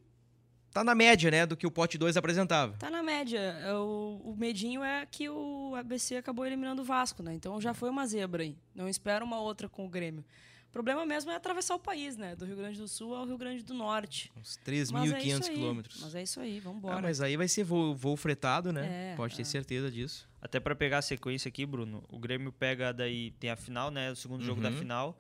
tá 0.73 0.83
na 0.83 0.95
média, 0.95 1.31
né, 1.31 1.47
do 1.47 1.57
que 1.57 1.67
o 1.67 1.71
pote 1.71 1.97
2 1.99 2.17
apresentava. 2.17 2.77
Tá 2.79 2.91
na 2.91 3.03
média. 3.03 3.39
É, 3.39 3.73
O, 3.75 4.21
o 4.25 4.37
medinho 4.37 4.83
é 4.83 5.07
que 5.07 5.29
o 5.29 5.75
ABC 5.77 6.17
acabou 6.17 6.45
eliminando 6.47 6.83
o 6.83 6.85
Vasco, 6.85 7.23
né? 7.23 7.35
Então 7.35 7.61
já 7.61 7.75
foi 7.75 7.91
uma 7.91 8.07
zebra 8.07 8.43
aí. 8.43 8.57
Não 8.75 8.89
espera 8.89 9.25
uma 9.25 9.41
outra 9.41 9.69
com 9.69 9.85
o 9.87 9.89
Grêmio. 9.89 10.25
O 10.69 10.73
problema 10.73 11.05
mesmo 11.05 11.31
é 11.31 11.37
atravessar 11.37 11.75
o 11.75 11.79
país, 11.79 12.17
né? 12.17 12.35
Do 12.35 12.47
Rio 12.47 12.57
Grande 12.57 12.79
do 12.79 12.89
Sul 12.89 13.15
ao 13.15 13.27
Rio 13.27 13.37
Grande 13.37 13.63
do 13.63 13.75
Norte. 13.75 14.33
Uns 14.35 14.59
Mas 14.91 15.13
é 15.13 15.19
isso 15.23 15.41
3.500 15.43 15.49
aí. 15.49 15.55
quilômetros. 15.55 16.01
Mas 16.01 16.15
é 16.15 16.23
isso 16.23 16.41
aí, 16.41 16.61
vambora. 16.61 16.97
Ah, 16.97 17.03
mas 17.03 17.21
aí 17.21 17.37
vai 17.37 17.47
ser 17.47 17.63
voo, 17.63 17.95
voo 17.95 18.17
fretado, 18.17 18.73
né? 18.73 19.13
É, 19.13 19.15
Pode 19.15 19.37
ter 19.37 19.43
é. 19.43 19.45
certeza 19.45 19.91
disso. 19.91 20.27
Até 20.41 20.59
pra 20.59 20.75
pegar 20.75 20.99
a 20.99 21.03
sequência 21.03 21.47
aqui, 21.51 21.67
Bruno, 21.67 22.03
o 22.09 22.19
Grêmio 22.19 22.51
pega 22.51 22.91
daí, 22.91 23.33
tem 23.33 23.51
a 23.51 23.57
final, 23.57 23.91
né? 23.91 24.11
O 24.13 24.17
segundo 24.17 24.43
jogo 24.43 24.63
da 24.63 24.71
Uhum. 24.71 24.79
final. 24.79 25.19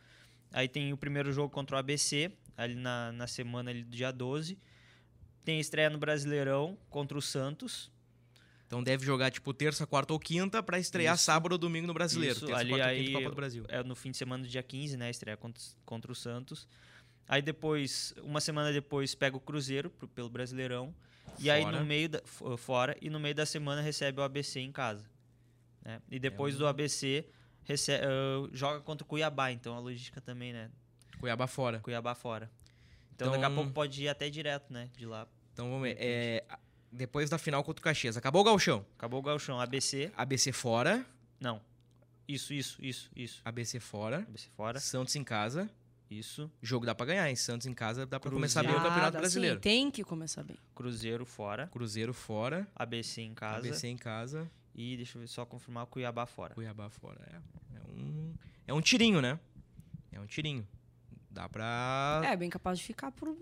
Aí 0.54 0.66
tem 0.68 0.90
o 0.90 0.96
primeiro 0.96 1.30
jogo 1.32 1.50
contra 1.52 1.76
o 1.76 1.78
ABC, 1.78 2.32
ali 2.56 2.74
na, 2.74 3.12
na 3.12 3.26
semana 3.26 3.70
ali 3.70 3.84
do 3.84 3.90
dia 3.94 4.10
12. 4.10 4.58
Tem 5.44 5.58
estreia 5.60 5.90
no 5.90 5.98
Brasileirão 5.98 6.78
contra 6.88 7.16
o 7.18 7.22
Santos. 7.22 7.90
Então 8.66 8.82
deve 8.82 9.04
jogar 9.04 9.30
tipo 9.30 9.52
terça, 9.52 9.86
quarta 9.86 10.12
ou 10.12 10.18
quinta 10.18 10.62
pra 10.62 10.78
estrear 10.78 11.14
Isso. 11.14 11.24
sábado 11.24 11.52
ou 11.52 11.58
domingo 11.58 11.86
no 11.86 11.92
Brasileiro. 11.92 12.36
Isso, 12.36 12.46
terça, 12.46 12.60
ali 12.60 12.70
quarta 12.70 12.86
aí 12.86 13.04
quinta 13.04 13.18
Copa 13.18 13.30
do 13.30 13.36
Brasil. 13.36 13.64
é 13.68 13.82
no 13.82 13.94
fim 13.94 14.10
de 14.10 14.16
semana 14.16 14.44
do 14.44 14.48
dia 14.48 14.62
15, 14.62 14.96
né? 14.96 15.06
A 15.08 15.10
estreia 15.10 15.36
contra, 15.36 15.62
contra 15.84 16.10
o 16.10 16.14
Santos. 16.14 16.66
Aí 17.28 17.42
depois, 17.42 18.14
uma 18.22 18.40
semana 18.40 18.72
depois, 18.72 19.14
pega 19.14 19.36
o 19.36 19.40
Cruzeiro 19.40 19.90
pro- 19.90 20.08
pelo 20.08 20.30
Brasileirão. 20.30 20.94
E 21.38 21.50
aí 21.50 21.62
Fora. 21.62 21.80
no 21.80 21.84
meio 21.86 22.08
da, 22.08 22.20
fo- 22.24 22.56
fora 22.56 22.96
e 23.00 23.08
no 23.10 23.20
meio 23.20 23.34
da 23.34 23.44
semana 23.46 23.80
recebe 23.82 24.20
o 24.20 24.22
ABC 24.22 24.60
em 24.60 24.72
casa. 24.72 25.04
né? 25.84 26.00
E 26.10 26.18
depois 26.18 26.54
um 26.54 26.58
do 26.58 26.66
ABC 26.66 27.26
rece- 27.64 27.92
ah, 28.02 28.48
joga 28.52 28.80
contra 28.80 29.04
o 29.04 29.06
Cuiabá, 29.06 29.50
então 29.52 29.74
a 29.76 29.80
logística 29.80 30.20
também, 30.20 30.52
né? 30.52 30.70
Cuiabá 31.20 31.46
fora. 31.46 31.78
Cuiabá 31.80 32.14
fora. 32.14 32.50
Então, 33.14 33.30
daqui 33.30 33.44
a 33.44 33.46
Então- 33.48 33.54
pouco 33.56 33.72
pode 33.72 34.02
ir 34.02 34.08
até 34.08 34.28
direto, 34.30 34.72
né? 34.72 34.88
De 34.96 35.06
lá. 35.06 35.26
Então 35.52 35.68
vamos 35.70 35.82
ver. 35.82 35.96
É, 35.98 36.44
depois 36.90 37.28
da 37.30 37.38
final 37.38 37.62
contra 37.62 37.80
o 37.80 37.84
Caxias. 37.84 38.16
Acabou 38.16 38.40
o 38.40 38.44
Galchão. 38.44 38.84
Acabou 38.96 39.20
o 39.20 39.22
Galchão. 39.22 39.60
ABC. 39.60 40.10
ABC 40.16 40.50
fora. 40.52 41.04
Não. 41.40 41.60
Isso, 42.26 42.54
isso, 42.54 42.78
isso, 42.84 43.10
isso. 43.14 43.42
ABC 43.44 43.78
fora. 43.80 44.18
ABC 44.18 44.48
fora. 44.56 44.80
Santos 44.80 45.14
em 45.16 45.24
casa. 45.24 45.68
Isso. 46.10 46.50
Jogo 46.62 46.84
dá 46.86 46.94
pra 46.94 47.06
ganhar, 47.06 47.28
hein? 47.28 47.36
Santos 47.36 47.66
em 47.66 47.72
casa 47.74 48.04
dá 48.06 48.20
pra 48.20 48.30
Cruzeiro. 48.30 48.36
começar 48.36 48.62
bem 48.62 48.72
o 48.72 48.82
Campeonato 48.82 49.16
Brasileiro. 49.18 49.56
sim, 49.56 49.60
tem 49.62 49.90
que 49.90 50.04
começar 50.04 50.42
bem. 50.42 50.56
Cruzeiro 50.74 51.24
fora. 51.24 51.66
Cruzeiro 51.68 52.12
fora. 52.12 52.66
ABC 52.76 53.22
em 53.22 53.34
casa. 53.34 53.56
ABC 53.58 53.88
em 53.88 53.96
casa. 53.96 54.50
E 54.74 54.96
deixa 54.96 55.16
eu 55.16 55.20
ver, 55.22 55.28
só 55.28 55.44
confirmar 55.46 55.84
o 55.84 55.86
Cuiabá 55.86 56.26
fora. 56.26 56.54
Cuiabá 56.54 56.88
fora. 56.90 57.18
É, 57.30 57.76
é 57.78 57.80
um, 57.90 58.34
é 58.68 58.74
um 58.74 58.80
tirinho, 58.80 59.20
né? 59.22 59.38
É 60.10 60.20
um 60.20 60.26
tirinho. 60.26 60.66
Dá 61.32 61.48
pra. 61.48 62.20
É, 62.24 62.36
bem 62.36 62.50
capaz 62.50 62.78
de 62.78 62.84
ficar 62.84 63.10
por- 63.10 63.36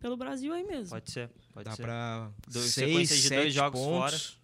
pelo 0.00 0.16
Brasil 0.16 0.52
aí 0.54 0.64
mesmo. 0.64 0.90
Pode 0.90 1.10
ser, 1.10 1.30
pode 1.52 1.64
dá 1.66 1.76
ser. 1.76 1.82
pra. 1.82 2.30
Dois- 2.48 2.70
seis, 2.72 2.88
sequência 2.90 3.16
de 3.16 3.22
sete 3.22 3.40
dois 3.40 3.54
jogos 3.54 3.80
pontos. 3.80 4.40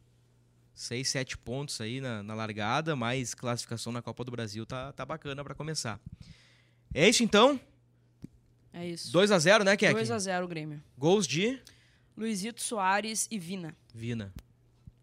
Seis, 0.74 1.08
sete 1.08 1.36
pontos 1.36 1.80
aí 1.80 2.00
na, 2.00 2.22
na 2.22 2.34
largada, 2.34 2.94
mais 2.96 3.34
classificação 3.34 3.92
na 3.92 4.00
Copa 4.00 4.24
do 4.24 4.30
Brasil 4.30 4.64
tá, 4.64 4.92
tá 4.92 5.04
bacana 5.04 5.42
pra 5.44 5.54
começar. 5.54 6.00
É 6.94 7.08
isso 7.08 7.22
então? 7.22 7.60
É 8.72 8.86
isso. 8.86 9.12
2 9.12 9.30
a 9.32 9.38
0 9.38 9.64
né, 9.64 9.76
Kek? 9.76 9.92
2x0 9.94 10.44
o 10.44 10.48
Grêmio. 10.48 10.82
Gols 10.96 11.26
de 11.26 11.60
Luizito 12.16 12.62
Soares 12.62 13.26
e 13.30 13.38
Vina. 13.38 13.76
Vina. 13.92 14.32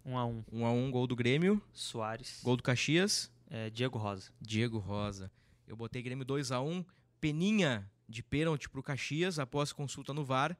Um 0.05 0.17
a 0.17 0.25
um. 0.25 0.43
1 0.51 0.65
a 0.65 0.71
1 0.71 0.89
gol 0.91 1.05
do 1.05 1.15
Grêmio. 1.15 1.61
Soares. 1.73 2.39
Gol 2.43 2.55
do 2.57 2.63
Caxias. 2.63 3.29
É, 3.49 3.69
Diego 3.69 3.97
Rosa. 3.97 4.31
Diego 4.41 4.77
Rosa. 4.79 5.29
Eu 5.67 5.75
botei 5.75 6.01
Grêmio 6.01 6.23
2 6.25 6.51
a 6.51 6.61
1 6.61 6.83
Peninha 7.19 7.89
de 8.07 8.23
pênalti 8.23 8.69
pro 8.69 8.81
Caxias 8.83 9.39
após 9.39 9.73
consulta 9.73 10.13
no 10.13 10.23
VAR. 10.23 10.57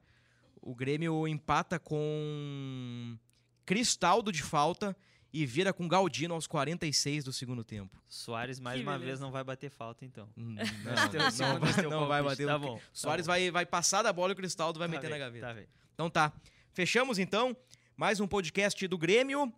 O 0.62 0.76
Grêmio 0.76 1.28
empata 1.28 1.80
com 1.80 3.17
Cristaldo 3.65 4.32
de 4.32 4.43
falta 4.43 4.96
e 5.32 5.46
vira 5.46 5.72
com 5.72 5.88
Galdino 5.88 6.34
aos 6.34 6.48
46 6.48 7.24
do 7.26 7.32
segundo 7.34 7.63
tempo. 7.63 8.02
Soares 8.08 8.60
mais 8.60 8.78
Que 8.78 8.84
uma 8.84 8.93
beleza. 8.93 9.06
vez 9.08 9.20
não 9.20 9.32
vai 9.32 9.43
bater 9.43 9.70
falta, 9.70 10.04
então. 10.06 10.28
Hum, 10.38 10.56
Não, 10.84 11.32
segundo 11.32 11.60
não, 11.60 11.60
vai, 11.60 11.84
não 11.84 12.08
vai 12.08 12.24
bater. 12.24 12.48
Tá 12.48 12.56
o 12.56 12.60
bom. 12.60 12.82
Soares 12.91 13.26
tá 13.26 13.32
bom. 13.34 13.39
vai, 13.39 13.52
vai 13.52 13.65
passar 13.65 14.02
da 14.02 14.12
bola 14.12 14.32
e 14.32 14.34
o 14.34 14.36
Cristaldo 14.36 14.80
vai 14.80 14.88
Tá 14.88 14.91
meter 14.96 15.10
na 15.10 15.15
bem, 15.15 15.20
gaveta. 15.20 15.48
Tá 15.48 15.54
bem. 15.54 15.67
Então 15.93 16.10
tá. 16.10 16.34
Fechamos 16.72 17.20
então 17.20 17.56
mais 17.96 18.20
um 18.20 18.28
podcast 18.28 18.88
do 18.88 18.98
Grêmio, 18.98 19.52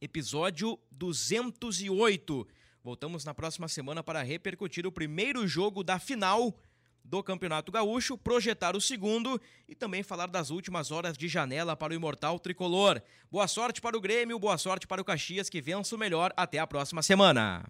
episódio 0.00 0.78
208. 0.92 2.46
Voltamos 2.86 3.24
na 3.24 3.34
próxima 3.34 3.66
semana 3.66 4.00
para 4.00 4.22
repercutir 4.22 4.86
o 4.86 4.92
primeiro 4.92 5.44
jogo 5.44 5.82
da 5.82 5.98
final 5.98 6.56
do 7.04 7.20
Campeonato 7.20 7.72
Gaúcho, 7.72 8.16
projetar 8.16 8.76
o 8.76 8.80
segundo 8.80 9.40
e 9.68 9.74
também 9.74 10.04
falar 10.04 10.28
das 10.28 10.50
últimas 10.50 10.92
horas 10.92 11.18
de 11.18 11.26
janela 11.26 11.74
para 11.74 11.92
o 11.92 11.96
imortal 11.96 12.38
tricolor. 12.38 13.02
Boa 13.28 13.48
sorte 13.48 13.80
para 13.80 13.98
o 13.98 14.00
Grêmio, 14.00 14.38
boa 14.38 14.56
sorte 14.56 14.86
para 14.86 15.02
o 15.02 15.04
Caxias 15.04 15.50
que 15.50 15.60
vença 15.60 15.96
o 15.96 15.98
melhor. 15.98 16.32
Até 16.36 16.60
a 16.60 16.66
próxima 16.66 17.02
semana. 17.02 17.68